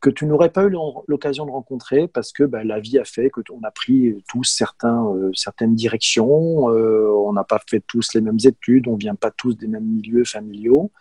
que 0.00 0.10
tu 0.10 0.26
n'aurais 0.26 0.50
pas 0.50 0.64
eu 0.64 0.70
l'occasion 1.08 1.44
de 1.44 1.50
rencontrer 1.50 2.06
parce 2.06 2.32
que 2.32 2.44
bah, 2.44 2.62
la 2.62 2.78
vie 2.78 2.98
a 2.98 3.04
fait 3.04 3.30
que 3.30 3.40
on 3.50 3.62
a 3.62 3.70
pris 3.70 4.14
tous 4.28 4.44
certains, 4.44 5.04
euh, 5.14 5.30
certaines 5.34 5.74
directions, 5.74 6.70
euh, 6.70 7.10
on 7.10 7.32
n'a 7.32 7.44
pas 7.44 7.60
fait 7.66 7.82
tous 7.86 8.14
les 8.14 8.20
mêmes 8.20 8.38
études, 8.44 8.86
on 8.86 8.96
vient 8.96 9.16
pas 9.16 9.30
tous 9.30 9.56
des 9.56 9.66
mêmes 9.66 9.86
milieux 9.86 10.24
familiaux. 10.24 10.92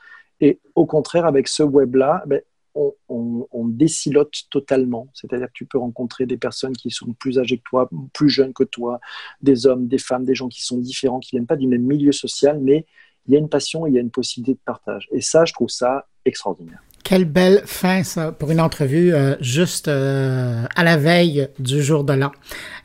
Et 0.41 0.59
au 0.75 0.85
contraire, 0.85 1.25
avec 1.25 1.47
ce 1.47 1.63
web-là, 1.63 2.23
ben, 2.25 2.41
on, 2.73 2.93
on, 3.09 3.47
on, 3.51 3.67
décilote 3.67 4.33
totalement. 4.51 5.07
C'est-à-dire 5.13 5.47
que 5.47 5.53
tu 5.53 5.65
peux 5.65 5.79
rencontrer 5.79 6.25
des 6.25 6.37
personnes 6.37 6.73
qui 6.73 6.91
sont 6.91 7.13
plus 7.13 7.39
âgées 7.39 7.57
que 7.57 7.63
toi, 7.63 7.89
plus 8.13 8.29
jeunes 8.29 8.53
que 8.53 8.63
toi, 8.63 8.99
des 9.41 9.65
hommes, 9.65 9.87
des 9.87 9.97
femmes, 9.97 10.25
des 10.25 10.35
gens 10.35 10.47
qui 10.47 10.63
sont 10.63 10.77
différents, 10.77 11.19
qui 11.19 11.31
viennent 11.31 11.47
pas 11.47 11.55
du 11.55 11.67
même 11.67 11.81
milieu 11.81 12.11
social, 12.11 12.59
mais 12.61 12.85
il 13.27 13.33
y 13.33 13.35
a 13.35 13.39
une 13.39 13.49
passion, 13.49 13.87
il 13.87 13.93
y 13.93 13.97
a 13.97 14.01
une 14.01 14.11
possibilité 14.11 14.53
de 14.53 14.63
partage. 14.63 15.07
Et 15.11 15.21
ça, 15.21 15.45
je 15.45 15.53
trouve 15.53 15.69
ça 15.69 16.07
extraordinaire. 16.23 16.81
Quelle 17.07 17.23
belle 17.23 17.61
fin, 17.65 18.03
ça, 18.03 18.33
pour 18.33 18.51
une 18.51 18.59
entrevue 18.59 19.13
euh, 19.13 19.37
juste 19.39 19.87
euh, 19.87 20.65
à 20.75 20.83
la 20.83 20.97
veille 20.97 21.47
du 21.57 21.81
jour 21.81 22.03
de 22.03 22.11
l'an. 22.11 22.33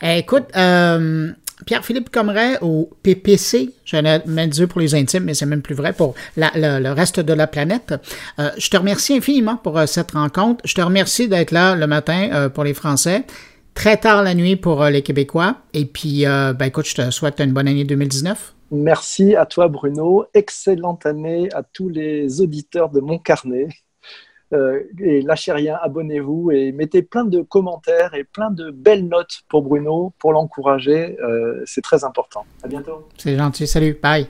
Eh, 0.01 0.19
écoute, 0.19 0.45
euh, 0.55 1.29
Pierre-Philippe 1.65 2.09
Comeret 2.09 2.57
au 2.61 2.89
PPC, 3.03 3.73
je 3.83 3.97
vais 3.97 4.21
mettre 4.25 4.53
Dieu 4.53 4.65
pour 4.67 4.79
les 4.79 4.95
intimes, 4.95 5.25
mais 5.25 5.33
c'est 5.33 5.45
même 5.45 5.61
plus 5.61 5.75
vrai 5.75 5.91
pour 5.91 6.15
le 6.37 6.93
reste 6.93 7.19
de 7.19 7.33
la 7.33 7.47
planète. 7.47 7.95
je 8.57 8.69
te 8.69 8.77
remercie 8.77 9.13
infiniment 9.13 9.57
pour 9.57 9.77
cette 9.87 10.11
rencontre. 10.11 10.61
Je 10.65 10.73
te 10.73 10.81
remercie 10.81 11.27
d'être 11.27 11.51
là 11.51 11.75
le 11.75 11.85
matin 11.85 12.49
pour 12.53 12.63
les 12.63 12.73
Français, 12.73 13.25
très 13.73 13.97
tard 13.97 14.23
la 14.23 14.35
nuit 14.35 14.55
pour 14.55 14.85
les 14.85 15.01
Québécois. 15.01 15.57
Et 15.73 15.83
puis, 15.83 16.23
ben, 16.23 16.65
écoute, 16.65 16.87
je 16.87 16.95
te 16.95 17.11
souhaite 17.11 17.41
une 17.41 17.51
bonne 17.51 17.67
année 17.67 17.83
2019. 17.83 18.53
Merci 18.71 19.35
à 19.35 19.45
toi, 19.45 19.67
Bruno. 19.67 20.23
Excellente 20.33 21.05
année 21.05 21.49
à 21.53 21.61
tous 21.61 21.89
les 21.89 22.39
auditeurs 22.39 22.89
de 22.89 23.01
mon 23.01 23.19
carnet. 23.19 23.67
Euh, 24.53 24.81
et 24.99 25.21
lâchez 25.21 25.51
rien, 25.51 25.77
abonnez-vous 25.81 26.51
et 26.51 26.71
mettez 26.71 27.01
plein 27.01 27.25
de 27.25 27.41
commentaires 27.41 28.13
et 28.13 28.23
plein 28.23 28.51
de 28.51 28.71
belles 28.71 29.07
notes 29.07 29.41
pour 29.49 29.63
Bruno 29.63 30.13
pour 30.19 30.33
l'encourager. 30.33 31.17
Euh, 31.21 31.61
c'est 31.65 31.81
très 31.81 32.03
important. 32.03 32.45
À 32.63 32.67
bientôt. 32.67 33.07
C'est 33.17 33.37
gentil. 33.37 33.67
Salut. 33.67 33.97
Bye. 34.01 34.27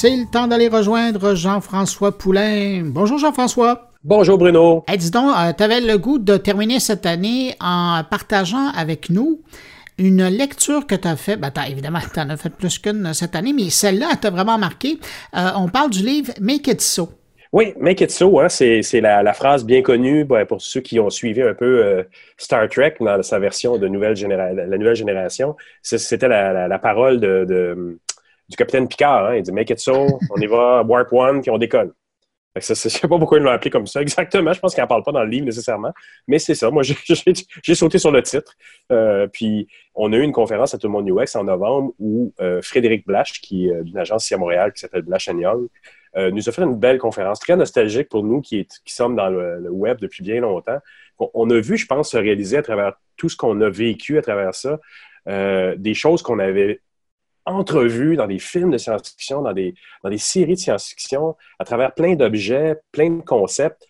C'est 0.00 0.14
le 0.14 0.30
temps 0.30 0.46
d'aller 0.46 0.68
rejoindre 0.68 1.34
Jean-François 1.34 2.16
Poulain. 2.16 2.82
Bonjour 2.84 3.18
Jean-François. 3.18 3.90
Bonjour 4.04 4.38
Bruno. 4.38 4.84
Hey, 4.86 4.96
dis 4.96 5.10
donc, 5.10 5.34
euh, 5.36 5.52
tu 5.52 5.64
avais 5.64 5.80
le 5.80 5.98
goût 5.98 6.20
de 6.20 6.36
terminer 6.36 6.78
cette 6.78 7.04
année 7.04 7.56
en 7.60 8.04
partageant 8.08 8.68
avec 8.76 9.10
nous 9.10 9.40
une 9.98 10.28
lecture 10.28 10.86
que 10.86 10.94
tu 10.94 11.08
as 11.08 11.16
faite. 11.16 11.40
Ben, 11.40 11.50
évidemment, 11.68 11.98
tu 12.14 12.20
en 12.20 12.30
as 12.30 12.36
fait 12.36 12.50
plus 12.50 12.78
qu'une 12.78 13.12
cette 13.12 13.34
année, 13.34 13.52
mais 13.52 13.70
celle-là, 13.70 14.14
t'a 14.20 14.30
vraiment 14.30 14.56
marqué. 14.56 15.00
Euh, 15.36 15.48
on 15.56 15.66
parle 15.66 15.90
du 15.90 16.04
livre 16.04 16.32
Make 16.40 16.68
It 16.68 16.80
So. 16.80 17.08
Oui, 17.52 17.74
Make 17.80 18.00
It 18.00 18.12
So, 18.12 18.38
hein, 18.38 18.48
c'est 18.48 19.00
la, 19.00 19.32
phrase 19.32 19.64
bien 19.64 19.82
connue 19.82 20.24
ben, 20.24 20.46
pour 20.46 20.62
ceux 20.62 20.80
qui 20.80 21.00
ont 21.00 21.10
suivi 21.10 21.42
un 21.42 21.54
peu 21.54 21.84
euh, 21.84 22.04
Star 22.36 22.68
Trek 22.68 22.94
dans 23.00 23.20
sa 23.24 23.40
version 23.40 23.78
de 23.78 23.88
nouvelle 23.88 24.14
la 24.14 24.78
nouvelle 24.78 24.94
génération. 24.94 25.56
C'était 25.82 26.28
la, 26.28 26.78
parole 26.78 27.18
de 27.18 27.98
du 28.48 28.56
capitaine 28.56 28.88
Picard. 28.88 29.26
Hein. 29.26 29.36
Il 29.36 29.42
dit 29.42 29.52
Make 29.52 29.70
it 29.70 29.78
so, 29.78 30.06
on 30.30 30.40
y 30.40 30.46
va, 30.46 30.82
Warp 30.82 31.12
One, 31.12 31.42
puis 31.42 31.50
on 31.50 31.58
décolle. 31.58 31.92
je 32.60 32.72
ne 32.72 32.74
sais 32.74 33.08
pas 33.08 33.18
pourquoi 33.18 33.38
ils 33.38 33.44
l'ont 33.44 33.50
appelé 33.50 33.70
comme 33.70 33.86
ça 33.86 34.02
exactement. 34.02 34.52
Je 34.52 34.60
pense 34.60 34.74
qu'il 34.74 34.82
n'en 34.82 34.88
parle 34.88 35.02
pas 35.02 35.12
dans 35.12 35.22
le 35.22 35.30
livre 35.30 35.46
nécessairement. 35.46 35.92
Mais 36.26 36.38
c'est 36.38 36.54
ça. 36.54 36.70
Moi, 36.70 36.82
j'ai 37.62 37.74
sauté 37.74 37.98
sur 37.98 38.10
le 38.10 38.22
titre. 38.22 38.54
Euh, 38.92 39.26
puis, 39.28 39.68
on 39.94 40.12
a 40.12 40.16
eu 40.16 40.22
une 40.22 40.32
conférence 40.32 40.74
à 40.74 40.78
Tout 40.78 40.86
le 40.88 40.92
monde 40.92 41.08
UX 41.08 41.36
en 41.36 41.44
novembre 41.44 41.92
où 41.98 42.32
euh, 42.40 42.60
Frédéric 42.62 43.06
Blash, 43.06 43.40
qui 43.40 43.68
est 43.68 43.72
euh, 43.72 43.82
d'une 43.82 43.98
agence 43.98 44.24
ici 44.24 44.34
à 44.34 44.38
Montréal 44.38 44.72
qui 44.72 44.80
s'appelle 44.80 45.02
Blash 45.02 45.26
Young, 45.26 45.68
nous 46.32 46.48
a 46.48 46.52
fait 46.52 46.62
une 46.62 46.74
belle 46.74 46.98
conférence, 46.98 47.38
très 47.38 47.54
nostalgique 47.54 48.08
pour 48.08 48.24
nous 48.24 48.40
qui, 48.40 48.66
qui 48.66 48.92
sommes 48.92 49.14
dans 49.14 49.28
le, 49.28 49.70
web 49.70 49.98
depuis 50.00 50.24
bien 50.24 50.40
longtemps. 50.40 50.78
On, 51.18 51.48
a 51.50 51.60
vu, 51.60 51.76
je 51.76 51.86
pense, 51.86 52.10
se 52.10 52.16
réaliser 52.16 52.56
à 52.56 52.62
travers 52.62 52.94
tout 53.16 53.28
ce 53.28 53.36
qu'on 53.36 53.60
a 53.60 53.68
vécu 53.68 54.18
à 54.18 54.22
travers 54.22 54.52
ça, 54.52 54.80
des 55.26 55.94
choses 55.94 56.22
qu'on 56.22 56.40
avait 56.40 56.80
entrevues 57.48 58.16
dans 58.16 58.26
des 58.26 58.38
films 58.38 58.70
de 58.70 58.78
science-fiction, 58.78 59.42
dans 59.42 59.52
des, 59.52 59.74
dans 60.02 60.10
des 60.10 60.18
séries 60.18 60.54
de 60.54 60.60
science-fiction, 60.60 61.36
à 61.58 61.64
travers 61.64 61.94
plein 61.94 62.14
d'objets, 62.14 62.76
plein 62.92 63.10
de 63.10 63.22
concepts. 63.22 63.86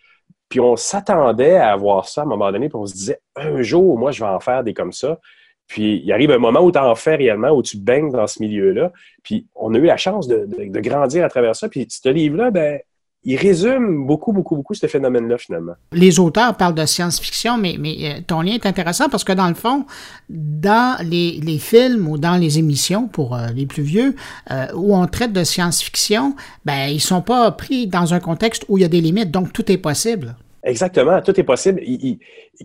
Puis 0.49 0.61
on 0.61 0.77
s'attendait 0.77 1.57
à 1.57 1.73
avoir 1.73 2.09
ça 2.09 2.23
à 2.23 2.25
un 2.25 2.29
moment 2.29 2.51
donné, 2.51 2.69
puis 2.69 2.77
on 2.77 2.87
se 2.87 2.95
disait, 2.95 3.21
un 3.37 3.61
jour, 3.63 3.99
moi, 3.99 4.13
je 4.13 4.21
vais 4.21 4.31
en 4.31 4.41
faire 4.41 4.65
des 4.65 4.73
comme 4.73 4.93
ça. 4.93 5.19
Puis 5.67 6.01
il 6.03 6.13
arrive 6.13 6.31
un 6.31 6.39
moment 6.39 6.61
où 6.61 6.73
tu 6.73 6.79
en 6.79 6.95
fais 6.95 7.17
réellement, 7.17 7.51
où 7.51 7.63
tu 7.63 7.77
baignes 7.77 8.11
dans 8.11 8.27
ce 8.27 8.41
milieu-là. 8.41 8.91
Puis 9.23 9.47
on 9.55 9.75
a 9.75 9.79
eu 9.79 9.85
la 9.85 9.99
chance 9.99 10.27
de, 10.27 10.47
de 10.47 10.81
grandir 10.81 11.25
à 11.25 11.29
travers 11.29 11.55
ça. 11.55 11.69
Puis 11.69 11.87
ce 11.91 12.09
livre-là, 12.09 12.51
ben, 12.51 12.81
il 13.25 13.37
résume 13.37 14.07
beaucoup, 14.07 14.33
beaucoup, 14.33 14.57
beaucoup 14.57 14.75
ce 14.75 14.87
phénomène-là, 14.87 15.39
finalement. 15.39 15.73
Les 15.93 16.19
auteurs 16.19 16.57
parlent 16.57 16.75
de 16.75 16.87
science-fiction, 16.87 17.59
mais, 17.59 17.77
euh, 17.79 18.21
ton 18.27 18.43
lien 18.43 18.53
est 18.53 18.67
intéressant 18.67 19.09
parce 19.09 19.25
que, 19.25 19.33
dans 19.33 19.49
le 19.49 19.55
fond, 19.55 19.87
dans 20.29 20.97
les, 21.05 21.41
les 21.43 21.59
films 21.59 22.09
ou 22.09 22.17
dans 22.17 22.37
les 22.37 22.59
émissions, 22.59 23.09
pour 23.09 23.35
euh, 23.35 23.49
les 23.55 23.67
plus 23.67 23.83
vieux, 23.83 24.15
euh, 24.51 24.67
où 24.75 24.97
on 24.97 25.07
traite 25.07 25.33
de 25.33 25.45
science-fiction, 25.45 26.37
ben, 26.65 26.89
ils 26.89 27.01
sont 27.01 27.23
pas 27.23 27.51
pris 27.51 27.87
dans 27.87 28.15
un 28.15 28.21
contexte 28.21 28.65
où 28.69 28.79
il 28.79 28.83
y 28.83 28.85
a 28.85 28.89
des 28.89 29.01
limites, 29.01 29.31
donc 29.31 29.53
tout 29.53 29.71
est 29.71 29.79
possible. 29.79 30.37
Exactement, 30.65 31.23
tout 31.23 31.39
est 31.39 31.45
possible. 31.45 31.81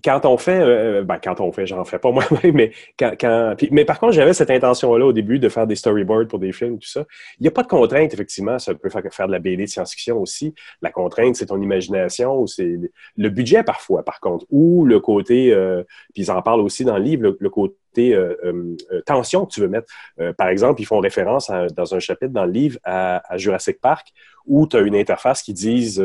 quand 0.03 0.25
on 0.25 0.37
fait, 0.37 0.59
euh, 0.61 1.03
ben, 1.03 1.19
quand 1.23 1.39
on 1.39 1.51
fait, 1.51 1.67
j'en 1.67 1.83
fais 1.85 1.99
pas 1.99 2.11
moi-même, 2.11 2.55
mais 2.55 2.71
quand, 2.97 3.55
mais 3.71 3.85
par 3.85 3.99
contre, 3.99 4.13
j'avais 4.13 4.33
cette 4.33 4.49
intention-là 4.49 5.05
au 5.05 5.13
début 5.13 5.37
de 5.37 5.47
faire 5.47 5.67
des 5.67 5.75
storyboards 5.75 6.27
pour 6.27 6.39
des 6.39 6.51
films, 6.51 6.79
tout 6.79 6.87
ça. 6.87 7.05
Il 7.39 7.43
n'y 7.43 7.47
a 7.47 7.51
pas 7.51 7.61
de 7.61 7.67
contrainte, 7.67 8.11
effectivement. 8.13 8.57
Ça 8.57 8.73
peut 8.73 8.89
faire, 8.89 9.03
faire 9.11 9.27
de 9.27 9.31
la 9.31 9.39
BD 9.39 9.65
de 9.65 9.69
science-fiction 9.69 10.19
aussi. 10.19 10.55
La 10.81 10.91
contrainte, 10.91 11.35
c'est 11.35 11.45
ton 11.47 11.61
imagination, 11.61 12.47
c'est 12.47 12.79
le 13.15 13.29
budget 13.29 13.63
parfois, 13.63 14.03
par 14.03 14.19
contre, 14.19 14.45
ou 14.49 14.85
le 14.85 14.99
côté, 14.99 15.53
euh, 15.53 15.83
puis 16.13 16.23
ils 16.23 16.31
en 16.31 16.41
parlent 16.41 16.61
aussi 16.61 16.85
dans 16.85 16.97
le 16.97 17.03
livre, 17.03 17.35
le, 17.39 17.49
côté 17.49 18.15
euh, 18.15 18.75
tension 19.05 19.45
que 19.45 19.53
tu 19.53 19.61
veux 19.61 19.67
mettre. 19.67 19.93
par 20.35 20.47
exemple, 20.47 20.81
ils 20.81 20.85
font 20.85 20.99
référence 20.99 21.51
dans 21.75 21.93
un 21.93 21.99
chapitre 21.99 22.33
dans 22.33 22.45
le 22.45 22.51
livre 22.51 22.79
à, 22.83 23.21
Jurassic 23.37 23.79
Park, 23.79 24.07
où 24.47 24.65
tu 24.65 24.77
as 24.77 24.81
une 24.81 24.95
interface 24.95 25.43
qui 25.43 25.53
dise 25.53 26.03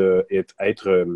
être 0.59 1.07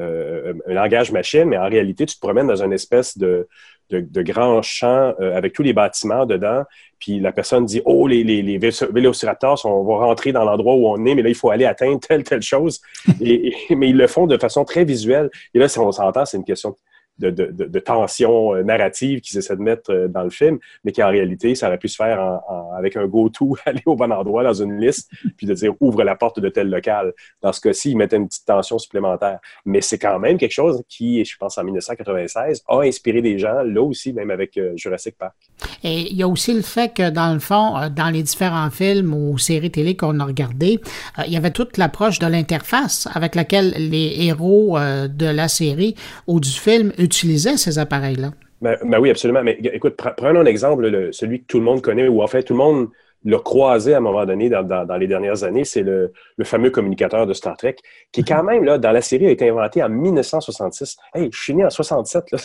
euh, 0.00 0.54
un 0.66 0.74
langage 0.74 1.12
machine, 1.12 1.44
mais 1.44 1.58
en 1.58 1.68
réalité, 1.68 2.06
tu 2.06 2.16
te 2.16 2.20
promènes 2.20 2.46
dans 2.46 2.62
une 2.62 2.72
espèce 2.72 3.16
de, 3.16 3.48
de, 3.90 4.22
grand 4.22 4.60
champ 4.62 5.14
euh, 5.20 5.36
avec 5.36 5.52
tous 5.52 5.62
les 5.62 5.72
bâtiments 5.72 6.26
dedans, 6.26 6.64
puis 6.98 7.20
la 7.20 7.32
personne 7.32 7.64
dit 7.64 7.80
Oh, 7.84 8.06
les, 8.06 8.24
les, 8.24 8.42
les 8.42 8.58
vélociraptors 8.58 9.64
on 9.64 9.84
va 9.84 10.06
rentrer 10.06 10.32
dans 10.32 10.44
l'endroit 10.44 10.74
où 10.74 10.88
on 10.88 11.04
est, 11.06 11.14
mais 11.14 11.22
là, 11.22 11.28
il 11.28 11.34
faut 11.34 11.50
aller 11.50 11.64
atteindre 11.64 12.00
telle, 12.00 12.24
telle 12.24 12.42
chose. 12.42 12.80
Et, 13.20 13.54
mais 13.70 13.90
ils 13.90 13.96
le 13.96 14.06
font 14.06 14.26
de 14.26 14.36
façon 14.38 14.64
très 14.64 14.84
visuelle. 14.84 15.30
Et 15.54 15.58
là, 15.58 15.68
si 15.68 15.78
on 15.78 15.92
s'entend, 15.92 16.24
c'est 16.24 16.38
une 16.38 16.44
question 16.44 16.74
de, 17.18 17.30
de, 17.30 17.46
de, 17.50 17.78
tension 17.78 18.54
euh, 18.54 18.62
narrative 18.62 19.20
qu'ils 19.20 19.38
essaient 19.38 19.56
de 19.56 19.62
mettre 19.62 19.92
euh, 19.92 20.08
dans 20.08 20.24
le 20.24 20.30
film, 20.30 20.58
mais 20.82 20.92
qui 20.92 21.02
en 21.02 21.08
réalité, 21.08 21.54
ça 21.54 21.68
aurait 21.68 21.78
pu 21.78 21.88
se 21.88 21.96
faire 21.96 22.40
avec 22.76 22.96
un 22.96 23.06
go-to, 23.06 23.56
aller 23.66 23.82
au 23.86 23.96
bon 23.96 24.12
endroit 24.12 24.42
dans 24.42 24.54
une 24.54 24.78
liste, 24.78 25.10
puis 25.36 25.46
de 25.46 25.54
dire 25.54 25.74
ouvre 25.80 26.02
la 26.02 26.16
porte 26.16 26.40
de 26.40 26.48
tel 26.48 26.70
local. 26.70 27.12
Dans 27.40 27.52
ce 27.52 27.60
cas-ci, 27.60 27.92
ils 27.92 27.96
mettaient 27.96 28.16
une 28.16 28.26
petite 28.26 28.46
tension 28.46 28.78
supplémentaire. 28.78 29.38
Mais 29.64 29.80
c'est 29.80 29.98
quand 29.98 30.18
même 30.18 30.38
quelque 30.38 30.52
chose 30.52 30.82
qui, 30.88 31.24
je 31.24 31.36
pense, 31.36 31.58
en 31.58 31.64
1996, 31.64 32.64
a 32.66 32.80
inspiré 32.80 33.22
des 33.22 33.38
gens, 33.38 33.62
là 33.62 33.82
aussi, 33.82 34.12
même 34.12 34.30
avec 34.30 34.56
euh, 34.56 34.72
Jurassic 34.76 35.16
Park. 35.16 35.34
Et 35.82 36.10
il 36.10 36.16
y 36.16 36.22
a 36.22 36.28
aussi 36.28 36.52
le 36.52 36.62
fait 36.62 36.92
que, 36.94 37.10
dans 37.10 37.32
le 37.32 37.40
fond, 37.40 37.76
euh, 37.76 37.88
dans 37.88 38.10
les 38.10 38.22
différents 38.22 38.70
films 38.70 39.14
ou 39.14 39.38
séries 39.38 39.70
télé 39.70 39.96
qu'on 39.96 40.20
a 40.20 40.24
regardées, 40.24 40.80
euh, 41.18 41.22
il 41.26 41.32
y 41.32 41.36
avait 41.36 41.50
toute 41.50 41.76
l'approche 41.76 42.18
de 42.18 42.26
l'interface 42.26 43.08
avec 43.14 43.34
laquelle 43.34 43.74
les 43.76 44.26
héros 44.26 44.78
de 44.78 45.26
la 45.26 45.48
série 45.48 45.94
ou 46.26 46.40
du 46.40 46.50
film 46.50 46.92
utilisaient 46.98 47.56
ces 47.56 47.78
appareils-là. 47.78 48.32
Ben, 48.62 48.76
ben 48.84 48.98
oui, 48.98 49.10
absolument. 49.10 49.42
Mais 49.42 49.58
écoute, 49.72 49.94
prenons 50.16 50.40
un 50.40 50.46
exemple, 50.46 51.10
celui 51.12 51.40
que 51.40 51.46
tout 51.46 51.58
le 51.58 51.64
monde 51.64 51.82
connaît, 51.82 52.08
ou 52.08 52.22
en 52.22 52.26
fait, 52.26 52.42
tout 52.42 52.54
le 52.54 52.58
monde 52.58 52.88
l'a 53.24 53.38
croisé 53.38 53.94
à 53.94 53.98
un 53.98 54.00
moment 54.00 54.24
donné 54.26 54.48
dans, 54.48 54.62
dans, 54.62 54.96
les 54.96 55.06
dernières 55.06 55.44
années, 55.44 55.64
c'est 55.64 55.82
le, 55.82 56.12
le, 56.36 56.44
fameux 56.44 56.70
communicateur 56.70 57.26
de 57.26 57.32
Star 57.32 57.56
Trek, 57.56 57.76
qui 58.12 58.20
est 58.20 58.24
quand 58.24 58.42
mhm. 58.42 58.50
même, 58.50 58.64
là, 58.64 58.78
dans 58.78 58.92
la 58.92 59.00
série, 59.00 59.26
a 59.26 59.30
été 59.30 59.48
inventé 59.48 59.82
en 59.82 59.88
1966. 59.88 60.96
Hey, 61.14 61.30
je 61.32 61.42
suis 61.42 61.54
né 61.54 61.64
en 61.64 61.70
67, 61.70 62.30
là. 62.30 62.38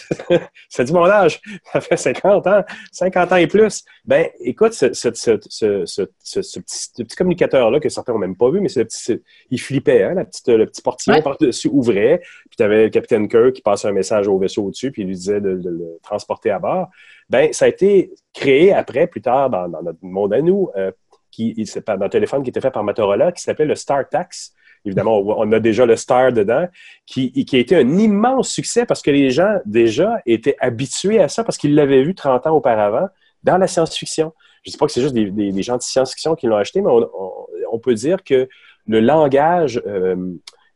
ça 0.70 0.84
dit 0.84 0.94
mon 0.94 1.06
âge. 1.06 1.42
Ça 1.72 1.82
fait 1.82 1.98
50 1.98 2.48
ans, 2.48 2.64
50 2.92 3.32
ans 3.32 3.36
et 3.36 3.48
plus. 3.48 3.84
Ben, 4.06 4.28
écoute, 4.40 4.74
ce, 4.74 4.94
ce, 4.94 5.10
ce, 5.14 5.86
ce 5.86 6.60
petit, 6.60 7.04
petit 7.04 7.16
communicateur-là, 7.16 7.80
que 7.80 7.90
certains 7.90 8.14
n'ont 8.14 8.20
même 8.20 8.38
pas 8.38 8.50
vu, 8.50 8.62
mais 8.62 8.70
petit, 8.70 9.22
il 9.50 9.60
flippait, 9.60 10.04
hein, 10.04 10.14
la 10.14 10.26
petite, 10.26 10.48
le 10.48 10.66
petit 10.66 10.82
portillon 10.82 11.22
par-dessus 11.22 11.70
ouvrait, 11.72 12.20
puis 12.22 12.58
tu 12.58 12.64
avais 12.64 12.86
le 12.86 12.90
capitaine 12.90 13.28
Kirk 13.28 13.54
qui 13.54 13.62
passait 13.62 13.88
un 13.88 13.92
message 13.92 14.28
au 14.28 14.38
vaisseau 14.38 14.64
au-dessus, 14.64 14.92
puis 14.92 15.04
il 15.04 15.08
lui 15.08 15.16
disait 15.16 15.42
de, 15.42 15.56
de 15.56 15.70
le 15.70 16.00
transporter 16.02 16.52
à 16.52 16.60
bord 16.60 16.90
ben 17.30 17.54
ça 17.54 17.66
a 17.66 17.68
été 17.68 18.12
créé 18.34 18.74
après, 18.74 19.08
plus 19.08 19.22
tard, 19.22 19.50
dans, 19.50 19.68
notre 19.68 20.00
monde 20.02 20.34
à 20.34 20.42
nous, 20.42 20.70
euh, 20.76 20.92
qui, 21.32 21.54
dans 21.86 22.02
un 22.02 22.10
téléphone 22.10 22.44
qui 22.44 22.50
était 22.50 22.62
fait 22.62 22.72
par 22.72 22.84
Motorola, 22.84 23.32
qui 23.32 23.42
s'appelait 23.42 23.66
le 23.66 23.76
StarTax. 23.76 24.54
Évidemment, 24.86 25.20
on 25.20 25.52
a 25.52 25.60
déjà 25.60 25.86
le 25.86 25.96
Star 25.98 26.32
dedans, 26.32 26.66
qui, 27.06 27.32
qui, 27.32 27.56
a 27.58 27.60
été 27.60 27.76
un 27.76 27.98
immense 27.98 28.50
succès 28.50 28.86
parce 28.86 29.02
que 29.02 29.12
les 29.12 29.30
gens, 29.30 29.60
déjà, 29.66 30.22
étaient 30.26 30.56
habitués 30.60 31.20
à 31.20 31.28
ça 31.28 31.44
parce 31.44 31.58
qu'ils 31.58 31.76
l'avaient 31.76 32.04
vu 32.04 32.16
30 32.16 32.48
ans 32.48 32.56
auparavant 32.56 33.08
dans 33.44 33.58
la 33.58 33.68
science-fiction. 33.68 34.34
Je 34.64 34.70
ne 34.70 34.72
dis 34.72 34.78
pas 34.78 34.86
que 34.86 34.92
c'est 34.94 35.02
juste 35.02 35.14
des, 35.14 35.62
gens 35.62 35.78
de 35.78 35.82
science-fiction 35.82 36.36
qui 36.36 36.48
l'ont 36.48 36.56
acheté, 36.56 36.82
mais 36.82 36.90
on, 36.90 37.80
peut 37.80 37.94
dire 37.94 38.24
que 38.24 38.48
le 38.88 39.00
langage 39.00 39.82
euh, 39.86 40.16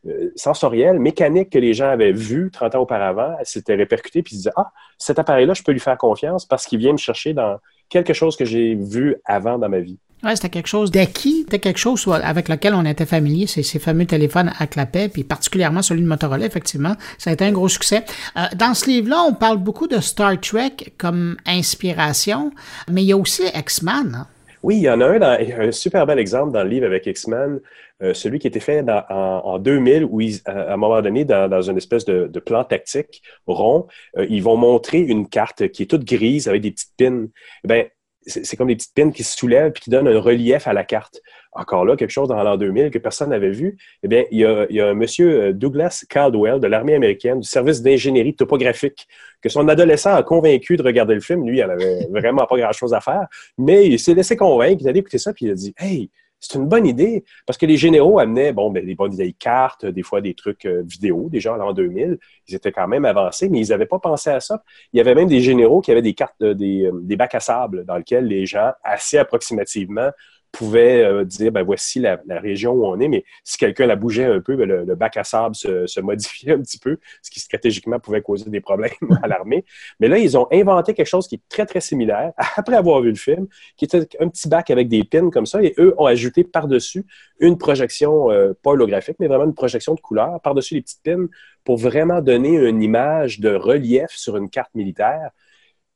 euh, 0.08 0.32
sensoriel, 0.36 0.99
mécanique 0.99 1.49
que 1.49 1.60
les 1.60 1.74
gens 1.74 1.89
avaient 1.89 2.12
vu 2.12 2.49
30 2.51 2.76
ans 2.76 2.82
auparavant, 2.82 3.36
s'était 3.43 3.76
répercuté, 3.76 4.22
puis 4.22 4.36
ils 4.36 4.38
disaient 4.38 4.51
Ah, 4.56 4.72
cet 4.97 5.20
appareil-là, 5.20 5.54
je 5.54 5.64
peux 5.64 5.72
lui 5.72 5.80
faire 5.80 5.97
confiance 5.97 6.45
parce 6.45 6.66
qu'il 6.66 6.80
vient 6.80 6.91
me 6.91 6.97
chercher 6.97 7.34
dans 7.34 7.58
quelque 7.89 8.14
chose 8.14 8.36
que 8.36 8.45
j'ai 8.45 8.76
vu 8.76 9.16
avant 9.26 9.58
dans 9.58 9.70
ma 9.70 9.80
vie. 9.80 9.99
Oui, 10.24 10.32
c'était 10.36 10.49
quelque 10.49 10.68
chose 10.68 10.89
d'acquis, 10.89 11.41
c'était 11.41 11.60
quelque 11.60 11.80
chose 11.80 12.08
avec 12.24 12.47
lequel 12.47 12.74
on 12.76 12.86
était 12.86 13.06
familier, 13.06 13.45
c'est 13.45 13.62
ces 13.62 13.78
fameux 13.78 14.06
téléphones 14.06 14.54
à 14.58 14.68
clapet, 14.68 15.10
puis 15.10 15.26
particulièrement 15.26 15.82
celui 15.82 16.01
de 16.01 16.08
Motorola, 16.08 16.45
effectivement. 16.45 16.95
Ça 17.18 17.30
a 17.30 17.34
été 17.34 17.43
un 17.43 17.51
gros 17.51 17.68
succès. 17.68 18.06
Euh, 18.38 18.41
dans 18.56 18.74
ce 18.74 18.89
livre-là, 18.89 19.22
on 19.28 19.34
parle 19.34 19.58
beaucoup 19.58 19.88
de 19.88 19.99
Star 19.99 20.39
Trek 20.39 20.93
comme 20.97 21.36
inspiration, 21.45 22.51
mais 22.89 23.04
il 23.04 23.08
y 23.08 23.12
a 23.12 23.18
aussi 23.18 23.43
X-Men. 23.54 24.16
Hein. 24.16 24.28
Oui, 24.64 24.78
il 24.78 24.84
y 24.84 24.89
en 24.89 25.01
a 25.01 25.08
un, 25.08 25.20
dans, 25.20 25.38
un 25.60 25.72
super 25.74 26.06
bel 26.06 26.20
exemple 26.20 26.54
dans 26.54 26.64
le 26.64 26.70
livre 26.70 26.86
avec 26.86 27.06
X-Men, 27.06 27.60
euh, 28.02 28.14
celui 28.14 28.39
qui 28.39 28.48
était 28.48 28.60
fait 28.60 28.84
en, 29.10 29.60
2000, 29.60 30.06
où 30.06 30.22
à 30.46 30.74
un 30.74 30.78
moment 30.78 31.02
donné, 31.02 31.26
dans, 31.26 31.62
une 31.62 31.78
espèce 31.78 32.06
de, 32.06 32.39
plan 32.39 32.64
tactique 32.64 33.22
rond, 33.48 33.88
euh, 34.18 34.26
ils 34.30 34.44
vont 34.44 34.58
montrer 34.58 35.00
une 35.00 35.28
carte 35.28 35.70
qui 35.70 35.84
est 35.84 35.86
toute 35.86 36.04
grise 36.04 36.48
avec 36.48 36.62
des 36.62 36.72
petites 36.72 36.94
pins. 36.98 37.28
Eh 37.70 37.91
c'est 38.26 38.56
comme 38.56 38.68
des 38.68 38.76
petites 38.76 38.94
pins 38.94 39.12
qui 39.12 39.24
se 39.24 39.38
soulèvent 39.38 39.74
et 39.76 39.80
qui 39.80 39.89
donnent 39.89 40.08
un 40.08 40.20
relief 40.20 40.68
à 40.68 40.74
la 40.74 40.84
carte. 40.84 41.22
Encore 41.52 41.86
là, 41.86 41.96
quelque 41.96 42.10
chose 42.10 42.30
dans 42.30 42.41
l'an 42.41 42.58
2000 42.58 42.89
que 42.89 42.98
personne 42.98 43.30
n'avait 43.30 43.52
vu. 43.52 43.78
Eh 44.02 44.08
bien, 44.08 44.24
il 44.32 44.39
y, 44.39 44.46
a, 44.82 44.88
un 44.88 44.94
monsieur 44.94 45.41
euh, 45.41 45.54
Douglas 45.54 46.06
Caldwell 46.10 46.60
de 46.60 46.68
l'armée 46.68 46.96
américaine, 46.96 47.39
du 47.41 47.48
service 47.48 47.82
d'ingénierie 47.82 48.36
topographique, 48.36 49.08
que 49.41 49.50
son 49.50 49.68
adolescent 49.68 50.14
a 50.14 50.24
convaincu 50.24 50.78
de 50.78 50.84
regarder 50.84 51.14
le 51.16 51.22
film. 51.22 51.48
Lui, 51.48 51.60
il 51.60 51.66
n'avait 51.66 52.08
vraiment 52.12 52.46
pas 52.46 52.58
grand-chose 52.58 52.94
à 52.94 53.02
faire, 53.02 53.28
mais 53.58 53.88
il 53.88 54.00
s'est 54.00 54.14
laissé 54.14 54.36
convaincre. 54.36 54.82
Il 54.82 54.88
a 54.88 54.91
écouter 54.91 55.18
ça 55.18 55.34
puis 55.34 55.46
il 55.46 55.52
a 55.52 55.56
dit 55.56 55.74
Hey, 55.78 56.10
c'est 56.44 56.58
une 56.58 56.68
bonne 56.68 56.86
idée 56.86 57.24
parce 57.46 57.58
que 57.58 57.66
les 57.66 57.78
généraux 57.78 58.20
amenaient 58.20 58.52
bon, 58.52 58.70
ben, 58.70 58.86
des 58.86 58.96
bonnes 58.96 59.16
vieilles 59.16 59.34
cartes, 59.34 59.86
des 59.86 60.04
fois 60.04 60.20
des 60.20 60.34
trucs 60.34 60.66
euh, 60.66 60.84
vidéo, 60.86 61.30
déjà 61.30 61.54
en 61.54 61.56
l'an 61.56 61.74
2000. 61.74 62.20
Ils 62.48 62.56
étaient 62.56 62.74
quand 62.74 62.88
même 62.88 63.06
avancés, 63.06 63.48
mais 63.48 63.60
ils 63.60 63.70
n'avaient 63.70 63.86
pas 63.86 64.00
pensé 64.00 64.30
à 64.30 64.41
ça. 64.41 64.62
Il 64.91 64.98
y 64.98 65.00
avait 65.00 65.16
même 65.16 65.30
des 65.30 65.39
généraux 65.39 65.80
qui 65.80 65.91
avaient 65.91 66.02
des 66.02 66.14
cartes, 66.14 66.44
des, 66.44 66.86
euh, 66.86 66.91
des 67.02 67.16
bacs 67.16 67.36
à 67.36 67.39
sable 67.39 67.86
dans 67.86 67.96
lesquels 67.96 68.26
les 68.26 68.46
gens, 68.46 68.72
assez 68.84 69.18
approximativement, 69.18 70.10
pouvait 70.54 71.04
euh, 71.04 71.26
dire, 71.26 71.51
ben 71.51 71.64
voici 71.64 71.99
la, 71.99 72.22
région 72.30 72.74
où 72.74 72.86
on 72.86 72.99
est, 72.99 73.08
mais 73.08 73.26
si 73.43 73.58
quelqu'un 73.58 73.88
la 73.88 73.95
bougeait 73.95 74.26
un 74.26 74.39
peu, 74.39 74.56
ben, 74.56 74.70
le, 74.70 74.95
bac 74.95 75.18
à 75.18 75.24
sable 75.24 75.56
se, 75.56 75.88
se, 75.88 75.99
modifiait 75.99 76.54
un 76.54 76.62
petit 76.62 76.78
peu, 76.78 76.99
ce 77.24 77.32
qui 77.32 77.39
stratégiquement 77.39 77.99
pouvait 77.99 78.22
causer 78.22 78.49
des 78.51 78.62
problèmes 78.62 78.91
à 79.24 79.28
l'armée. 79.28 79.66
Mais 79.99 80.08
là, 80.08 80.20
ils 80.20 80.38
ont 80.38 80.47
inventé 80.51 80.93
quelque 80.93 81.08
chose 81.08 81.28
qui 81.28 81.36
est 81.36 81.41
très, 81.49 81.66
très 81.66 81.82
similaire, 81.82 82.34
après 82.56 82.76
avoir 82.76 83.01
vu 83.01 83.10
le 83.10 83.16
film, 83.16 83.47
qui 83.76 83.86
était 83.86 84.08
un 84.20 84.30
petit 84.30 84.47
bac 84.47 84.70
avec 84.70 84.89
des 84.89 85.04
pins 85.04 85.32
comme 85.32 85.47
ça, 85.47 85.62
et 85.64 85.74
eux 85.80 85.95
ont 85.97 86.06
ajouté 86.06 86.43
par-dessus 86.43 87.04
une 87.39 87.58
projection, 87.58 88.30
euh, 88.30 88.54
pas 88.62 88.72
holographique, 88.72 89.18
mais 89.20 89.28
vraiment 89.28 89.45
une 89.45 89.56
projection 89.56 89.95
de 89.95 90.01
couleur 90.01 90.39
par-dessus 90.41 90.76
les 90.76 90.82
petites 90.82 91.04
pins 91.04 91.26
pour 91.64 91.78
vraiment 91.78 92.22
donner 92.22 92.56
une 92.56 92.84
image 92.84 93.39
de 93.39 93.56
relief 93.56 94.12
sur 94.12 94.38
une 94.38 94.51
carte 94.51 94.76
militaire. 94.76 95.32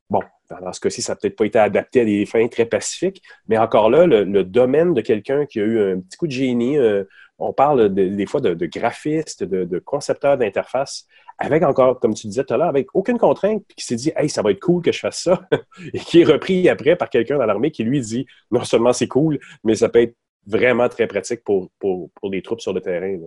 Bon, 0.10 0.22
dans 0.50 0.74
ce 0.74 0.80
cas-ci, 0.80 1.02
ça 1.02 1.14
n'a 1.14 1.18
peut-être 1.18 1.36
pas 1.36 1.46
été 1.46 1.60
adapté 1.60 2.02
à 2.02 2.06
des 2.06 2.26
fins 2.26 2.48
très 2.48 2.66
pacifiques, 2.66 3.22
mais 3.48 3.58
encore 3.58 3.90
là, 3.90 4.06
le, 4.06 4.44
domaine 4.44 4.94
de 4.94 5.02
quelqu'un 5.02 5.46
qui 5.46 5.60
a 5.60 5.64
eu 5.64 5.94
un 5.94 6.00
petit 6.00 6.18
coup 6.18 6.28
de 6.28 6.32
génie, 6.32 6.78
euh, 6.78 7.04
on 7.40 7.54
parle 7.54 7.94
des 7.94 8.26
fois 8.26 8.42
de, 8.42 8.54
de 8.54 8.66
graphiste, 8.66 9.44
de, 9.44 9.64
de 9.64 9.80
concepteur 9.80 10.38
d'interface, 10.38 11.06
avec 11.38 11.64
encore, 11.64 12.00
comme 12.00 12.14
tu 12.14 12.28
disais 12.28 12.44
tout 12.44 12.54
à 12.54 12.58
l'heure, 12.58 12.70
avec 12.70 12.88
aucune 12.96 13.18
contrainte, 13.18 13.64
puis 13.68 13.76
qui 13.76 13.86
s'est 13.86 13.96
dit, 13.96 14.12
hey, 14.16 14.30
ça 14.30 14.42
va 14.42 14.52
être 14.52 14.60
cool 14.60 14.82
que 14.82 14.92
je 14.92 15.00
fasse 15.00 15.22
ça, 15.22 15.42
et 15.94 16.00
qui 16.00 16.22
est 16.22 16.26
repris 16.26 16.68
après 16.70 16.96
par 16.96 17.10
quelqu'un 17.10 17.38
dans 17.38 17.46
l'armée 17.46 17.72
qui 17.72 17.84
lui 17.84 18.02
dit, 18.02 18.26
non 18.52 18.64
seulement 18.64 18.94
c'est 18.94 19.08
cool, 19.08 19.40
mais 19.64 19.76
ça 19.76 19.90
peut 19.90 20.02
être 20.02 20.16
vraiment 20.48 20.90
très 20.90 21.08
pratique 21.08 21.44
pour, 21.44 21.70
pour, 21.80 22.10
pour 22.16 22.30
des 22.30 22.42
troupes 22.42 22.62
sur 22.62 22.74
le 22.74 22.82
terrain. 22.82 23.18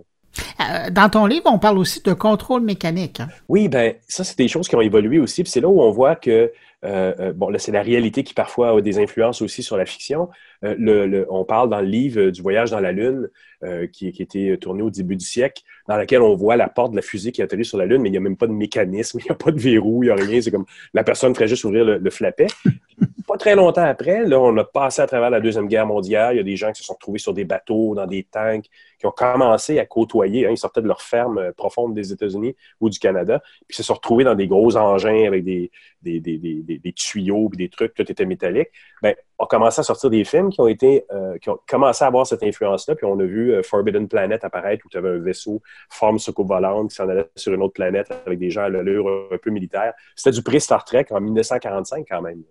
Euh, 0.59 0.89
dans 0.89 1.09
ton 1.09 1.25
livre, 1.25 1.45
on 1.45 1.59
parle 1.59 1.77
aussi 1.77 2.01
de 2.01 2.13
contrôle 2.13 2.61
mécanique. 2.61 3.19
Hein. 3.19 3.27
Oui, 3.47 3.67
ben 3.67 3.95
ça, 4.07 4.23
c'est 4.23 4.37
des 4.37 4.47
choses 4.47 4.67
qui 4.67 4.75
ont 4.75 4.81
évolué 4.81 5.19
aussi. 5.19 5.43
Puis 5.43 5.51
c'est 5.51 5.61
là 5.61 5.67
où 5.67 5.81
on 5.81 5.91
voit 5.91 6.15
que, 6.15 6.51
bon, 6.83 7.49
là, 7.49 7.59
c'est 7.59 7.71
la 7.71 7.81
réalité 7.81 8.23
qui 8.23 8.33
parfois 8.33 8.77
a 8.77 8.81
des 8.81 8.99
influences 8.99 9.41
aussi 9.41 9.63
sur 9.63 9.77
la 9.77 9.85
fiction. 9.85 10.29
Le, 10.61 11.25
on 11.29 11.43
parle 11.43 11.69
dans 11.69 11.81
le 11.81 11.87
livre 11.87 12.29
du 12.29 12.41
voyage 12.41 12.71
dans 12.71 12.79
la 12.79 12.91
Lune, 12.91 13.29
qui, 13.91 14.11
qui 14.11 14.21
était 14.21 14.57
tourné 14.57 14.81
au 14.81 14.89
début 14.89 15.15
du 15.15 15.25
siècle, 15.25 15.63
dans 15.87 15.97
lequel 15.97 16.21
on 16.21 16.35
voit 16.35 16.55
la 16.55 16.69
porte 16.69 16.91
de 16.91 16.95
la 16.95 17.01
fusée 17.01 17.31
qui 17.31 17.41
atterrit 17.41 17.65
sur 17.65 17.77
la 17.77 17.85
Lune, 17.85 18.01
mais 18.01 18.09
il 18.09 18.13
n'y 18.13 18.17
a 18.17 18.21
même 18.21 18.37
pas 18.37 18.47
de 18.47 18.53
mécanisme, 18.53 19.19
il 19.21 19.25
n'y 19.25 19.31
a 19.31 19.35
pas 19.35 19.51
de 19.51 19.59
verrou, 19.59 20.03
il 20.03 20.07
n'y 20.07 20.11
a 20.11 20.15
rien. 20.15 20.41
C'est 20.41 20.51
comme 20.51 20.65
la 20.93 21.03
personne 21.03 21.33
ferait 21.33 21.47
juste 21.47 21.63
ouvrir 21.63 21.85
le, 21.85 21.97
le 21.97 22.09
flapet. 22.09 22.47
pas 23.27 23.37
très 23.37 23.55
longtemps 23.55 23.83
après, 23.83 24.25
là, 24.25 24.39
on 24.39 24.55
a 24.57 24.63
passé 24.63 25.01
à 25.01 25.07
travers 25.07 25.29
la 25.29 25.39
Deuxième 25.39 25.67
Guerre 25.67 25.85
mondiale. 25.85 26.35
Il 26.35 26.37
y 26.37 26.41
a 26.41 26.43
des 26.43 26.55
gens 26.55 26.71
qui 26.71 26.81
se 26.81 26.85
sont 26.85 26.93
retrouvés 26.93 27.19
sur 27.19 27.33
des 27.33 27.45
bateaux, 27.45 27.95
dans 27.95 28.07
des 28.07 28.23
tanks, 28.23 28.65
qui 28.99 29.05
ont 29.05 29.11
commencé 29.11 29.79
à 29.79 29.85
côtoyer. 29.85 30.45
Hein, 30.45 30.51
ils 30.51 30.57
sortaient 30.57 30.81
de 30.81 30.87
leur 30.87 31.01
ferme 31.01 31.37
euh, 31.37 31.51
profonde 31.51 31.93
des 31.93 32.11
États-Unis 32.11 32.55
ou 32.79 32.89
du 32.89 32.99
Canada, 32.99 33.41
puis 33.67 33.75
se 33.75 33.83
sont 33.83 33.95
retrouvés 33.95 34.23
dans 34.23 34.35
des 34.35 34.47
gros 34.47 34.75
engins 34.75 35.25
avec 35.25 35.43
des, 35.43 35.71
des, 36.01 36.19
des, 36.19 36.37
des, 36.37 36.93
tuyaux 36.93 37.49
et 37.53 37.57
des 37.57 37.69
trucs, 37.69 37.93
tout 37.93 38.09
était 38.09 38.25
métallique. 38.25 38.69
Ben, 39.01 39.15
on 39.41 39.45
a 39.45 39.47
commencé 39.47 39.79
à 39.79 39.83
sortir 39.83 40.09
des 40.09 40.23
films 40.23 40.51
qui 40.51 40.61
ont 40.61 40.67
été, 40.67 41.05
euh, 41.11 41.37
qui 41.39 41.49
ont 41.49 41.57
commencé 41.67 42.03
à 42.03 42.07
avoir 42.07 42.27
cette 42.27 42.43
influence-là. 42.43 42.95
Puis 42.95 43.05
on 43.05 43.19
a 43.19 43.23
vu 43.23 43.53
euh, 43.53 43.63
Forbidden 43.63 44.07
Planet 44.07 44.43
apparaître 44.43 44.85
où 44.85 44.89
tu 44.89 44.97
avais 44.97 45.09
un 45.09 45.19
vaisseau 45.19 45.61
forme 45.89 46.17
volante 46.37 46.89
qui 46.89 46.95
s'en 46.95 47.09
allait 47.09 47.29
sur 47.35 47.53
une 47.53 47.63
autre 47.63 47.73
planète 47.73 48.07
avec 48.25 48.37
des 48.37 48.51
gens 48.51 48.63
à 48.63 48.69
l'allure 48.69 49.07
un 49.31 49.37
peu 49.37 49.49
militaire. 49.49 49.93
C'était 50.15 50.35
du 50.35 50.43
pré-Star 50.43 50.85
Trek 50.85 51.07
en 51.09 51.19
1945 51.19 52.05
quand 52.07 52.21
même. 52.21 52.43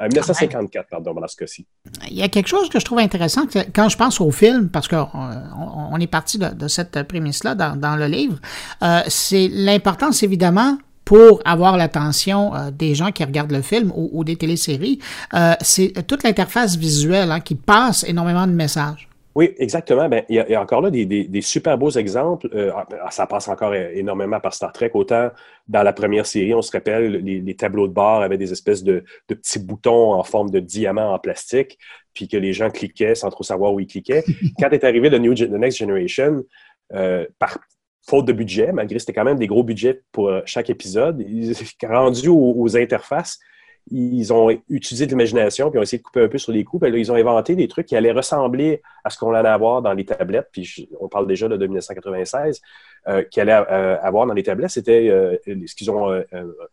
En 0.00 0.04
1954, 0.04 0.88
pardon, 0.88 1.14
dans 1.14 1.26
ce 1.26 1.36
cas-ci. 1.36 1.66
Il 2.08 2.16
y 2.16 2.22
a 2.22 2.28
quelque 2.28 2.46
chose 2.46 2.68
que 2.68 2.78
je 2.78 2.84
trouve 2.84 3.00
intéressant 3.00 3.46
quand 3.74 3.88
je 3.88 3.96
pense 3.96 4.20
au 4.20 4.30
film, 4.30 4.68
parce 4.68 4.86
qu'on 4.86 5.08
on 5.12 5.98
est 5.98 6.06
parti 6.06 6.38
de, 6.38 6.68
cette 6.68 7.02
prémisse-là 7.02 7.56
dans, 7.56 7.96
le 7.96 8.06
livre, 8.06 8.38
euh, 8.82 9.00
c'est 9.08 9.48
l'importance 9.50 10.22
évidemment 10.22 10.78
pour 11.08 11.40
avoir 11.46 11.78
l'attention 11.78 12.54
euh, 12.54 12.70
des 12.70 12.94
gens 12.94 13.12
qui 13.12 13.24
regardent 13.24 13.52
le 13.52 13.62
film 13.62 13.90
ou, 13.96 14.24
des 14.24 14.36
téléséries, 14.36 14.98
euh, 15.32 15.54
c'est 15.62 16.06
toute 16.06 16.22
l'interface 16.22 16.76
visuelle 16.76 17.30
hein, 17.30 17.40
qui 17.40 17.54
passe 17.54 18.04
énormément 18.06 18.46
de 18.46 18.52
messages. 18.52 19.08
Oui, 19.34 19.54
exactement. 19.56 20.06
Ben, 20.10 20.24
il, 20.28 20.34
y 20.34 20.54
a, 20.54 20.60
encore 20.60 20.82
là 20.82 20.90
des, 20.90 21.40
super 21.40 21.78
beaux 21.78 21.92
exemples. 21.92 22.50
Euh, 22.54 22.72
ah, 22.74 23.10
ça 23.10 23.26
passe 23.26 23.48
encore 23.48 23.74
énormément 23.74 24.38
par 24.38 24.52
Star 24.52 24.70
Trek. 24.70 24.90
Autant 24.92 25.30
dans 25.66 25.82
la 25.82 25.94
première 25.94 26.26
série, 26.26 26.52
on 26.52 26.60
se 26.60 26.72
rappelle, 26.72 27.12
les, 27.12 27.54
tableaux 27.54 27.88
de 27.88 27.94
bord 27.94 28.20
avaient 28.20 28.36
des 28.36 28.52
espèces 28.52 28.84
de, 28.84 29.02
petits 29.26 29.60
boutons 29.60 30.12
en 30.12 30.24
forme 30.24 30.50
de 30.50 30.60
diamant 30.60 31.14
en 31.14 31.18
plastique, 31.18 31.78
puis 32.12 32.28
que 32.28 32.36
les 32.36 32.52
gens 32.52 32.68
cliquaient 32.68 33.14
sans 33.14 33.30
trop 33.30 33.44
savoir 33.44 33.72
où 33.72 33.80
ils 33.80 33.86
cliquaient. 33.86 34.24
Quand 34.60 34.68
est 34.68 34.84
arrivé 34.84 35.08
le 35.08 35.16
New, 35.16 35.34
The 35.34 35.48
Next 35.52 35.78
Generation, 35.78 36.44
euh, 36.92 37.24
par 37.38 37.56
faute 38.08 38.26
de 38.26 38.32
budget, 38.32 38.72
malgré 38.72 38.98
c'était 38.98 39.12
quand 39.12 39.24
même 39.24 39.38
des 39.38 39.46
gros 39.46 39.62
budgets 39.62 40.02
pour 40.12 40.28
euh, 40.28 40.40
chaque 40.46 40.70
épisode, 40.70 41.22
rendu 41.82 42.28
aux 42.28 42.76
interfaces, 42.76 43.38
ils 43.90 44.32
ont 44.32 44.50
utilisé 44.68 45.06
de 45.06 45.10
l'imagination, 45.10 45.70
puis 45.70 45.78
ont 45.78 45.82
essayé 45.82 45.98
de 45.98 46.02
couper 46.02 46.22
un 46.22 46.28
peu 46.28 46.38
sur 46.38 46.52
les 46.52 46.64
coups. 46.64 46.82
Puis 46.82 46.90
là, 46.90 46.98
ils 46.98 47.10
ont 47.10 47.14
inventé 47.14 47.54
des 47.56 47.68
trucs 47.68 47.86
qui 47.86 47.96
allaient 47.96 48.12
ressembler 48.12 48.82
à 49.04 49.10
ce 49.10 49.18
qu'on 49.18 49.32
allait 49.32 49.48
avoir 49.48 49.82
dans 49.82 49.92
les 49.92 50.04
tablettes. 50.04 50.48
Puis 50.52 50.88
on 51.00 51.08
parle 51.08 51.26
déjà 51.26 51.48
de 51.48 51.56
1996, 51.56 52.60
euh, 53.08 53.22
qui 53.22 53.40
allait 53.40 53.52
euh, 53.52 53.98
avoir 54.00 54.26
dans 54.26 54.34
les 54.34 54.42
tablettes, 54.42 54.70
c'était 54.70 55.08
euh, 55.08 55.36
ce 55.46 55.74
qu'ils 55.74 55.90
ont 55.90 56.22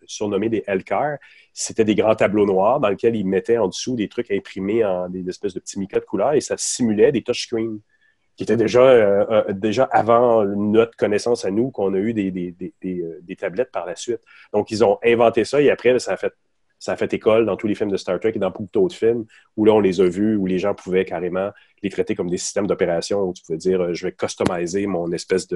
surnommé 0.05 0.49
des 0.49 0.63
L-Car. 0.67 1.17
C'était 1.53 1.85
des 1.85 1.95
grands 1.95 2.15
tableaux 2.15 2.45
noirs 2.45 2.79
dans 2.79 2.89
lesquels 2.89 3.15
ils 3.15 3.25
mettaient 3.25 3.57
en 3.57 3.67
dessous 3.67 3.95
des 3.95 4.09
trucs 4.09 4.31
imprimés 4.31 4.83
en 4.83 5.07
des 5.07 5.27
espèces 5.29 5.53
de 5.53 5.59
petits 5.59 5.79
micas 5.79 5.99
de 5.99 6.05
couleurs 6.05 6.33
et 6.33 6.41
ça 6.41 6.55
simulait 6.57 7.11
des 7.11 7.21
touchscreens 7.21 7.77
qui 8.35 8.43
étaient 8.43 8.57
déjà, 8.57 9.25
déjà 9.49 9.85
avant 9.85 10.43
notre 10.43 10.95
connaissance 10.97 11.45
à 11.45 11.51
nous 11.51 11.71
qu'on 11.71 11.93
a 11.93 11.97
eu 11.97 12.13
des, 12.13 12.31
des, 12.31 12.53
des, 12.53 13.05
des, 13.21 13.35
tablettes 13.35 13.71
par 13.71 13.85
la 13.85 13.95
suite. 13.95 14.19
Donc, 14.51 14.71
ils 14.71 14.83
ont 14.83 14.99
inventé 15.05 15.45
ça 15.45 15.61
et 15.61 15.69
après, 15.69 15.97
ça 15.99 16.13
a 16.13 16.17
fait 16.17 16.33
ça 16.85 16.93
a 16.93 16.97
fait 16.97 17.11
école 17.13 17.45
dans 17.45 17.55
tous 17.55 17.67
les 17.67 17.75
films 17.75 17.89
de 17.89 17.97
Star 17.97 18.19
Trek 18.19 18.33
et 18.35 18.39
dans 18.39 18.51
beaucoup 18.51 18.69
d'autres 18.71 18.95
films 18.95 19.25
où 19.57 19.65
là, 19.65 19.73
on 19.73 19.79
les 19.79 20.01
a 20.01 20.05
vus, 20.05 20.35
où 20.35 20.45
les 20.45 20.59
gens 20.59 20.75
pouvaient 20.75 21.05
carrément 21.05 21.49
les 21.81 21.89
traiter 21.89 22.15
comme 22.15 22.29
des 22.29 22.37
systèmes 22.37 22.67
d'opération 22.67 23.21
où 23.21 23.33
tu 23.33 23.43
pouvais 23.43 23.57
dire, 23.57 23.81
euh, 23.81 23.93
je 23.93 24.05
vais 24.05 24.11
customiser 24.11 24.85
mon 24.85 25.11
espèce 25.11 25.47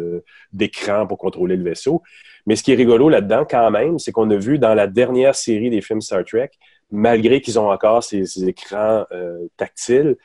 d'écran 0.53 1.05
pour 1.05 1.17
contrôler 1.17 1.55
le 1.55 1.63
vaisseau. 1.63 2.01
Mais 2.45 2.55
ce 2.55 2.63
qui 2.63 2.71
est 2.71 2.75
rigolo 2.75 3.09
là-dedans, 3.09 3.45
quand 3.47 3.69
même, 3.69 3.99
c'est 3.99 4.11
qu'on 4.11 4.29
a 4.31 4.37
vu 4.37 4.59
dans 4.59 4.73
la 4.73 4.87
dernière 4.87 5.35
série 5.35 5.69
des 5.69 5.81
films 5.81 6.01
Star 6.01 6.23
Trek, 6.25 6.49
malgré 6.91 7.41
qu'ils 7.41 7.59
ont 7.59 7.69
encore 7.69 8.03
ces, 8.03 8.47
écrans 8.47 9.05
euh, 9.11 9.47
tactiles, 9.57 10.17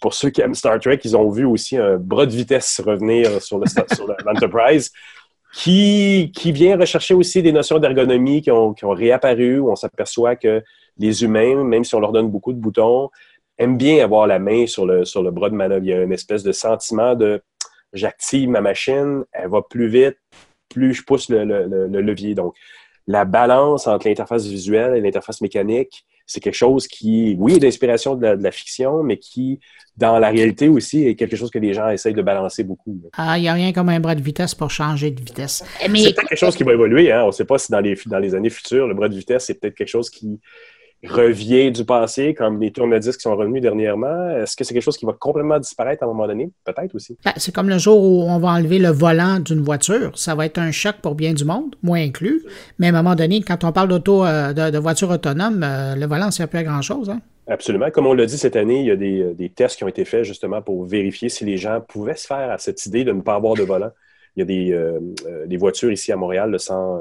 pour 0.00 0.14
ceux 0.14 0.30
qui 0.30 0.40
aiment 0.40 0.54
Star 0.54 0.78
Trek, 0.80 1.00
ils 1.04 1.16
ont 1.16 1.28
vu 1.30 1.44
aussi 1.44 1.76
un 1.76 1.96
bras 1.96 2.26
de 2.26 2.32
vitesse 2.32 2.80
revenir 2.84 3.42
sur 3.42 3.58
l'Enterprise 4.24 4.90
qui, 5.52 6.32
qui 6.34 6.52
vient 6.52 6.76
rechercher 6.76 7.14
aussi 7.14 7.42
des 7.42 7.52
notions 7.52 7.78
d'ergonomie 7.78 8.42
qui 8.42 8.50
ont, 8.50 8.74
qui 8.74 8.84
ont 8.84 8.90
réapparu, 8.90 9.58
où 9.58 9.70
on 9.70 9.76
s'aperçoit 9.76 10.36
que 10.36 10.62
les 10.98 11.24
humains, 11.24 11.64
même 11.64 11.84
si 11.84 11.94
on 11.94 12.00
leur 12.00 12.12
donne 12.12 12.30
beaucoup 12.30 12.52
de 12.52 12.58
boutons, 12.58 13.10
aiment 13.58 13.78
bien 13.78 14.04
avoir 14.04 14.26
la 14.26 14.38
main 14.38 14.66
sur 14.66 14.86
le, 14.86 15.04
sur 15.04 15.22
le 15.22 15.30
bras 15.30 15.48
de 15.48 15.54
manœuvre. 15.54 15.84
Il 15.84 15.90
y 15.90 15.92
a 15.94 16.02
une 16.02 16.12
espèce 16.12 16.42
de 16.42 16.52
sentiment 16.52 17.14
de 17.14 17.42
j'active 17.92 18.48
ma 18.50 18.60
machine, 18.60 19.24
elle 19.32 19.48
va 19.48 19.62
plus 19.62 19.88
vite, 19.88 20.18
plus 20.68 20.94
je 20.94 21.02
pousse 21.02 21.30
le, 21.30 21.44
le, 21.44 21.86
le 21.86 22.00
levier. 22.00 22.34
Donc, 22.34 22.54
la 23.06 23.24
balance 23.24 23.86
entre 23.86 24.08
l'interface 24.08 24.46
visuelle 24.46 24.96
et 24.96 25.00
l'interface 25.00 25.40
mécanique, 25.40 26.04
c'est 26.26 26.40
quelque 26.40 26.54
chose 26.54 26.88
qui, 26.88 27.36
oui, 27.38 27.54
est 27.54 27.58
d'inspiration 27.60 28.16
de, 28.16 28.26
la 28.26 28.50
fiction, 28.50 29.02
mais 29.04 29.16
qui, 29.16 29.60
dans 29.96 30.18
la 30.18 30.28
réalité 30.28 30.68
aussi, 30.68 31.06
est 31.06 31.14
quelque 31.14 31.36
chose 31.36 31.50
que 31.50 31.58
les 31.58 31.72
gens 31.72 31.88
essayent 31.88 32.14
de 32.14 32.22
balancer 32.22 32.64
beaucoup. 32.64 33.00
Ah, 33.16 33.38
il 33.38 33.42
n'y 33.42 33.48
a 33.48 33.52
rien 33.52 33.72
comme 33.72 33.88
un 33.88 34.00
bras 34.00 34.16
de 34.16 34.22
vitesse 34.22 34.54
pour 34.54 34.70
changer 34.70 35.12
de 35.12 35.20
vitesse. 35.20 35.64
C'est 35.80 35.88
peut-être 35.88 36.28
quelque 36.28 36.38
chose 36.38 36.56
qui 36.56 36.64
va 36.64 36.72
évoluer. 36.72 37.12
Hein? 37.12 37.22
On 37.22 37.28
ne 37.28 37.32
sait 37.32 37.44
pas 37.44 37.58
si 37.58 37.70
dans 37.70 37.80
les, 37.80 37.96
dans 38.06 38.18
les 38.18 38.34
années 38.34 38.50
futures, 38.50 38.88
le 38.88 38.94
bras 38.94 39.08
de 39.08 39.14
vitesse, 39.14 39.46
c'est 39.46 39.60
peut-être 39.60 39.76
quelque 39.76 39.88
chose 39.88 40.10
qui 40.10 40.40
revient 41.04 41.70
du 41.70 41.84
passé, 41.84 42.34
comme 42.34 42.60
les 42.60 42.72
tourne-disques 42.72 43.18
qui 43.18 43.22
sont 43.22 43.36
revenus 43.36 43.62
dernièrement? 43.62 44.30
Est-ce 44.30 44.56
que 44.56 44.64
c'est 44.64 44.74
quelque 44.74 44.82
chose 44.82 44.96
qui 44.96 45.06
va 45.06 45.12
complètement 45.12 45.58
disparaître 45.58 46.02
à 46.02 46.06
un 46.06 46.08
moment 46.08 46.26
donné? 46.26 46.50
Peut-être 46.64 46.94
aussi. 46.94 47.16
Ben, 47.24 47.32
c'est 47.36 47.54
comme 47.54 47.68
le 47.68 47.78
jour 47.78 48.02
où 48.02 48.22
on 48.22 48.38
va 48.38 48.48
enlever 48.48 48.78
le 48.78 48.88
volant 48.88 49.38
d'une 49.38 49.62
voiture. 49.62 50.16
Ça 50.18 50.34
va 50.34 50.46
être 50.46 50.58
un 50.58 50.70
choc 50.70 50.96
pour 51.02 51.14
bien 51.14 51.32
du 51.32 51.44
monde, 51.44 51.76
moi 51.82 51.98
inclus. 51.98 52.42
Mais 52.78 52.86
à 52.86 52.90
un 52.90 52.92
moment 52.92 53.14
donné, 53.14 53.42
quand 53.42 53.64
on 53.64 53.72
parle 53.72 53.88
d'auto, 53.88 54.24
euh, 54.24 54.52
de, 54.52 54.78
voiture 54.78 55.10
autonome, 55.10 55.62
euh, 55.62 55.94
le 55.94 56.06
volant 56.06 56.26
ne 56.26 56.30
sert 56.30 56.48
plus 56.48 56.58
à 56.58 56.64
grand-chose. 56.64 57.10
Hein? 57.10 57.20
Absolument. 57.48 57.90
Comme 57.90 58.06
on 58.06 58.14
l'a 58.14 58.26
dit 58.26 58.38
cette 58.38 58.56
année, 58.56 58.80
il 58.80 58.86
y 58.86 58.90
a 58.90 58.96
des, 58.96 59.34
des, 59.34 59.48
tests 59.50 59.76
qui 59.76 59.84
ont 59.84 59.88
été 59.88 60.04
faits 60.04 60.24
justement 60.24 60.62
pour 60.62 60.84
vérifier 60.84 61.28
si 61.28 61.44
les 61.44 61.56
gens 61.56 61.80
pouvaient 61.80 62.16
se 62.16 62.26
faire 62.26 62.50
à 62.50 62.58
cette 62.58 62.84
idée 62.86 63.04
de 63.04 63.12
ne 63.12 63.20
pas 63.20 63.34
avoir 63.34 63.54
de 63.54 63.62
volant. 63.62 63.90
Il 64.34 64.40
y 64.40 64.42
a 64.42 64.44
des, 64.44 64.72
euh, 64.72 65.46
des 65.46 65.56
voitures 65.56 65.92
ici 65.92 66.10
à 66.10 66.16
Montréal 66.16 66.58
sans 66.58 67.00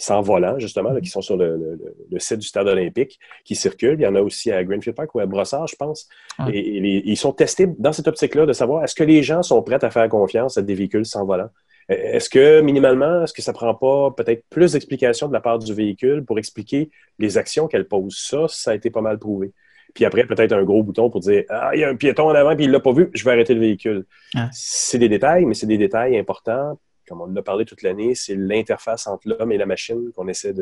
sans 0.00 0.22
volant, 0.22 0.58
justement, 0.58 0.98
qui 0.98 1.10
sont 1.10 1.20
sur 1.20 1.36
le, 1.36 1.78
site 2.16 2.38
du 2.38 2.46
stade 2.46 2.66
olympique, 2.66 3.20
qui 3.44 3.54
circulent. 3.54 3.96
Il 3.98 4.02
y 4.02 4.06
en 4.06 4.14
a 4.14 4.22
aussi 4.22 4.50
à 4.50 4.64
Greenfield 4.64 4.96
Park 4.96 5.14
ou 5.14 5.20
à 5.20 5.26
Brossard, 5.26 5.66
je 5.66 5.76
pense. 5.76 6.08
Et, 6.50 6.78
ils 6.78 7.16
sont 7.16 7.32
testés 7.32 7.66
dans 7.78 7.92
cette 7.92 8.08
optique-là 8.08 8.46
de 8.46 8.54
savoir 8.54 8.82
est-ce 8.82 8.94
que 8.94 9.04
les 9.04 9.22
gens 9.22 9.42
sont 9.42 9.62
prêts 9.62 9.84
à 9.84 9.90
faire 9.90 10.08
confiance 10.08 10.56
à 10.56 10.62
des 10.62 10.74
véhicules 10.74 11.04
sans 11.04 11.26
volant? 11.26 11.50
E, 11.90 11.94
est-ce 11.94 12.30
que, 12.30 12.62
minimalement, 12.62 13.24
est-ce 13.24 13.34
que 13.34 13.42
ça 13.42 13.52
prend 13.52 13.74
pas 13.74 14.10
peut-être 14.16 14.44
plus 14.48 14.72
d'explications 14.72 15.28
de 15.28 15.34
la 15.34 15.40
part 15.40 15.58
du 15.58 15.74
véhicule 15.74 16.24
pour 16.24 16.38
expliquer 16.38 16.90
les 17.18 17.36
actions 17.36 17.68
qu'elle 17.68 17.86
pose? 17.86 18.16
Ça, 18.16 18.46
ça 18.48 18.70
a 18.70 18.74
été 18.74 18.88
pas 18.88 19.02
mal 19.02 19.18
prouvé. 19.18 19.52
Puis 19.94 20.06
après, 20.06 20.24
peut-être 20.24 20.52
un 20.52 20.62
gros 20.62 20.82
bouton 20.82 21.10
pour 21.10 21.20
dire 21.20 21.44
Ah, 21.50 21.72
il 21.74 21.80
y 21.80 21.84
a 21.84 21.90
un 21.90 21.96
piéton 21.96 22.30
en 22.30 22.34
avant, 22.34 22.56
puis 22.56 22.64
il 22.64 22.70
l'a 22.70 22.80
pas 22.80 22.92
vu, 22.92 23.10
je 23.12 23.22
vais 23.22 23.32
arrêter 23.32 23.52
le 23.52 23.60
véhicule. 23.60 24.06
C'est 24.50 24.98
des 24.98 25.10
détails, 25.10 25.44
mais 25.44 25.54
c'est 25.54 25.66
des 25.66 25.78
détails 25.78 26.16
importants 26.16 26.78
comme 27.10 27.22
on 27.22 27.26
l'a 27.26 27.42
parlé 27.42 27.64
toute 27.64 27.82
l'année, 27.82 28.14
c'est 28.14 28.36
l'interface 28.36 29.08
entre 29.08 29.28
l'homme 29.28 29.50
et 29.50 29.58
la 29.58 29.66
machine 29.66 30.12
qu'on 30.14 30.28
essaie 30.28 30.54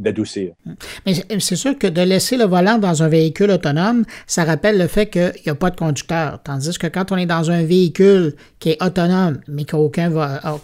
d'adoucir. 0.00 0.54
Mais 1.06 1.14
c'est 1.38 1.54
sûr 1.54 1.78
que 1.78 1.86
de 1.86 2.02
laisser 2.02 2.36
le 2.36 2.44
volant 2.44 2.78
dans 2.78 3.04
un 3.04 3.08
véhicule 3.08 3.52
autonome, 3.52 4.04
ça 4.26 4.42
rappelle 4.42 4.78
le 4.78 4.88
fait 4.88 5.06
qu'il 5.06 5.32
n'y 5.46 5.52
a 5.52 5.54
pas 5.54 5.70
de 5.70 5.76
conducteur. 5.76 6.40
Tandis 6.42 6.76
que 6.76 6.88
quand 6.88 7.12
on 7.12 7.16
est 7.16 7.26
dans 7.26 7.52
un 7.52 7.62
véhicule 7.62 8.34
qui 8.58 8.70
est 8.70 8.82
autonome, 8.82 9.38
mais 9.46 9.64
qui 9.64 9.76
n'a 9.76 9.80
aucun, 9.80 10.12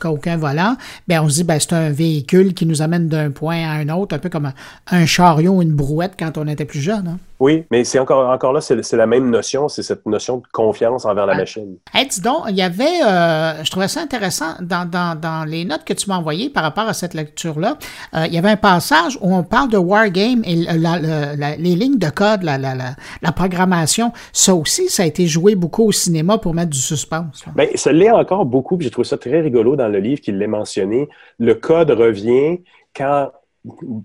aucun 0.06 0.36
volant, 0.36 0.76
bien, 1.06 1.22
on 1.22 1.28
se 1.28 1.36
dit, 1.36 1.44
ben, 1.44 1.60
c'est 1.60 1.72
un 1.72 1.90
véhicule 1.90 2.52
qui 2.52 2.66
nous 2.66 2.82
amène 2.82 3.06
d'un 3.06 3.30
point 3.30 3.64
à 3.64 3.74
un 3.74 3.88
autre, 3.90 4.16
un 4.16 4.18
peu 4.18 4.28
comme 4.28 4.52
un, 4.90 5.06
chariot 5.06 5.52
ou 5.52 5.62
une 5.62 5.72
brouette 5.72 6.14
quand 6.18 6.36
on 6.36 6.48
était 6.48 6.64
plus 6.64 6.80
jeune. 6.80 7.06
Hein? 7.06 7.18
Oui, 7.42 7.64
mais 7.72 7.82
c'est 7.82 7.98
encore, 7.98 8.30
encore 8.30 8.52
là, 8.52 8.60
c'est 8.60 8.92
la 8.92 9.06
même 9.08 9.28
notion, 9.28 9.66
c'est 9.66 9.82
cette 9.82 10.06
notion 10.06 10.36
de 10.36 10.44
confiance 10.52 11.04
envers 11.04 11.26
la 11.26 11.34
machine. 11.34 11.76
Hey, 11.92 12.06
dis 12.06 12.20
donc, 12.20 12.44
il 12.50 12.54
y 12.54 12.62
avait, 12.62 13.02
euh, 13.04 13.64
je 13.64 13.68
trouvais 13.68 13.88
ça 13.88 14.00
intéressant, 14.00 14.54
dans, 14.60 14.88
dans, 14.88 15.18
dans 15.18 15.44
les 15.44 15.64
notes 15.64 15.82
que 15.82 15.92
tu 15.92 16.08
m'as 16.08 16.18
envoyées 16.18 16.50
par 16.50 16.62
rapport 16.62 16.84
à 16.84 16.92
cette 16.92 17.14
lecture-là, 17.14 17.78
euh, 18.14 18.26
il 18.28 18.32
y 18.32 18.38
avait 18.38 18.50
un 18.50 18.56
passage 18.56 19.18
où 19.20 19.34
on 19.34 19.42
parle 19.42 19.70
de 19.70 19.76
Wargame 19.76 20.44
et 20.44 20.54
les 20.54 21.74
lignes 21.74 21.98
de 21.98 22.10
code, 22.10 22.44
la, 22.44 22.58
la, 22.58 23.32
programmation. 23.32 24.12
Ça 24.32 24.54
aussi, 24.54 24.88
ça 24.88 25.02
a 25.02 25.06
été 25.06 25.26
joué 25.26 25.56
beaucoup 25.56 25.82
au 25.82 25.90
cinéma 25.90 26.38
pour 26.38 26.54
mettre 26.54 26.70
du 26.70 26.78
suspense. 26.78 27.44
Bien, 27.56 27.66
ça 27.74 27.90
l'est 27.90 28.12
encore 28.12 28.44
beaucoup, 28.44 28.78
j'ai 28.80 28.90
trouvé 28.90 29.08
ça 29.08 29.18
très 29.18 29.40
rigolo 29.40 29.74
dans 29.74 29.88
le 29.88 29.98
livre 29.98 30.20
qu'il 30.20 30.38
l'ait 30.38 30.46
mentionné. 30.46 31.08
Le 31.40 31.56
code 31.56 31.90
revient 31.90 32.60
quand 32.94 33.32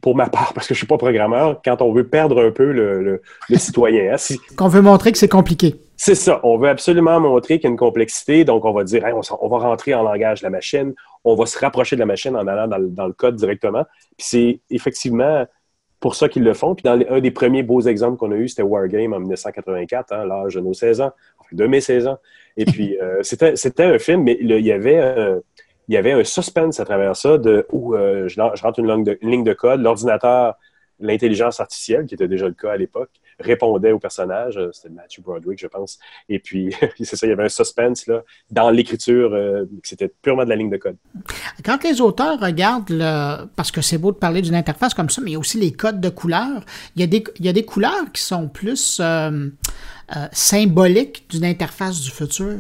pour 0.02 0.16
ma 0.16 0.30
part, 0.30 0.54
parce 0.54 0.68
que 0.68 0.74
je 0.74 0.80
suis 0.80 0.88
pas 0.88 0.98
programmeur, 0.98 1.62
quand 1.64 1.82
on 1.82 1.92
veut 1.92 2.08
perdre 2.08 2.44
un 2.44 2.52
peu 2.52 2.72
le, 2.72 3.22
citoyen. 3.56 4.14
Hein, 4.14 4.36
Qu'on 4.56 4.68
veut 4.68 4.82
montrer 4.82 5.12
que 5.12 5.18
c'est 5.18 5.28
compliqué. 5.28 5.76
C'est 5.96 6.16
ça. 6.16 6.40
On 6.44 6.58
veut 6.58 6.70
absolument 6.70 7.20
montrer 7.20 7.58
qu'il 7.58 7.64
y 7.64 7.68
a 7.68 7.72
une 7.72 7.78
complexité. 7.78 8.46
Donc, 8.46 8.66
on 8.66 8.72
va 8.72 8.84
dire, 8.84 9.04
on, 9.42 9.48
va 9.48 9.58
rentrer 9.58 9.96
en 9.96 10.04
langage 10.04 10.42
de 10.42 10.46
la 10.46 10.52
machine. 10.52 10.94
On 11.24 11.34
va 11.34 11.48
se 11.48 11.58
rapprocher 11.58 11.96
de 11.96 12.00
la 12.00 12.06
machine 12.06 12.36
en 12.36 12.46
allant 12.46 12.68
dans, 12.68 13.08
le 13.08 13.14
code 13.14 13.36
directement. 13.36 13.84
Puis 14.16 14.28
c'est 14.30 14.60
effectivement 14.70 15.48
pour 16.00 16.14
ça 16.14 16.30
qu'ils 16.30 16.44
le 16.44 16.54
font. 16.54 16.76
Puis 16.76 16.84
dans 16.84 17.00
un 17.10 17.20
des 17.20 17.32
premiers 17.32 17.64
beaux 17.64 17.82
exemples 17.82 18.18
qu'on 18.18 18.32
a 18.32 18.36
eu, 18.36 18.48
c'était 18.48 18.62
Wargame 18.62 19.14
en 19.14 19.20
1984, 19.20 20.14
hein, 20.14 20.26
l'âge 20.26 20.54
de 20.54 20.60
nos 20.60 20.76
16 20.76 21.02
ans, 21.02 21.12
de 21.52 21.66
mes 21.66 21.82
16 21.82 22.08
ans. 22.08 22.20
Et 22.58 22.66
puis, 22.66 22.96
euh, 23.02 23.24
c'était 23.24 23.84
un 23.84 23.98
film, 23.98 24.22
mais 24.22 24.38
il 24.40 24.52
y 24.60 24.72
avait... 24.72 25.00
Euh, 25.00 25.40
il 25.88 25.94
y 25.94 25.98
avait 25.98 26.12
un 26.12 26.24
suspense 26.24 26.80
à 26.80 26.86
travers 26.86 27.16
ça 27.16 27.38
de 27.38 27.66
où 27.72 27.96
euh, 27.96 28.28
je, 28.28 28.40
rentre 28.40 28.80
une, 28.80 29.18
ligne 29.22 29.44
de 29.44 29.54
code, 29.54 29.82
l'ordinateur, 29.82 30.56
l'intelligence 31.00 31.60
artificielle, 31.60 32.06
qui 32.06 32.16
était 32.16 32.28
déjà 32.28 32.48
le 32.48 32.54
cas 32.54 32.72
à 32.72 32.78
l'époque, 32.78 33.12
répondait 33.40 33.92
au 33.92 34.00
personnage. 34.00 34.58
Euh, 34.58 34.70
c'était 34.72 34.90
Matthew 34.90 35.22
Broderick, 35.22 35.60
je 35.60 35.68
pense. 35.68 36.00
Et 36.30 36.40
puis, 36.40 36.74
c'est 37.00 37.16
ça, 37.16 37.28
il 37.28 37.30
y 37.30 37.34
avait 37.34 37.46
un 37.46 37.50
suspense 37.50 38.08
là, 38.08 38.24
dans 38.52 38.70
l'écriture, 38.70 39.34
euh, 39.34 39.66
c'était 39.84 40.08
purement 40.08 40.44
de 40.44 40.50
la 40.50 40.56
ligne 40.56 40.70
de 40.70 40.78
code. 40.78 40.98
Quand 41.64 41.84
les 41.84 42.02
auteurs 42.02 42.40
regardent, 42.40 42.90
le, 42.90 43.46
parce 43.56 43.72
que 43.72 43.82
c'est 43.82 43.98
beau 43.98 44.12
de 44.12 44.18
parler 44.18 44.42
d'une 44.42 44.56
interface 44.56 44.94
comme 44.94 45.10
ça, 45.10 45.22
mais 45.22 45.32
il 45.32 45.34
y 45.34 45.38
a 45.38 45.40
aussi 45.40 45.60
les 45.60 45.72
codes 45.72 46.02
de 46.02 46.10
couleurs, 46.10 46.64
il 46.96 47.02
y 47.02 47.04
a 47.04 47.08
des, 47.08 47.24
il 47.40 47.46
y 47.46 47.50
a 47.50 47.54
des 47.54 47.66
couleurs 47.66 48.12
qui 48.14 48.22
sont 48.22 48.48
plus 48.48 49.02
symboliques 50.32 51.30
d'une 51.30 51.46
interface 51.46 52.02
du 52.02 52.12
futur. 52.12 52.56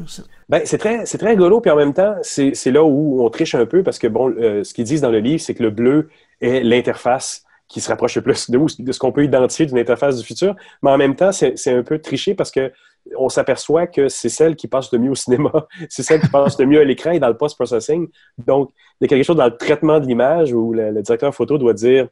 Ben, 0.49 0.61
c'est 0.63 0.77
très, 0.77 1.05
c'est 1.05 1.17
très 1.17 1.31
rigolo, 1.31 1.59
puis 1.59 1.71
en 1.71 1.75
même 1.75 1.93
temps, 1.93 2.15
c'est, 2.21 2.53
là 2.71 2.83
où 2.83 3.21
on 3.21 3.29
triche 3.29 3.53
un 3.53 3.65
peu 3.65 3.83
parce 3.83 3.99
que, 3.99 4.07
bon, 4.07 4.33
euh, 4.37 4.63
ce 4.63 4.73
qu'ils 4.73 4.85
disent 4.85 5.01
dans 5.01 5.11
le 5.11 5.19
livre, 5.19 5.41
c'est 5.41 5.53
que 5.53 5.63
le 5.63 5.71
bleu 5.71 6.09
est 6.39 6.61
l'interface 6.63 7.43
qui 7.67 7.81
se 7.81 7.89
rapproche 7.89 8.15
le 8.15 8.21
plus 8.21 8.49
de, 8.49 8.91
ce 8.91 8.99
qu'on 8.99 9.11
peut 9.11 9.23
identifier 9.23 9.65
d'une 9.65 9.77
interface 9.77 10.17
du 10.17 10.25
futur. 10.25 10.55
Mais 10.81 10.91
en 10.91 10.97
même 10.97 11.15
temps, 11.15 11.31
c'est, 11.31 11.55
un 11.67 11.83
peu 11.83 11.99
triché 11.99 12.33
parce 12.33 12.51
que 12.51 12.71
on 13.17 13.29
s'aperçoit 13.29 13.87
que 13.87 14.09
c'est 14.09 14.29
celle 14.29 14.55
qui 14.55 14.67
passe 14.67 14.91
le 14.91 14.99
mieux 14.99 15.11
au 15.11 15.15
cinéma, 15.15 15.51
c'est 15.89 16.03
celle 16.03 16.21
qui 16.21 16.29
passe 16.29 16.59
le 16.59 16.65
mieux 16.65 16.79
à 16.79 16.83
l'écran 16.83 17.11
et 17.11 17.19
dans 17.19 17.29
le 17.29 17.37
post-processing. 17.37 18.07
Donc, 18.37 18.71
il 18.99 19.03
y 19.03 19.05
a 19.05 19.07
quelque 19.07 19.23
chose 19.23 19.37
dans 19.37 19.45
le 19.45 19.55
traitement 19.55 19.99
de 19.99 20.05
l'image 20.05 20.53
où 20.53 20.73
le, 20.73 21.01
directeur 21.01 21.33
photo 21.33 21.57
doit 21.57 21.73
dire 21.73 22.07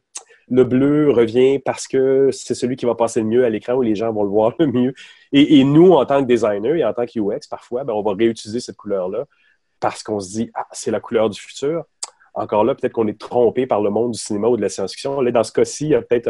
le 0.48 0.62
bleu 0.62 1.10
revient 1.10 1.58
parce 1.58 1.88
que 1.88 2.30
c'est 2.32 2.54
celui 2.54 2.76
qui 2.76 2.86
va 2.86 2.94
passer 2.94 3.20
le 3.20 3.26
mieux 3.26 3.44
à 3.44 3.50
l'écran 3.50 3.74
où 3.74 3.82
les 3.82 3.96
gens 3.96 4.12
vont 4.12 4.22
le 4.22 4.30
voir 4.30 4.54
le 4.58 4.66
mieux. 4.66 4.94
Et, 5.32 5.64
nous, 5.64 5.92
en 5.92 6.06
tant 6.06 6.22
que 6.22 6.28
designer 6.28 6.76
et 6.76 6.84
en 6.84 6.92
tant 6.92 7.04
que 7.04 7.18
UX, 7.18 7.48
parfois, 7.50 7.84
ben, 7.84 7.92
on 7.92 8.02
va 8.02 8.12
réutiliser 8.14 8.60
cette 8.60 8.76
couleur-là 8.76 9.24
parce 9.80 10.02
qu'on 10.02 10.20
se 10.20 10.30
dit, 10.30 10.50
ah, 10.54 10.66
c'est 10.72 10.90
la 10.90 11.00
couleur 11.00 11.28
du 11.28 11.38
futur. 11.40 11.84
Encore 12.36 12.64
là, 12.64 12.74
peut-être 12.74 12.92
qu'on 12.92 13.08
est 13.08 13.18
trompé 13.18 13.66
par 13.66 13.80
le 13.80 13.90
monde 13.90 14.12
du 14.12 14.18
cinéma 14.18 14.48
ou 14.48 14.56
de 14.56 14.62
la 14.62 14.68
science-fiction. 14.68 15.20
Là, 15.22 15.32
dans 15.32 15.42
ce 15.42 15.52
cas-ci, 15.52 15.86
il 15.86 15.90
y 15.90 15.94
a 15.94 16.02
peut-être 16.02 16.28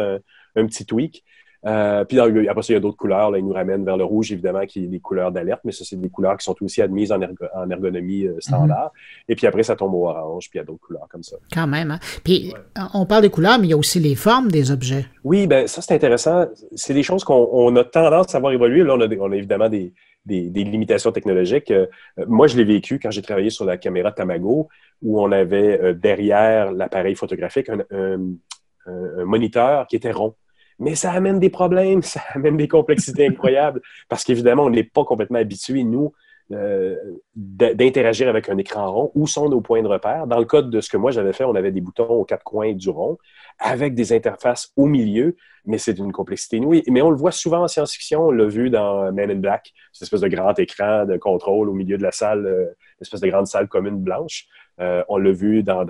un, 0.55 0.65
petit 0.65 0.85
tweak. 0.85 1.23
Euh, 1.65 2.05
puis 2.05 2.17
après 2.19 2.61
ça, 2.61 2.71
il 2.71 2.75
y 2.75 2.77
a 2.77 2.79
d'autres 2.79 2.97
couleurs. 2.97 3.29
Là, 3.29 3.39
ils 3.39 3.45
nous 3.45 3.51
ramènent 3.51 3.83
vers 3.83 3.97
le 3.97 4.05
rouge, 4.05 4.31
évidemment, 4.31 4.65
qui 4.65 4.85
est 4.85 4.87
des 4.87 5.01
couleurs 5.01 5.33
d'alerte, 5.33 5.61
mais 5.65 5.73
ça, 5.73 5.83
c'est 5.83 5.99
des 5.99 6.09
couleurs 6.09 6.37
qui 6.37 6.45
sont 6.45 6.55
aussi 6.61 6.81
admises 6.81 7.11
en, 7.11 7.19
ergonomie 7.69 8.25
euh, 8.25 8.37
standard. 8.39 8.91
Et 9.27 9.35
puis 9.35 9.47
après, 9.47 9.63
ça 9.63 9.75
tombe 9.75 9.93
au 9.93 10.07
orange, 10.07 10.49
puis 10.49 10.59
il 10.59 10.61
y 10.61 10.63
a 10.63 10.65
d'autres 10.65 10.85
couleurs 10.85 11.07
comme 11.09 11.23
ça. 11.23 11.35
Quand 11.53 11.67
même. 11.67 11.91
Hein? 11.91 11.99
Puis 12.23 12.53
on 12.93 13.05
parle 13.05 13.23
des 13.23 13.29
couleurs, 13.29 13.59
mais 13.59 13.67
il 13.67 13.71
y 13.71 13.73
a 13.73 13.77
aussi 13.77 13.99
les 13.99 14.15
formes 14.15 14.49
des 14.49 14.71
objets. 14.71 15.05
Oui, 15.25 15.45
ben 15.45 15.67
ça, 15.67 15.81
c'est 15.81 15.93
intéressant. 15.93 16.45
C'est 16.75 16.93
des 16.93 17.03
choses 17.03 17.25
qu'on 17.25 17.75
a 17.75 17.83
tendance 17.83 18.33
à 18.33 18.39
voir 18.39 18.53
évoluer. 18.53 18.83
Là, 18.83 18.95
on 18.95 19.01
a, 19.01 19.07
on 19.19 19.31
a 19.31 19.35
évidemment 19.35 19.67
des, 19.67 19.93
des, 20.27 20.63
limitations 20.63 21.11
technologiques. 21.11 21.71
Euh, 21.71 21.87
moi, 22.27 22.47
je 22.47 22.57
l'ai 22.57 22.63
vécu 22.63 22.99
quand 22.99 23.11
j'ai 23.11 23.21
travaillé 23.21 23.49
sur 23.49 23.65
la 23.65 23.77
caméra 23.77 24.11
Tamago, 24.11 24.67
où 25.01 25.21
on 25.21 25.31
avait 25.31 25.93
derrière 25.93 26.71
l'appareil 26.71 27.15
photographique 27.15 27.69
un 27.69 29.25
moniteur 29.25 29.87
qui 29.87 29.95
était 29.95 30.11
rond. 30.11 30.35
Mais 30.79 30.95
ça 30.95 31.11
amène 31.11 31.39
des 31.39 31.49
problèmes, 31.49 32.01
ça 32.03 32.21
amène 32.33 32.57
des 32.57 32.67
complexités 32.67 33.27
incroyables, 33.27 33.81
parce 34.09 34.23
qu'évidemment, 34.23 34.65
on 34.65 34.69
n'est 34.69 34.83
pas 34.83 35.03
complètement 35.03 35.39
habitué, 35.39 35.83
nous, 35.83 36.13
euh, 36.51 36.95
d'interagir 37.35 38.29
avec 38.29 38.47
un 38.47 38.57
écran 38.57 38.89
rond. 38.89 39.11
Où 39.15 39.27
sont 39.27 39.49
nos 39.49 39.59
points 39.59 39.81
de 39.81 39.87
repère? 39.87 40.27
Dans 40.27 40.39
le 40.39 40.45
cas 40.45 40.61
de 40.61 40.79
ce 40.79 40.89
que 40.89 40.95
moi 40.95 41.11
j'avais 41.11 41.33
fait, 41.33 41.43
on 41.43 41.55
avait 41.55 41.71
des 41.71 41.81
boutons 41.81 42.07
aux 42.07 42.23
quatre 42.23 42.43
coins 42.43 42.73
du 42.73 42.89
rond, 42.89 43.17
avec 43.59 43.95
des 43.95 44.13
interfaces 44.13 44.71
au 44.75 44.85
milieu, 44.85 45.35
mais 45.65 45.77
c'est 45.77 45.93
d'une 45.93 46.11
complexité 46.11 46.57
inouïe. 46.57 46.83
Mais 46.87 47.01
on 47.01 47.09
le 47.09 47.17
voit 47.17 47.31
souvent 47.31 47.63
en 47.63 47.67
science-fiction, 47.67 48.27
on 48.27 48.31
l'a 48.31 48.45
vu 48.45 48.69
dans 48.69 49.11
Men 49.11 49.31
in 49.31 49.35
Black, 49.35 49.73
cette 49.91 50.03
espèce 50.03 50.21
de 50.21 50.27
grand 50.27 50.57
écran 50.59 51.05
de 51.05 51.17
contrôle 51.17 51.69
au 51.69 51.73
milieu 51.73 51.97
de 51.97 52.03
la 52.03 52.11
salle, 52.11 52.45
euh, 52.45 52.65
espèce 53.01 53.21
de 53.21 53.27
grande 53.27 53.47
salle 53.47 53.67
commune 53.67 53.97
blanche. 53.97 54.45
Euh, 54.79 55.03
on 55.09 55.17
l'a 55.17 55.31
vu 55.31 55.63
dans, 55.63 55.83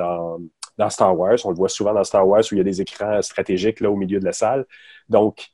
dans 0.78 0.89
Star 0.89 1.18
Wars. 1.18 1.38
On 1.43 1.49
le 1.49 1.55
voit 1.55 1.70
souvent 1.70 1.93
dans 1.93 2.03
Star 2.03 2.28
Wars 2.28 2.41
où 2.51 2.55
il 2.55 2.57
y 2.57 2.61
a 2.61 2.63
des 2.63 2.82
écrans 2.82 3.22
stratégiques 3.22 3.82
là, 3.82 3.91
au 3.91 3.95
milieu 3.95 4.20
de 4.20 4.26
la 4.26 4.32
salle. 4.32 4.65
Donc, 5.09 5.47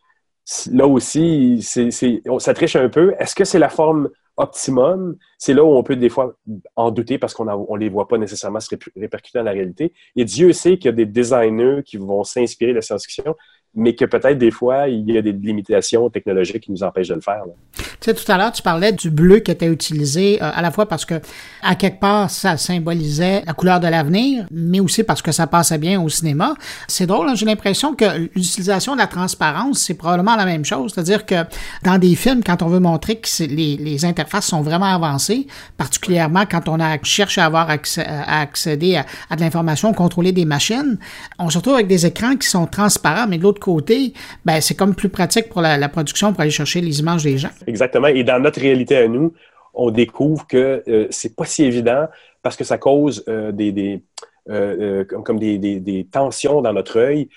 là 0.72 0.88
aussi, 0.88 1.62
ça 1.62 2.54
triche 2.54 2.76
un 2.76 2.90
peu. 2.90 3.16
Est-ce 3.20 3.36
que 3.36 3.46
c'est 3.46 3.60
la 3.60 3.70
forme 3.70 4.10
optimum? 4.38 5.18
C'est 5.38 5.54
là 5.54 5.64
où 5.64 5.76
on 5.76 5.84
peut 5.84 5.96
des 5.96 6.10
fois 6.10 6.36
en 6.76 6.92
douter 6.92 7.18
parce 7.18 7.34
qu'on 7.34 7.46
ne 7.46 7.78
les 7.78 7.90
voit 7.90 8.08
pas 8.08 8.18
nécessairement 8.18 8.60
se 8.60 8.76
répercuter 8.96 9.40
dans 9.40 9.46
la 9.46 9.52
réalité. 9.52 9.94
Et 10.16 10.26
Dieu 10.26 10.54
sait 10.54 10.78
qu'il 10.78 10.86
y 10.86 10.90
a 10.90 10.94
des 10.94 11.06
designers 11.06 11.82
qui 11.86 11.98
vont 11.98 12.24
s'inspirer 12.24 12.72
de 12.72 12.78
la 12.78 12.82
science-fiction 12.82 13.36
mais 13.76 13.96
que 13.96 14.06
peut-être 14.06 14.38
des 14.38 14.52
fois, 14.52 14.88
il 14.88 15.10
y 15.10 15.18
a 15.18 15.22
des 15.22 15.32
limitations 15.32 16.10
technologiques 16.10 16.64
qui 16.64 16.72
nous 16.72 16.84
empêchent 16.84 17.08
de 17.08 17.16
le 17.16 17.22
faire. 17.22 17.44
Tu 17.74 17.84
sais, 18.02 18.14
tout 18.14 18.32
à 18.32 18.38
l'heure, 18.38 18.52
tu 18.52 18.62
parlais 18.62 18.92
du 18.92 19.10
bleu 19.10 19.40
qui 19.40 19.50
était 19.50 19.68
utilisé 19.68 20.42
euh, 20.42 20.52
à 20.54 20.62
la 20.62 20.70
fois 20.70 20.88
parce 20.88 21.06
que, 21.06 21.16
à 21.64 21.74
quelque 21.76 22.00
part, 22.00 22.30
ça 22.30 22.58
symbolisait 22.58 23.42
la 23.46 23.54
couleur 23.54 23.80
de 23.80 23.88
l'avenir, 23.88 24.46
mais 24.52 24.80
aussi 24.80 25.04
parce 25.04 25.22
que 25.22 25.32
ça 25.32 25.48
passait 25.48 25.80
bien 25.80 26.00
au 26.02 26.10
cinéma. 26.10 26.54
C'est 26.88 27.08
drôle, 27.08 27.30
hein, 27.30 27.36
j'ai 27.36 27.46
l'impression 27.46 27.96
que 27.96 28.06
l'utilisation 28.36 28.94
de 28.94 29.00
la 29.00 29.08
transparence, 29.08 29.80
c'est 29.80 29.96
probablement 29.96 30.36
la 30.36 30.46
même 30.46 30.66
chose. 30.66 30.92
C'est-à-dire 30.94 31.26
que 31.26 31.44
dans 31.84 31.98
des 31.98 32.16
films, 32.16 32.44
quand 32.44 32.62
on 32.62 32.68
veut 32.68 32.80
montrer 32.80 33.16
que 33.16 33.28
les, 33.44 33.78
les, 33.78 34.06
interfaces 34.06 34.48
sont 34.48 34.62
vraiment 34.62 34.94
avancées, 34.94 35.48
particulièrement 35.78 36.44
quand 36.50 36.68
on 36.68 36.78
cherche 37.04 37.38
à 37.38 37.46
avoir 37.46 37.70
accès, 37.70 38.06
à 38.06 38.42
accéder 38.42 38.98
à, 38.98 39.06
à 39.30 39.36
de 39.36 39.42
l'information, 39.42 39.94
contrôler 39.94 40.32
des 40.32 40.46
machines, 40.46 41.00
on 41.40 41.50
se 41.50 41.58
retrouve 41.58 41.76
avec 41.76 41.88
des 41.88 42.06
écrans 42.06 42.36
qui 42.36 42.48
sont 42.48 42.68
transparents, 42.68 43.28
mais 43.28 43.38
de 43.38 43.44
l'autre 43.44 43.62
côté, 43.64 44.14
ben, 44.44 44.60
c'est 44.60 44.76
comme 44.76 44.94
plus 44.94 45.10
pratique 45.10 45.48
pour 45.50 45.62
la, 45.62 45.90
production 45.90 46.34
pour 46.34 46.42
aller 46.42 46.52
chercher 46.52 46.82
les 46.82 47.00
images 47.00 47.24
des 47.24 47.38
gens. 47.38 47.50
Exactement. 47.66 48.08
Et 48.08 48.24
dans 48.24 48.40
notre 48.40 48.60
réalité 48.60 48.98
à 48.98 49.08
nous, 49.08 49.34
on 49.74 49.90
découvre 49.90 50.46
que 50.46 50.84
euh, 50.88 51.08
c'est 51.10 51.36
pas 51.36 51.46
si 51.46 51.64
évident 51.64 52.08
parce 52.42 52.58
que 52.58 52.66
ça 52.66 52.78
cause 52.78 53.24
euh, 53.30 53.54
des, 53.54 54.04
euh, 54.50 55.06
comme, 55.06 55.40
des, 55.40 56.08
tensions 56.12 56.62
dans 56.62 56.74
notre 56.74 57.00
œil 57.00 57.30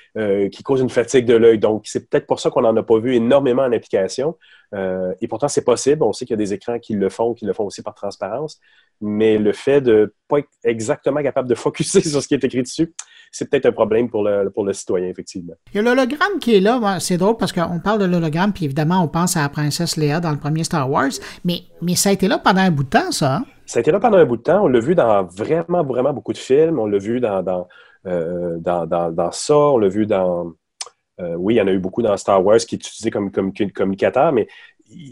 qui 0.50 0.62
causent 0.64 0.80
une 0.80 0.90
fatigue 0.90 1.26
de 1.26 1.34
l'œil. 1.34 1.60
Donc, 1.60 1.84
c'est 1.86 2.10
peut-être 2.10 2.26
pour 2.26 2.40
ça 2.40 2.50
qu'on 2.50 2.62
n'en 2.62 2.76
a 2.76 2.82
pas 2.82 2.98
vu 2.98 3.14
énormément 3.14 3.62
en 3.62 3.72
application. 3.72 4.36
et 4.74 5.28
pourtant, 5.28 5.48
c'est 5.48 5.64
possible. 5.64 6.02
On 6.02 6.12
sait 6.12 6.24
qu'il 6.24 6.34
y 6.34 6.40
a 6.40 6.44
des 6.44 6.52
écrans 6.52 6.80
qui 6.80 6.94
le 6.94 7.08
font, 7.08 7.34
qui 7.34 7.44
le 7.44 7.52
font 7.52 7.64
aussi 7.64 7.82
par 7.82 7.94
transparence. 7.94 8.58
Mais 9.00 9.38
le 9.38 9.52
fait 9.52 9.80
de 9.80 9.92
ne 9.92 10.06
pas 10.26 10.40
être 10.40 10.48
exactement 10.64 11.22
capable 11.22 11.48
de 11.48 11.54
focuser 11.64 12.00
sur 12.00 12.20
ce 12.20 12.26
qui 12.26 12.34
est 12.34 12.42
écrit 12.42 12.62
dessus, 12.62 12.92
c'est 13.36 13.50
peut-être 13.50 13.66
un 13.66 13.72
problème 13.72 14.08
pour 14.08 14.22
le, 14.22 14.48
pour 14.48 14.64
le 14.64 14.72
citoyen, 14.72 15.08
effectivement. 15.08 15.52
Il 15.72 15.76
y 15.76 15.78
a 15.80 15.82
l'hologramme 15.82 16.38
qui 16.40 16.56
est 16.56 16.60
là. 16.60 16.98
C'est 17.00 17.18
drôle 17.18 17.36
parce 17.36 17.52
qu'on 17.52 17.80
parle 17.80 18.00
de 18.00 18.06
l'hologramme, 18.06 18.52
puis 18.54 18.64
évidemment, 18.64 19.02
on 19.02 19.08
pense 19.08 19.36
à 19.36 19.42
la 19.42 19.50
princesse 19.50 19.98
Léa 19.98 20.20
dans 20.20 20.30
le 20.30 20.38
premier 20.38 20.64
Star 20.64 20.90
Wars, 20.90 21.10
mais, 21.44 21.60
mais 21.82 21.96
ça 21.96 22.08
a 22.08 22.12
été 22.12 22.28
là 22.28 22.38
pendant 22.38 22.62
un 22.62 22.70
bout 22.70 22.84
de 22.84 22.88
temps, 22.88 23.10
ça. 23.10 23.36
Hein? 23.36 23.44
Ça 23.66 23.78
a 23.78 23.80
été 23.80 23.90
là 23.90 24.00
pendant 24.00 24.16
un 24.16 24.24
bout 24.24 24.38
de 24.38 24.42
temps. 24.42 24.64
On 24.64 24.68
l'a 24.68 24.80
vu 24.80 24.94
dans 24.94 25.24
vraiment, 25.24 25.84
vraiment 25.84 26.14
beaucoup 26.14 26.32
de 26.32 26.38
films. 26.38 26.78
On 26.78 26.86
l'a 26.86 26.98
vu 26.98 27.20
dans, 27.20 27.42
dans, 27.42 27.68
euh, 28.06 28.56
dans, 28.58 28.86
dans, 28.86 29.32
ça. 29.32 29.56
On 29.56 29.78
l'a 29.78 29.88
vu 29.88 30.06
dans. 30.06 30.52
Euh, 31.20 31.34
oui, 31.34 31.54
il 31.54 31.56
y 31.58 31.60
en 31.60 31.66
a 31.66 31.72
eu 31.72 31.78
beaucoup 31.78 32.02
dans 32.02 32.16
Star 32.16 32.44
Wars 32.44 32.58
qui 32.58 32.76
est 32.76 32.78
utilisé 32.78 33.10
comme, 33.10 33.30
comme 33.30 33.52
communicateur, 33.52 34.32
mais 34.32 34.46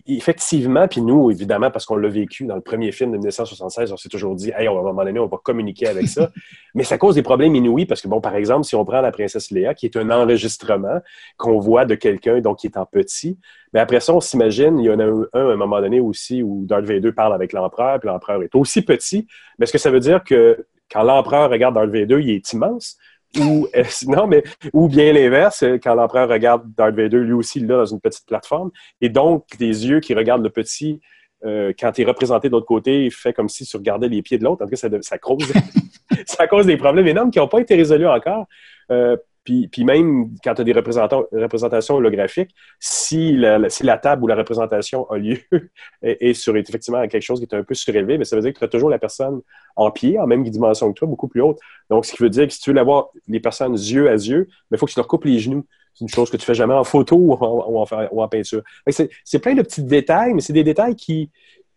effectivement, 0.07 0.87
puis 0.87 1.01
nous, 1.01 1.31
évidemment, 1.31 1.71
parce 1.71 1.85
qu'on 1.87 1.97
l'a 1.97 2.09
vécu 2.09 2.45
dans 2.45 2.55
le 2.55 2.61
premier 2.61 2.93
film 2.93 3.11
de 3.13 3.17
1976, 3.17 3.93
on 3.93 3.97
s'est 3.97 4.09
toujours 4.09 4.35
dit, 4.35 4.51
hey, 4.57 4.67
à 4.67 4.71
un 4.71 4.75
moment 4.75 5.05
donné, 5.05 5.19
on 5.19 5.27
va 5.27 5.39
communiquer 5.43 5.89
avec 5.89 6.09
ça. 6.09 6.31
Mais 6.75 6.85
ça 6.85 6.99
cause 6.99 7.15
des 7.15 7.23
problèmes 7.23 7.55
inouïs 7.55 7.87
parce 7.87 8.01
que, 8.01 8.09
bon, 8.09 8.21
par 8.21 8.37
exemple, 8.37 8.65
si 8.65 8.75
on 8.77 8.85
prend 8.85 9.01
la 9.01 9.11
princesse 9.11 9.51
Léa, 9.51 9.75
qui 9.75 9.87
est 9.87 9.97
un 9.97 10.11
enregistrement 10.11 11.01
qu'on 11.37 11.59
voit 11.59 11.85
de 11.85 11.95
quelqu'un 11.95 12.41
donc 12.41 12.59
qui 12.59 12.67
est 12.67 12.77
en 12.77 12.87
petit, 12.87 13.39
mais 13.73 13.81
après 13.81 14.01
ça, 14.01 14.15
on 14.15 14.21
s'imagine, 14.21 14.79
il 14.79 14.87
y 14.87 14.91
en 14.91 15.01
a 15.01 15.05
un, 15.05 15.27
à 15.33 15.39
un 15.41 15.57
moment 15.57 15.81
donné 15.81 15.99
aussi 15.99 16.43
où 16.43 16.65
Darth 16.65 16.85
Vader 16.85 17.13
parle 17.13 17.35
avec 17.35 17.53
l'empereur, 17.53 17.99
puis 17.99 18.09
l'empereur 18.09 18.43
est 18.43 18.55
aussi 18.55 18.83
petit. 18.83 19.27
Mais 19.59 19.65
est-ce 19.65 19.73
que 19.73 19.79
ça 19.79 19.91
veut 19.91 20.01
dire 20.01 20.23
que 20.23 20.65
quand 20.91 21.03
l'empereur 21.03 21.51
regarde 21.51 21.75
Darth 21.75 21.91
Vader, 21.91 22.21
il 22.21 22.31
est 22.31 22.53
immense? 22.53 22.97
Ou 23.39 23.69
non, 24.07 24.27
mais 24.27 24.43
ou 24.73 24.89
bien 24.89 25.13
l'inverse, 25.13 25.65
quand 25.83 25.95
l'empereur 25.95 26.29
regarde 26.29 26.63
Darth 26.77 26.95
Vader, 26.95 27.19
lui 27.19 27.33
aussi, 27.33 27.61
là, 27.61 27.79
dans 27.79 27.87
une 27.87 28.01
petite 28.01 28.27
plateforme, 28.27 28.71
et 29.01 29.09
donc 29.09 29.45
des 29.59 29.87
yeux 29.87 30.01
qui 30.01 30.15
regardent 30.15 30.45
le 30.45 30.51
petit, 30.51 31.01
euh, 31.45 31.73
quand 31.79 31.99
il 31.99 32.03
est 32.03 32.07
représenté 32.07 32.49
de 32.49 32.53
l'autre 32.53 32.67
côté, 32.67 33.05
il 33.05 33.11
fait 33.11 33.33
comme 33.33 33.49
si 33.49 33.67
tu 33.67 33.77
regardais 33.77 34.09
les 34.09 34.23
pieds 34.23 34.39
de 34.39 34.45
l'autre. 34.45 34.63
En 34.63 34.67
tout 34.67 34.71
cas, 34.71 34.77
ça, 34.77 34.89
ça, 35.03 35.19
cause, 35.19 35.53
ça 36.27 36.47
cause 36.47 36.67
des 36.67 36.77
problèmes 36.77 37.07
énormes 37.07 37.31
qui 37.31 37.39
n'ont 37.39 37.49
pas 37.49 37.61
été 37.61 37.75
résolus 37.75 38.07
encore. 38.07 38.47
Euh, 38.91 39.17
puis, 39.45 39.69
puis, 39.69 39.85
même 39.85 40.31
quand 40.43 40.55
tu 40.55 40.63
as 40.63 40.65
des 40.65 40.73
représentations 40.73 41.95
holographiques, 41.97 42.55
si 42.81 43.33
la, 43.33 43.99
table 43.99 44.25
ou 44.25 44.27
la 44.27 44.37
représentation 44.37 45.09
a 45.11 45.19
lieu 45.19 45.39
et, 46.03 46.33
sur 46.33 46.57
effectivement 46.57 47.07
quelque 47.07 47.23
chose 47.23 47.41
qui 47.41 47.45
est 47.45 47.55
un 47.55 47.63
peu 47.63 47.75
surélevé, 47.75 48.17
mais 48.17 48.25
ça 48.25 48.37
veut 48.37 48.43
dire 48.43 48.55
que 48.55 48.59
tu 48.59 48.65
as 48.65 48.69
toujours 48.69 48.89
la 48.89 48.99
personne 48.99 49.43
en 49.77 49.91
pied, 49.91 50.19
en 50.19 50.27
même 50.27 50.45
dimension 50.45 50.91
que 50.93 50.99
toi, 50.99 51.07
beaucoup 51.07 51.29
plus 51.29 51.43
haute. 51.43 51.59
Donc, 51.91 52.07
ce 52.07 52.15
qui 52.15 52.23
veut 52.23 52.31
dire 52.31 52.47
que 52.47 52.55
si 52.55 52.61
tu 52.61 52.73
veux 52.73 52.79
avoir 52.79 53.09
les 53.29 53.41
personnes 53.41 53.75
yeux 53.75 54.09
à 54.09 54.15
yeux, 54.15 54.49
il 54.71 54.79
faut 54.79 54.87
que 54.87 54.93
tu 54.93 54.99
leur 54.99 55.09
coupes 55.09 55.27
les 55.27 55.39
genoux. 55.39 55.67
C'est 55.93 56.05
une 56.05 56.09
chose 56.09 56.31
que 56.31 56.37
tu 56.37 56.47
fais 56.47 56.55
jamais 56.55 56.75
en 56.75 56.85
photo 56.85 57.17
ou 57.17 57.33
en, 57.35 58.29
peinture. 58.29 58.63
C'est 58.89 59.39
plein 59.41 59.55
de 59.55 59.63
petits 59.63 59.85
détails, 59.85 60.33
mais 60.35 60.41
c'est 60.41 60.53
des 60.53 60.65
détails 60.65 60.97
qui, 60.97 61.31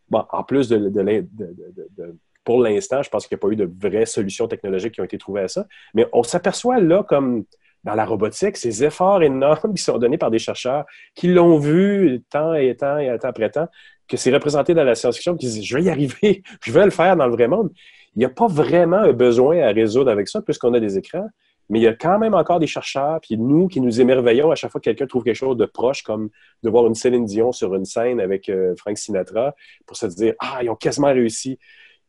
bon, 0.09 0.23
en 0.31 0.43
plus 0.43 0.69
de, 0.69 0.77
de, 0.77 1.27
de 1.37 2.15
pour 2.47 2.61
l'instant, 2.61 3.03
je 3.03 3.09
pense 3.09 3.27
qu'il 3.27 3.35
n'y 3.35 3.39
a 3.39 3.43
pas 3.45 3.49
eu 3.49 3.57
de 3.57 3.69
vraies 3.77 4.05
solutions 4.05 4.47
technologiques 4.47 4.93
qui 4.93 5.01
ont 5.01 5.03
été 5.03 5.17
trouvées 5.17 5.41
à 5.41 5.47
ça. 5.49 5.65
Mais 5.93 6.07
on 6.13 6.23
s'aperçoit 6.23 6.79
là, 6.79 7.03
comme 7.03 7.43
dans 7.83 7.93
la 7.93 8.05
robotique, 8.05 8.55
ces 8.55 8.85
efforts 8.85 9.21
énormes 9.21 9.73
qui 9.75 9.83
sont 9.83 9.97
donnés 9.97 10.17
par 10.17 10.31
des 10.31 10.39
chercheurs 10.39 10.85
qui 11.13 11.27
l'ont 11.27 11.57
vu 11.57 12.23
temps 12.29 12.53
et 12.53 12.73
temps 12.77 12.99
et 12.99 13.13
temps 13.19 13.27
après 13.27 13.49
temps, 13.49 13.67
que 14.07 14.15
c'est 14.15 14.31
représenté 14.31 14.73
dans 14.73 14.85
la 14.85 14.95
science-fiction, 14.95 15.35
qui 15.35 15.45
disent 15.45 15.61
Je 15.61 15.75
vais 15.75 15.83
y 15.83 15.89
arriver, 15.89 16.41
je 16.63 16.71
vais 16.71 16.85
le 16.85 16.91
faire 16.91 17.17
dans 17.17 17.27
le 17.27 17.33
vrai 17.33 17.49
monde. 17.49 17.69
Il 18.15 18.19
n'y 18.19 18.25
a 18.25 18.29
pas 18.29 18.47
vraiment 18.47 18.95
un 18.95 19.11
besoin 19.11 19.59
à 19.63 19.73
résoudre 19.73 20.09
avec 20.09 20.29
ça, 20.29 20.41
puisqu'on 20.41 20.73
a 20.73 20.79
des 20.79 20.97
écrans. 20.97 21.27
Mais 21.69 21.79
il 21.79 21.83
y 21.83 21.87
a 21.87 21.93
quand 21.93 22.17
même 22.17 22.33
encore 22.33 22.61
des 22.61 22.67
chercheurs, 22.67 23.19
puis 23.21 23.37
nous 23.37 23.67
qui 23.67 23.81
nous 23.81 23.99
émerveillons 23.99 24.51
à 24.51 24.55
chaque 24.55 24.71
fois 24.71 24.79
que 24.79 24.85
quelqu'un 24.85 25.05
trouve 25.05 25.25
quelque 25.25 25.35
chose 25.35 25.57
de 25.57 25.65
proche, 25.65 26.01
comme 26.01 26.29
de 26.63 26.69
voir 26.69 26.87
une 26.87 26.95
Céline 26.95 27.25
Dion 27.25 27.51
sur 27.51 27.75
une 27.75 27.83
scène 27.83 28.21
avec 28.21 28.47
euh, 28.47 28.73
Frank 28.77 28.97
Sinatra, 28.97 29.53
pour 29.85 29.97
se 29.97 30.05
dire 30.05 30.33
Ah, 30.39 30.59
ils 30.63 30.69
ont 30.69 30.77
quasiment 30.77 31.07
réussi. 31.07 31.59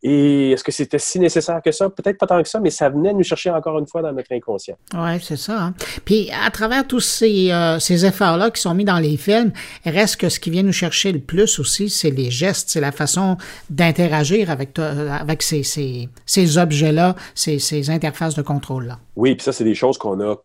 Et 0.02 0.52
est-ce 0.52 0.62
que 0.62 0.70
c'était 0.70 0.98
si 0.98 1.18
nécessaire 1.18 1.60
que 1.64 1.72
ça? 1.72 1.90
Peut-être 1.90 2.18
pas 2.18 2.26
tant 2.26 2.40
que 2.42 2.48
ça, 2.48 2.60
mais 2.60 2.70
ça 2.70 2.88
venait 2.88 3.12
nous 3.12 3.24
chercher 3.24 3.50
encore 3.50 3.78
une 3.78 3.86
fois 3.86 4.00
dans 4.00 4.12
notre 4.12 4.32
inconscient. 4.32 4.76
Oui, 4.94 5.20
c'est 5.20 5.36
ça. 5.36 5.60
Hein. 5.60 5.74
Puis 6.04 6.30
à 6.32 6.50
travers 6.50 6.86
tous 6.86 7.00
ces, 7.00 7.50
euh, 7.50 7.78
ces 7.80 8.06
efforts-là 8.06 8.50
qui 8.50 8.60
sont 8.60 8.74
mis 8.74 8.84
dans 8.84 8.98
les 8.98 9.16
films, 9.16 9.52
reste 9.84 10.16
que 10.16 10.28
ce 10.28 10.38
qui 10.38 10.50
vient 10.50 10.62
nous 10.62 10.72
chercher 10.72 11.10
le 11.10 11.18
plus 11.18 11.58
aussi, 11.58 11.90
c'est 11.90 12.10
les 12.10 12.30
gestes, 12.30 12.70
c'est 12.70 12.80
la 12.80 12.92
façon 12.92 13.36
d'interagir 13.70 14.50
avec, 14.50 14.78
avec 14.78 15.42
ces, 15.42 15.62
ces, 15.64 16.08
ces 16.26 16.58
objets-là, 16.58 17.16
ces, 17.34 17.58
ces 17.58 17.90
interfaces 17.90 18.34
de 18.34 18.42
contrôle-là. 18.42 18.98
Oui, 19.16 19.34
puis 19.34 19.42
ça, 19.42 19.52
c'est 19.52 19.64
des 19.64 19.74
choses 19.74 19.98
qu'on 19.98 20.20
a, 20.20 20.36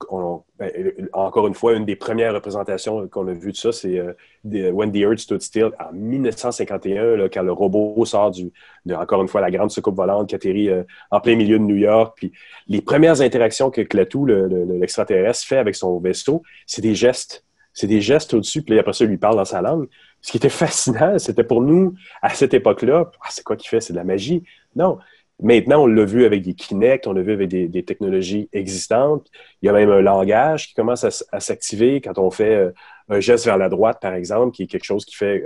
encore 1.14 1.48
une 1.48 1.54
fois, 1.54 1.74
une 1.74 1.86
des 1.86 1.96
premières 1.96 2.34
représentations 2.34 3.08
qu'on 3.08 3.28
a 3.28 3.34
vues 3.34 3.52
de 3.52 3.58
ça, 3.58 3.72
c'est 3.72 4.00
euh, 4.00 4.72
When 4.72 4.92
the 4.92 4.98
Earth 4.98 5.20
Stood 5.20 5.42
Still 5.42 5.72
en 5.80 5.94
1951, 5.94 7.16
là, 7.18 7.30
quand 7.30 7.44
le 7.44 7.52
robot 7.52 8.06
sort 8.06 8.32
du, 8.32 8.52
de, 8.86 8.94
encore 8.94 9.22
une 9.22 9.28
fois, 9.28 9.42
la 9.42 9.52
grande 9.52 9.72
soucoupe 9.72 9.96
volante 9.96 10.30
qui 10.30 10.36
atterrit 10.36 10.70
euh, 10.70 10.84
en 11.12 11.20
plein 11.20 11.36
milieu 11.36 11.60
de 11.60 11.64
New 11.64 11.76
York. 11.76 12.14
Puis 12.16 12.32
les 12.68 12.82
premières 12.82 13.22
interactions 13.22 13.72
que 13.72 13.82
Clatou, 13.82 14.26
l'extraterrestre, 14.26 15.46
fait 15.46 15.58
avec 15.58 15.76
son 15.76 16.00
vaisseau, 16.00 16.44
c'est 16.66 16.82
des 16.82 16.96
gestes. 16.96 17.46
C'est 17.74 17.88
des 17.88 18.02
gestes 18.02 18.34
au-dessus, 18.36 18.62
puis 18.62 18.78
après 18.78 18.94
ça, 18.94 19.04
il 19.04 19.10
lui 19.10 19.18
parle 19.18 19.36
dans 19.36 19.46
sa 19.46 19.62
langue. 19.62 19.88
Ce 20.22 20.32
qui 20.32 20.38
était 20.38 20.50
fascinant, 20.50 21.18
c'était 21.20 21.44
pour 21.44 21.62
nous, 21.62 21.96
à 22.22 22.30
cette 22.30 22.54
époque-là, 22.54 23.12
ah, 23.22 23.28
c'est 23.30 23.44
quoi 23.44 23.56
qu'il 23.56 23.70
fait? 23.70 23.82
C'est 23.82 23.94
de 23.94 23.98
la 23.98 24.04
magie. 24.04 24.44
Non, 24.76 25.00
Maintenant, 25.42 25.84
on 25.84 25.88
l'a 25.88 26.06
vu 26.06 26.26
avec 26.26 26.44
des 26.44 26.54
Kinect, 26.54 27.08
on 27.08 27.14
l'a 27.14 27.22
vu 27.22 27.34
avec 27.34 27.50
des, 27.50 27.84
technologies 27.84 28.50
existantes. 28.54 29.28
Il 29.62 29.66
y 29.66 29.70
a 29.70 29.74
même 29.74 29.90
un 29.90 30.02
langage 30.02 30.68
qui 30.68 30.74
commence 30.74 31.04
à, 31.04 31.40
s'activer 31.40 32.02
quand 32.02 32.18
on 32.18 32.30
fait, 32.30 32.56
euh, 32.56 32.72
un 33.10 33.20
geste 33.20 33.46
vers 33.46 33.58
la 33.58 33.68
droite, 33.68 34.00
par 34.02 34.14
exemple, 34.14 34.56
qui 34.56 34.64
est 34.64 34.68
quelque 34.68 34.86
chose 34.86 35.06
qui 35.06 35.16
fait, 35.16 35.44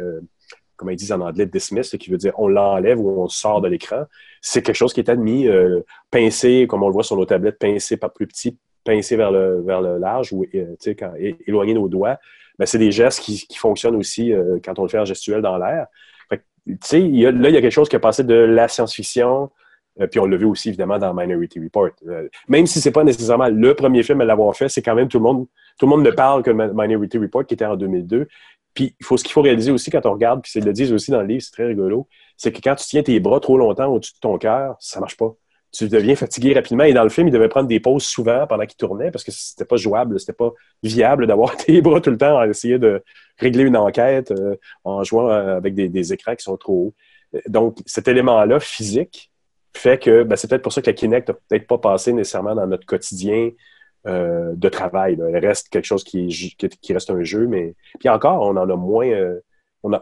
comme 0.76 0.92
ils 0.92 0.96
disent 0.96 1.12
en 1.12 1.22
anglais, 1.22 1.46
dismiss, 1.46 1.90
qui 1.90 2.12
veut 2.12 2.18
dire 2.18 2.34
on 2.38 2.48
l'enlève 2.48 3.00
ou 3.00 3.10
on 3.22 3.28
sort 3.28 3.62
de 3.62 3.68
l'écran. 3.68 4.04
C'est 4.42 4.62
quelque 4.62 4.76
chose 4.76 4.94
qui 4.94 5.00
est 5.00 5.10
admis. 5.10 5.48
pincer, 6.12 6.68
comme 6.68 6.84
on 6.84 6.88
le 6.88 6.94
voit 6.94 7.04
sur 7.04 7.16
nos 7.16 7.26
tablettes, 7.26 7.58
pincer 7.58 7.98
par 7.98 8.14
plus 8.14 8.28
petit, 8.28 8.58
pincer 8.84 9.16
vers 9.16 9.32
le, 9.32 9.62
vers 9.62 9.82
le 9.82 9.98
large 9.98 10.32
ou 10.34 10.46
quand, 11.00 11.14
éloigner 11.48 11.74
nos 11.74 11.88
doigts. 11.88 12.18
Ben, 12.60 12.66
c'est 12.66 12.78
des 12.78 12.92
gestes 12.92 13.22
qui, 13.22 13.48
fonctionnent 13.56 13.96
aussi 13.96 14.32
quand 14.64 14.78
on 14.78 14.84
le 14.84 14.90
fait 14.90 15.00
en 15.00 15.06
gestuel 15.06 15.42
dans 15.42 15.58
l'air. 15.58 15.88
Là, 16.30 17.00
il 17.00 17.20
y 17.20 17.26
a 17.26 17.62
quelque 17.62 17.70
chose 17.70 17.90
qui 17.90 17.96
a 17.96 18.00
passé 18.00 18.24
de 18.24 18.34
la 18.36 18.68
science-fiction, 18.68 19.44
euh, 19.44 19.48
puis 20.06 20.20
on 20.20 20.26
l'a 20.26 20.38
vu 20.38 20.46
aussi 20.46 20.70
évidemment 20.70 21.00
dans 21.00 21.14
Minority 21.14 21.60
Report. 21.60 21.90
Euh, 22.08 22.28
même 22.48 22.68
si 22.68 22.80
c'est 22.80 22.92
pas 22.92 23.04
nécessairement 23.04 23.48
le 23.50 23.74
premier 23.74 24.04
film 24.04 24.22
à 24.22 24.26
l'avoir 24.26 24.56
fait, 24.56 24.70
c'est 24.70 24.84
quand 24.84 24.96
même 24.96 25.08
tout 25.08 25.18
le 25.18 25.24
monde, 25.24 25.48
tout 25.80 25.86
le 25.86 25.90
monde 25.90 26.04
ne 26.04 26.12
parle 26.12 26.44
que 26.44 26.52
Minority 26.52 27.18
Report 27.18 27.46
qui 27.46 27.56
était 27.56 27.66
en 27.66 27.76
2002. 27.76 28.28
Puis 28.74 28.96
faut 29.02 29.18
ce 29.18 29.24
qu'il 29.24 29.34
faut 29.34 29.42
réaliser 29.42 29.72
aussi 29.72 29.90
quand 29.90 30.06
on 30.06 30.14
regarde, 30.14 30.42
puis 30.44 30.52
c'est 30.52 30.60
le 30.60 30.72
disent 30.72 30.94
aussi 30.94 31.10
dans 31.10 31.22
le 31.22 31.28
livre, 31.28 31.42
c'est 31.42 31.52
très 31.52 31.66
rigolo, 31.66 32.08
c'est 32.36 32.52
que 32.52 32.62
quand 32.62 32.76
tu 32.76 32.86
tiens 32.86 33.02
tes 33.02 33.20
bras 33.20 33.40
trop 33.40 33.58
longtemps 33.58 33.88
au-dessus 33.88 34.14
de 34.14 34.20
ton 34.20 34.38
cœur, 34.38 34.76
ça 34.80 35.00
marche 35.00 35.18
pas. 35.18 35.34
Tu 35.72 35.90
deviens 35.90 36.16
fatigué 36.16 36.54
rapidement. 36.54 36.84
Et 36.84 36.94
dans 36.94 37.04
le 37.04 37.10
film, 37.10 37.28
il 37.28 37.32
devait 37.32 37.50
prendre 37.50 37.68
des 37.68 37.80
pauses 37.80 38.04
souvent 38.04 38.46
pendant 38.48 38.66
qu'il 38.66 38.78
tournait 38.78 39.12
parce 39.12 39.24
que 39.24 39.32
c'était 39.32 39.66
pas 39.66 39.78
jouable, 39.78 40.20
c'était 40.20 40.34
pas 40.34 40.52
viable 40.84 41.28
d'avoir 41.28 41.58
tes 41.66 41.82
bras 41.82 42.00
tout 42.02 42.12
le 42.12 42.18
temps 42.18 42.38
à 42.38 42.48
essayer 42.48 42.78
de 42.80 43.04
régler 43.40 43.64
une 43.64 43.78
enquête 43.78 44.32
euh, 44.32 44.56
en 44.84 45.04
jouant 45.04 45.30
avec 45.30 45.74
des, 45.74 46.14
écrans 46.14 46.36
qui 46.36 46.44
sont 46.44 46.58
trop 46.58 46.94
hauts. 47.34 47.42
Donc, 47.48 47.78
cet 47.86 48.08
élément-là, 48.08 48.60
physique, 48.60 49.32
fait 49.78 50.02
que 50.02 50.24
ben, 50.24 50.36
c'est 50.36 50.50
peut-être 50.50 50.62
pour 50.62 50.74
ça 50.74 50.82
que 50.82 50.88
la 50.88 50.94
Kinect 50.94 51.30
n'a 51.30 51.34
peut-être 51.34 51.68
pas 51.68 51.78
passé 51.78 52.14
nécessairement 52.14 52.56
dans 52.56 52.68
notre 52.68 52.86
quotidien 52.86 53.52
euh, 54.06 54.54
de 54.56 54.70
travail. 54.70 55.18
Elle 55.20 55.46
reste 55.46 55.70
quelque 55.70 55.86
chose 55.86 56.04
qui, 56.04 56.28
qui, 56.28 56.94
reste 56.94 57.10
un 57.10 57.24
jeu, 57.24 57.48
mais 57.48 57.76
puis 58.00 58.10
encore, 58.10 58.42
on 58.42 58.56
en 58.58 58.70
a 58.70 58.76
moins. 58.76 59.08
Euh, 59.08 59.40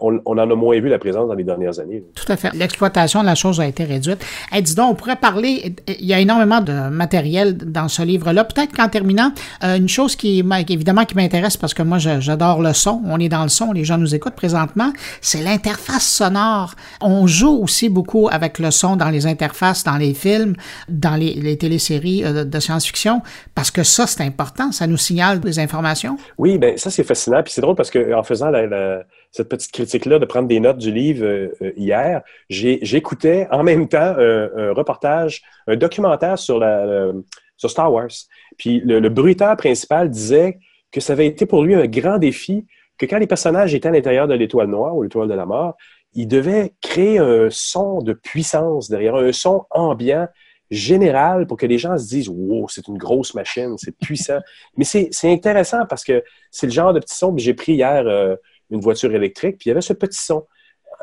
on, 0.02 0.20
en 0.26 0.38
a 0.38 0.56
moins 0.56 0.80
vu 0.80 0.90
la 0.90 1.00
présence 1.00 1.28
dans 1.28 1.34
les 1.34 1.44
dernières 1.44 1.80
années. 1.80 2.04
Tout 2.16 2.32
à 2.32 2.36
fait. 2.36 2.54
L'exploitation 2.54 3.22
de 3.22 3.26
la 3.26 3.36
chose 3.36 3.60
a 3.60 3.68
été 3.68 3.84
réduite. 3.84 4.26
Et 4.56 4.62
dis 4.62 4.76
donc, 4.76 4.92
on 4.92 4.96
pourrait 4.96 5.16
parler, 5.16 5.76
il 5.88 6.06
y 6.06 6.14
a 6.14 6.20
énormément 6.20 6.62
de 6.62 6.90
matériel 6.90 7.58
dans 7.58 7.88
ce 7.88 8.02
livre-là. 8.02 8.44
Peut-être 8.44 8.76
qu'en 8.76 8.90
terminant, 8.90 9.32
euh, 9.64 9.78
une 9.78 9.90
chose 9.90 10.16
qui, 10.16 10.44
évidemment, 10.70 11.06
qui 11.06 11.16
m'intéresse 11.16 11.58
parce 11.58 11.74
que 11.74 11.84
moi, 11.84 11.98
j'adore 11.98 12.62
le 12.62 12.74
son. 12.74 13.02
On 13.06 13.20
est 13.20 13.30
dans 13.30 13.44
le 13.44 13.50
son, 13.50 13.72
les 13.72 13.84
gens 13.84 13.98
nous 13.98 14.16
écoutent 14.16 14.36
présentement. 14.36 14.92
C'est 15.22 15.42
l'interface 15.42 16.06
sonore. 16.06 16.76
On 17.02 17.28
joue 17.28 17.62
aussi 17.62 17.90
beaucoup 17.90 18.28
avec 18.32 18.60
le 18.60 18.72
son 18.72 18.96
dans 18.96 19.10
les 19.10 19.28
interfaces, 19.28 19.84
dans 19.84 19.98
les 19.98 20.14
films, 20.14 20.56
dans 20.90 21.16
les, 21.16 21.34
les 21.34 21.58
téléséries 21.58 22.24
euh, 22.24 22.46
de 22.46 22.60
science-fiction, 22.60 23.22
parce 23.54 23.72
que 23.72 23.84
ça, 23.84 24.08
c'est 24.08 24.22
important. 24.22 24.72
Ça 24.72 24.88
nous 24.88 24.98
signale 24.98 25.40
des 25.40 25.60
informations. 25.60 26.18
Oui, 26.38 26.58
ben 26.58 26.78
ça, 26.78 26.90
c'est 26.90 27.04
fascinant. 27.04 27.44
Puis 27.44 27.54
c'est 27.54 27.62
drôle 27.62 27.76
parce 27.76 27.92
qu'en 27.92 28.24
faisant 28.24 28.50
la 28.50 29.04
cette 29.36 29.50
petite 29.50 29.72
critique-là, 29.74 30.18
de 30.18 30.26
prendre 30.26 30.48
des 30.48 30.62
notes 30.62 30.78
du 30.78 30.92
livre 30.92 31.26
euh, 31.26 31.50
euh, 31.62 31.72
hier, 31.76 32.22
j'écoutais 32.50 33.48
en 33.52 33.64
même 33.64 33.90
temps 33.90 34.16
un, 34.18 34.72
reportage, 34.72 35.42
un 35.68 35.76
documentaire 35.76 36.40
sur, 36.40 36.58
la, 36.58 37.12
sur 37.58 37.70
Star 37.70 37.92
Wars. 37.92 38.12
Puis 38.58 38.80
le, 38.80 39.00
le 39.00 39.10
bruiteur 39.10 39.58
principal 39.58 40.10
disait 40.10 40.58
que 40.90 41.02
ça 41.02 41.14
avait 41.14 41.28
été 41.28 41.46
pour 41.46 41.64
lui 41.64 41.76
un 41.76 41.86
grand 41.86 42.18
défi, 42.18 42.66
que 42.98 43.06
quand 43.06 43.18
les 43.18 43.28
personnages 43.28 43.76
étaient 43.76 43.90
à 43.90 43.92
l'intérieur 43.92 44.30
de 44.30 44.36
l'étoile 44.36 44.68
noire 44.68 44.96
ou 44.96 45.04
l'étoile 45.04 45.28
de 45.28 45.34
la 45.34 45.46
mort, 45.46 45.76
il 46.14 46.30
devait 46.30 46.74
créer 46.82 47.20
un 47.20 47.50
son 47.52 48.02
de 48.02 48.14
puissance 48.14 48.90
derrière, 48.90 49.16
un 49.16 49.34
son 49.34 49.66
ambiant 49.70 50.30
général 50.72 51.46
pour 51.46 51.58
que 51.58 51.66
les 51.66 51.78
gens 51.78 51.98
se 51.98 52.08
disent 52.08 52.30
Wow, 52.30 52.70
c'est 52.70 52.88
une 52.88 52.98
grosse 52.98 53.34
machine, 53.34 53.76
c'est 53.78 53.96
puissant. 53.98 54.40
Mais 54.78 54.86
c'est 54.86 55.12
intéressant 55.26 55.86
parce 55.88 56.06
que 56.06 56.24
c'est 56.52 56.68
le 56.68 56.72
genre 56.72 56.94
de 56.94 57.02
petit 57.02 57.16
son 57.16 57.36
que 57.36 57.42
j'ai 57.42 57.54
pris 57.54 57.74
hier. 57.74 58.08
Euh, 58.08 58.38
une 58.70 58.82
voiture 58.82 59.14
électrique, 59.14 59.58
puis 59.58 59.68
il 59.68 59.70
y 59.70 59.72
avait 59.72 59.82
ce 59.82 59.94
petit 59.94 60.20
son 60.20 60.46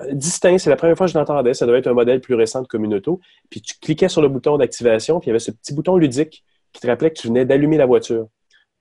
euh, 0.00 0.12
distinct. 0.12 0.58
C'est 0.58 0.70
la 0.70 0.76
première 0.76 0.96
fois 0.96 1.06
que 1.06 1.12
je 1.12 1.18
l'entendais. 1.18 1.54
Ça 1.54 1.66
devait 1.66 1.78
être 1.78 1.86
un 1.86 1.94
modèle 1.94 2.20
plus 2.20 2.34
récent 2.34 2.62
de 2.62 2.66
Communauto. 2.66 3.20
Puis 3.50 3.60
tu 3.60 3.74
cliquais 3.80 4.08
sur 4.08 4.22
le 4.22 4.28
bouton 4.28 4.58
d'activation, 4.58 5.20
puis 5.20 5.26
il 5.26 5.30
y 5.30 5.32
avait 5.32 5.38
ce 5.38 5.50
petit 5.50 5.74
bouton 5.74 5.96
ludique 5.96 6.44
qui 6.72 6.80
te 6.80 6.86
rappelait 6.86 7.10
que 7.10 7.20
tu 7.20 7.28
venais 7.28 7.44
d'allumer 7.44 7.76
la 7.76 7.86
voiture. 7.86 8.28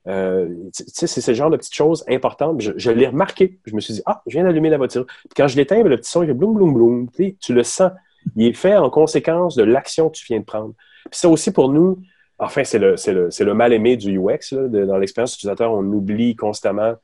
Euh, 0.08 0.48
tu 0.76 0.84
sais, 0.88 1.08
c'est 1.08 1.22
ce 1.22 1.34
genre 1.34 1.50
de 1.50 1.58
petites 1.58 1.76
choses 1.76 2.04
importantes. 2.10 2.60
Je, 2.60 2.92
l'ai 2.92 3.08
remarqué. 3.08 3.60
Je 3.66 3.76
me 3.76 3.82
suis 3.82 3.96
dit, 3.96 4.02
ah, 4.06 4.22
je 4.26 4.34
viens 4.34 4.44
d'allumer 4.44 4.70
la 4.70 4.78
voiture. 4.78 5.06
Puis 5.06 5.34
quand 5.36 5.48
je 5.48 5.58
l'éteins, 5.58 5.84
le 5.84 5.98
petit 5.98 6.10
son, 6.10 6.24
il 6.24 6.28
fait 6.28 6.34
bloum, 6.34 6.56
bloum, 6.56 6.74
bloum. 6.74 7.10
Tu 7.40 7.54
le 7.54 7.64
sens. 7.64 7.92
Il 8.36 8.48
est 8.48 8.54
fait 8.54 8.76
en 8.76 8.90
conséquence 8.90 9.56
de 9.56 9.64
l'action 9.64 10.10
que 10.10 10.18
tu 10.18 10.26
viens 10.26 10.40
de 10.40 10.46
prendre. 10.46 10.74
Puis 11.10 11.20
ça 11.20 11.30
aussi, 11.30 11.52
pour 11.52 11.70
nous, 11.70 12.00
enfin, 12.40 12.64
c'est 12.64 12.80
le, 12.80 12.96
le, 13.08 13.30
le 13.44 13.54
mal-aimé 13.54 13.98
du 13.98 14.18
UX. 14.18 14.54
dans 14.54 14.98
l'expérience 14.98 15.36
utilisateur, 15.36 15.72
on 15.74 15.84
oublie 15.84 16.36
constamment 16.36 16.96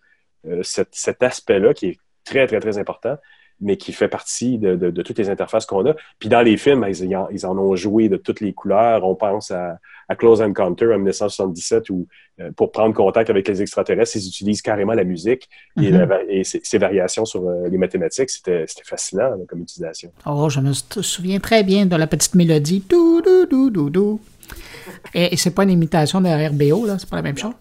euh, 0.45 0.61
cet, 0.63 1.23
aspect-là 1.23 1.73
qui 1.73 1.88
est 1.88 1.97
très, 2.23 2.47
très, 2.47 2.59
très 2.59 2.77
important, 2.77 3.17
mais 3.59 3.77
qui 3.77 3.91
fait 3.91 4.07
partie 4.07 4.59
de, 4.59 4.89
toutes 5.01 5.17
les 5.17 5.29
interfaces 5.29 5.65
qu'on 5.65 5.85
a. 5.88 5.95
Puis 6.19 6.29
dans 6.29 6.41
les 6.41 6.57
films, 6.57 6.85
ils, 6.88 7.45
en, 7.45 7.57
ont 7.57 7.75
joué 7.75 8.07
de 8.07 8.17
toutes 8.17 8.39
les 8.39 8.53
couleurs. 8.53 9.03
On 9.03 9.15
pense 9.15 9.51
à, 9.51 9.79
Close 10.17 10.41
Encounter 10.41 10.85
en 10.85 10.97
1977 10.97 11.89
où, 11.89 12.07
euh, 12.39 12.51
pour 12.51 12.71
prendre 12.71 12.93
contact 12.93 13.29
avec 13.29 13.47
les 13.47 13.61
extraterrestres, 13.61 14.15
ils 14.15 14.27
utilisent 14.27 14.61
carrément 14.61 14.93
la 14.93 15.03
musique 15.03 15.49
et, 15.75 15.91
mm-hmm. 15.91 16.61
ces 16.63 16.77
variations 16.77 17.25
sur 17.25 17.47
euh, 17.47 17.67
les 17.67 17.77
mathématiques. 17.77 18.29
C'était 18.29 18.65
fascinant 18.85 19.31
comme 19.49 19.61
utilisation. 19.61 20.11
Oh, 20.25 20.49
je 20.49 20.59
me 20.59 20.71
souviens 20.73 21.39
très 21.39 21.63
bien 21.63 21.88
de 21.88 21.95
la 21.95 22.07
petite 22.07 22.35
mélodie. 22.35 22.83
Dou, 22.88 23.21
dou, 23.21 23.45
dou, 23.47 23.69
dou, 23.69 23.89
dou. 23.89 24.21
Et, 25.13 25.35
c'est 25.37 25.53
pas 25.53 25.63
une 25.63 25.71
imitation 25.71 26.21
de 26.21 26.27
RBO, 26.27 26.85
là, 26.85 26.97
c'est 26.99 27.09
pas 27.09 27.15
la 27.15 27.21
même 27.21 27.37
chose. 27.37 27.53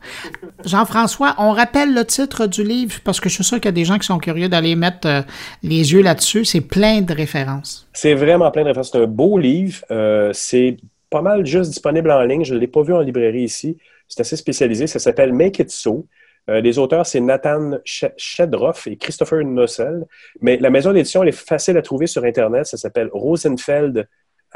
Jean-François, 0.64 1.34
on 1.38 1.52
rappelle 1.52 1.94
le 1.94 2.04
titre 2.04 2.46
du 2.46 2.62
livre 2.62 2.96
parce 3.04 3.20
que 3.20 3.28
je 3.28 3.34
suis 3.34 3.44
sûr 3.44 3.56
qu'il 3.56 3.66
y 3.66 3.68
a 3.68 3.72
des 3.72 3.84
gens 3.84 3.98
qui 3.98 4.06
sont 4.06 4.18
curieux 4.18 4.48
d'aller 4.48 4.76
mettre 4.76 5.08
euh, 5.08 5.22
les 5.62 5.92
yeux 5.92 6.02
là-dessus. 6.02 6.44
C'est 6.44 6.60
plein 6.60 7.02
de 7.02 7.12
références. 7.12 7.88
C'est 7.92 8.14
vraiment 8.14 8.50
plein 8.50 8.62
de 8.62 8.68
références. 8.68 8.90
C'est 8.92 9.02
un 9.02 9.06
beau 9.06 9.38
livre. 9.38 9.84
Euh, 9.90 10.30
c'est 10.32 10.76
pas 11.10 11.22
mal 11.22 11.46
juste 11.46 11.70
disponible 11.70 12.10
en 12.10 12.22
ligne. 12.22 12.44
Je 12.44 12.54
ne 12.54 12.58
l'ai 12.58 12.66
pas 12.66 12.82
vu 12.82 12.92
en 12.92 13.00
librairie 13.00 13.42
ici. 13.42 13.76
C'est 14.08 14.20
assez 14.20 14.36
spécialisé. 14.36 14.86
Ça 14.86 14.98
s'appelle 14.98 15.32
Make 15.32 15.58
It 15.58 15.70
So. 15.70 16.06
Euh, 16.48 16.60
les 16.60 16.78
auteurs, 16.78 17.06
c'est 17.06 17.20
Nathan 17.20 17.72
Shedroff 17.84 18.86
et 18.86 18.96
Christopher 18.96 19.44
Nossel. 19.44 20.04
Mais 20.40 20.58
la 20.58 20.70
maison 20.70 20.92
d'édition, 20.92 21.22
elle 21.22 21.30
est 21.30 21.32
facile 21.32 21.76
à 21.76 21.82
trouver 21.82 22.06
sur 22.06 22.24
Internet. 22.24 22.66
Ça 22.66 22.76
s'appelle 22.76 23.10
Rosenfeld 23.12 24.08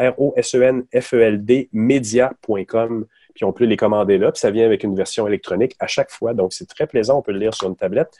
R-O-S-E-N-F-E-L-D. 0.09 1.71
Puis 3.35 3.45
on 3.45 3.53
peut 3.53 3.65
les 3.65 3.77
commander 3.77 4.19
là. 4.19 4.33
Puis 4.33 4.41
ça 4.41 4.51
vient 4.51 4.67
avec 4.67 4.85
une 4.85 4.95
version 4.95 5.27
électronique 5.27 5.75
à 5.79 5.87
chaque 5.87 6.11
fois. 6.11 6.35
Donc 6.35 6.53
c'est 6.53 6.67
très 6.67 6.87
plaisant. 6.87 7.19
On 7.19 7.23
peut 7.23 7.33
le 7.33 7.39
lire 7.39 7.55
sur 7.55 7.69
une 7.69 7.77
tablette 7.77 8.11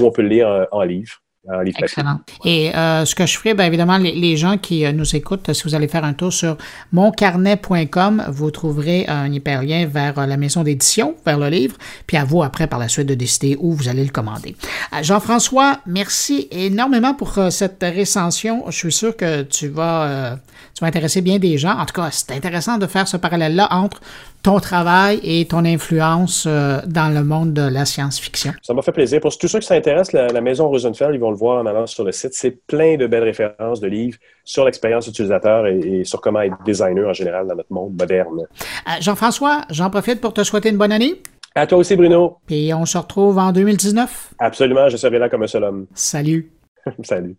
ou 0.00 0.04
on 0.04 0.10
peut 0.10 0.22
le 0.22 0.28
lire 0.28 0.66
en, 0.70 0.82
livre. 0.82 1.22
En 1.48 1.60
livre 1.60 1.78
Excellent. 1.82 2.20
Et 2.44 2.74
euh, 2.74 3.04
ce 3.04 3.14
que 3.14 3.26
je 3.26 3.36
ferai, 3.36 3.54
bien 3.54 3.66
évidemment, 3.66 3.98
les, 3.98 4.36
gens 4.36 4.58
qui 4.58 4.84
euh, 4.84 4.92
nous 4.92 5.16
écoutent, 5.16 5.52
si 5.52 5.64
vous 5.64 5.74
allez 5.74 5.88
faire 5.88 6.04
un 6.04 6.12
tour 6.12 6.32
sur 6.32 6.56
moncarnet.com, 6.92 8.24
vous 8.28 8.50
trouverez 8.50 9.06
un 9.08 9.32
hyperlien 9.32 9.86
vers 9.86 10.18
euh, 10.18 10.26
la 10.26 10.36
maison 10.36 10.62
d'édition, 10.62 11.16
vers 11.24 11.38
le 11.38 11.48
livre, 11.48 11.76
puis 12.06 12.16
à 12.16 12.24
vous 12.24 12.42
après 12.42 12.66
par 12.66 12.78
la 12.78 12.88
suite 12.88 13.06
de 13.06 13.14
décider 13.14 13.56
où 13.58 13.72
vous 13.72 13.88
allez 13.88 14.04
le 14.04 14.10
commander. 14.10 14.56
Jean-François, 15.02 15.80
merci 15.86 16.48
énormément 16.50 17.14
pour 17.14 17.38
cette 17.50 17.82
récension. 17.82 18.64
Je 18.66 18.76
suis 18.76 18.92
sûr 18.92 19.16
que 19.16 19.42
tu 19.42 19.68
vas 19.68 20.38
tu 20.74 20.80
vas 20.80 20.86
intéresser 20.86 21.20
bien 21.20 21.38
des 21.38 21.58
gens. 21.58 21.76
En 21.76 21.86
tout 21.86 21.94
cas, 21.94 22.08
c'est 22.10 22.32
intéressant 22.32 22.78
de 22.78 22.86
faire 22.86 23.08
ce 23.08 23.16
parallèle-là 23.16 23.68
entre 23.70 24.00
ton 24.42 24.60
travail 24.60 25.20
et 25.22 25.46
ton 25.46 25.64
influence 25.64 26.44
euh, 26.46 26.80
dans 26.86 27.12
le 27.12 27.24
monde 27.24 27.52
de 27.52 27.62
la 27.62 27.84
science-fiction. 27.84 28.52
Ça 28.62 28.74
m'a 28.74 28.82
fait 28.82 28.92
plaisir. 28.92 29.20
Pour 29.20 29.36
tous 29.36 29.48
ceux 29.48 29.58
qui 29.58 29.66
s'intéressent, 29.66 30.12
la, 30.12 30.40
Maison 30.40 30.68
Rosenfeld, 30.68 31.14
ils 31.14 31.20
vont 31.20 31.30
le 31.30 31.36
voir 31.36 31.62
en 31.62 31.66
allant 31.66 31.86
sur 31.86 32.04
le 32.04 32.12
site. 32.12 32.34
C'est 32.34 32.64
plein 32.66 32.96
de 32.96 33.06
belles 33.06 33.24
références 33.24 33.80
de 33.80 33.88
livres 33.88 34.18
sur 34.44 34.64
l'expérience 34.64 35.06
utilisateur 35.06 35.66
et, 35.66 36.04
sur 36.04 36.20
comment 36.20 36.40
être 36.40 36.56
designer 36.64 37.08
en 37.08 37.12
général 37.12 37.46
dans 37.46 37.56
notre 37.56 37.72
monde 37.72 37.94
moderne. 37.98 38.40
Euh, 38.40 38.90
Jean-François, 39.00 39.62
j'en 39.70 39.90
profite 39.90 40.20
pour 40.20 40.32
te 40.32 40.44
souhaiter 40.44 40.68
une 40.68 40.78
bonne 40.78 40.92
année. 40.92 41.20
À 41.54 41.66
toi 41.66 41.78
aussi, 41.78 41.96
Bruno. 41.96 42.38
Puis 42.46 42.72
on 42.72 42.86
se 42.86 42.96
retrouve 42.96 43.38
en 43.38 43.52
2019. 43.52 44.34
Absolument, 44.38 44.88
je 44.88 44.96
serai 44.96 45.18
là 45.18 45.28
comme 45.28 45.42
un 45.42 45.48
seul 45.48 45.64
homme. 45.64 45.86
Salut. 45.94 46.52
Salut. 47.02 47.36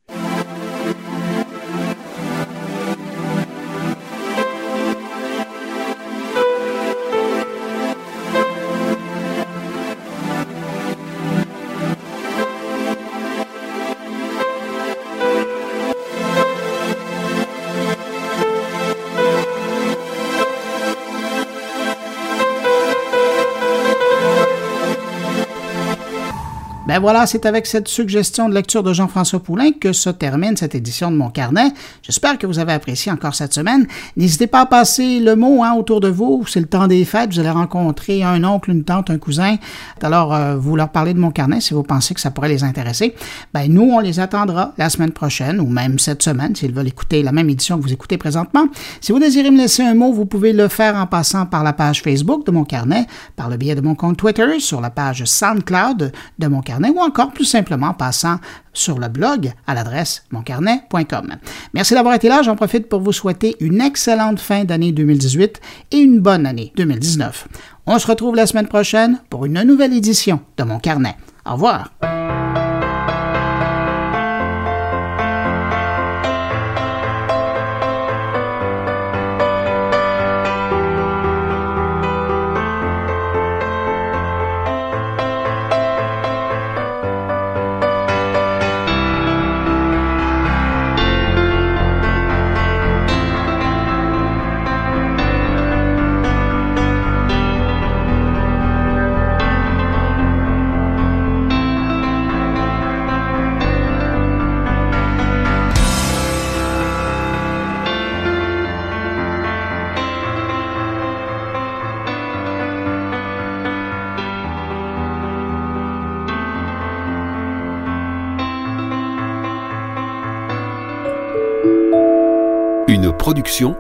Ben 26.89 26.97
voilà, 26.97 27.27
c'est 27.27 27.45
avec 27.45 27.67
cette 27.67 27.87
suggestion 27.87 28.49
de 28.49 28.55
lecture 28.55 28.81
de 28.81 28.93
Jean-François 28.93 29.41
Poulain 29.41 29.73
que 29.79 29.93
se 29.93 30.09
termine 30.09 30.57
cette 30.57 30.73
édition 30.73 31.11
de 31.11 31.15
mon 31.15 31.29
carnet. 31.29 31.71
J'espère 32.01 32.39
que 32.39 32.47
vous 32.47 32.57
avez 32.57 32.73
apprécié 32.73 33.11
encore 33.11 33.35
cette 33.35 33.53
semaine. 33.53 33.85
N'hésitez 34.17 34.47
pas 34.47 34.61
à 34.61 34.65
passer 34.65 35.19
le 35.19 35.35
mot 35.35 35.63
hein, 35.63 35.75
autour 35.77 36.01
de 36.01 36.07
vous. 36.07 36.45
C'est 36.47 36.59
le 36.59 36.65
temps 36.65 36.87
des 36.87 37.05
fêtes. 37.05 37.31
Vous 37.31 37.39
allez 37.39 37.51
rencontrer 37.51 38.23
un 38.23 38.43
oncle, 38.43 38.71
une 38.71 38.85
tante, 38.85 39.11
un 39.11 39.19
cousin. 39.19 39.57
Alors, 40.01 40.33
euh, 40.33 40.55
vous 40.55 40.75
leur 40.75 40.89
parlez 40.89 41.13
de 41.13 41.19
mon 41.19 41.29
carnet 41.29 41.61
si 41.61 41.75
vous 41.75 41.83
pensez 41.83 42.15
que 42.15 42.21
ça 42.21 42.31
pourrait 42.31 42.49
les 42.49 42.63
intéresser. 42.63 43.13
Ben 43.53 43.71
nous, 43.71 43.91
on 43.91 43.99
les 43.99 44.19
attendra 44.19 44.73
la 44.79 44.89
semaine 44.89 45.11
prochaine 45.11 45.59
ou 45.59 45.67
même 45.67 45.99
cette 45.99 46.23
semaine 46.23 46.55
s'ils 46.55 46.73
veulent 46.73 46.87
écouter 46.87 47.21
la 47.21 47.31
même 47.31 47.51
édition 47.51 47.77
que 47.77 47.83
vous 47.83 47.93
écoutez 47.93 48.17
présentement. 48.17 48.65
Si 48.99 49.11
vous 49.11 49.19
désirez 49.19 49.51
me 49.51 49.57
laisser 49.57 49.83
un 49.83 49.93
mot, 49.93 50.11
vous 50.11 50.25
pouvez 50.25 50.53
le 50.53 50.67
faire 50.67 50.95
en 50.95 51.05
passant 51.05 51.45
par 51.45 51.63
la 51.63 51.73
page 51.73 52.01
Facebook 52.01 52.47
de 52.47 52.51
mon 52.51 52.63
carnet, 52.63 53.05
par 53.35 53.47
le 53.47 53.57
biais 53.57 53.75
de 53.75 53.81
mon 53.81 53.93
compte 53.93 54.17
Twitter, 54.17 54.59
sur 54.59 54.81
la 54.81 54.89
page 54.89 55.23
SoundCloud 55.23 56.11
de 56.39 56.47
mon 56.47 56.61
carnet 56.61 56.78
ou 56.88 56.99
encore 56.99 57.32
plus 57.32 57.45
simplement 57.45 57.88
en 57.88 57.93
passant 57.93 58.38
sur 58.73 58.99
le 58.99 59.09
blog 59.09 59.51
à 59.67 59.73
l'adresse 59.73 60.23
moncarnet.com. 60.32 61.36
Merci 61.73 61.93
d'avoir 61.93 62.15
été 62.15 62.30
là. 62.30 62.41
J'en 62.41 62.55
profite 62.55 62.88
pour 62.88 63.01
vous 63.01 63.11
souhaiter 63.11 63.57
une 63.59 63.82
excellente 63.82 64.39
fin 64.39 64.63
d'année 64.63 64.91
2018 64.91 65.59
et 65.91 65.97
une 65.97 66.19
bonne 66.19 66.45
année 66.45 66.71
2019. 66.77 67.47
On 67.88 67.99
se 67.99 68.07
retrouve 68.07 68.36
la 68.36 68.47
semaine 68.47 68.67
prochaine 68.67 69.19
pour 69.30 69.45
une 69.45 69.61
nouvelle 69.63 69.93
édition 69.93 70.39
de 70.57 70.63
mon 70.63 70.80
carnet. 70.80 71.17
Au 71.45 71.53
revoir. 71.53 71.91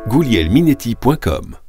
goulielminetti.com 0.07 1.68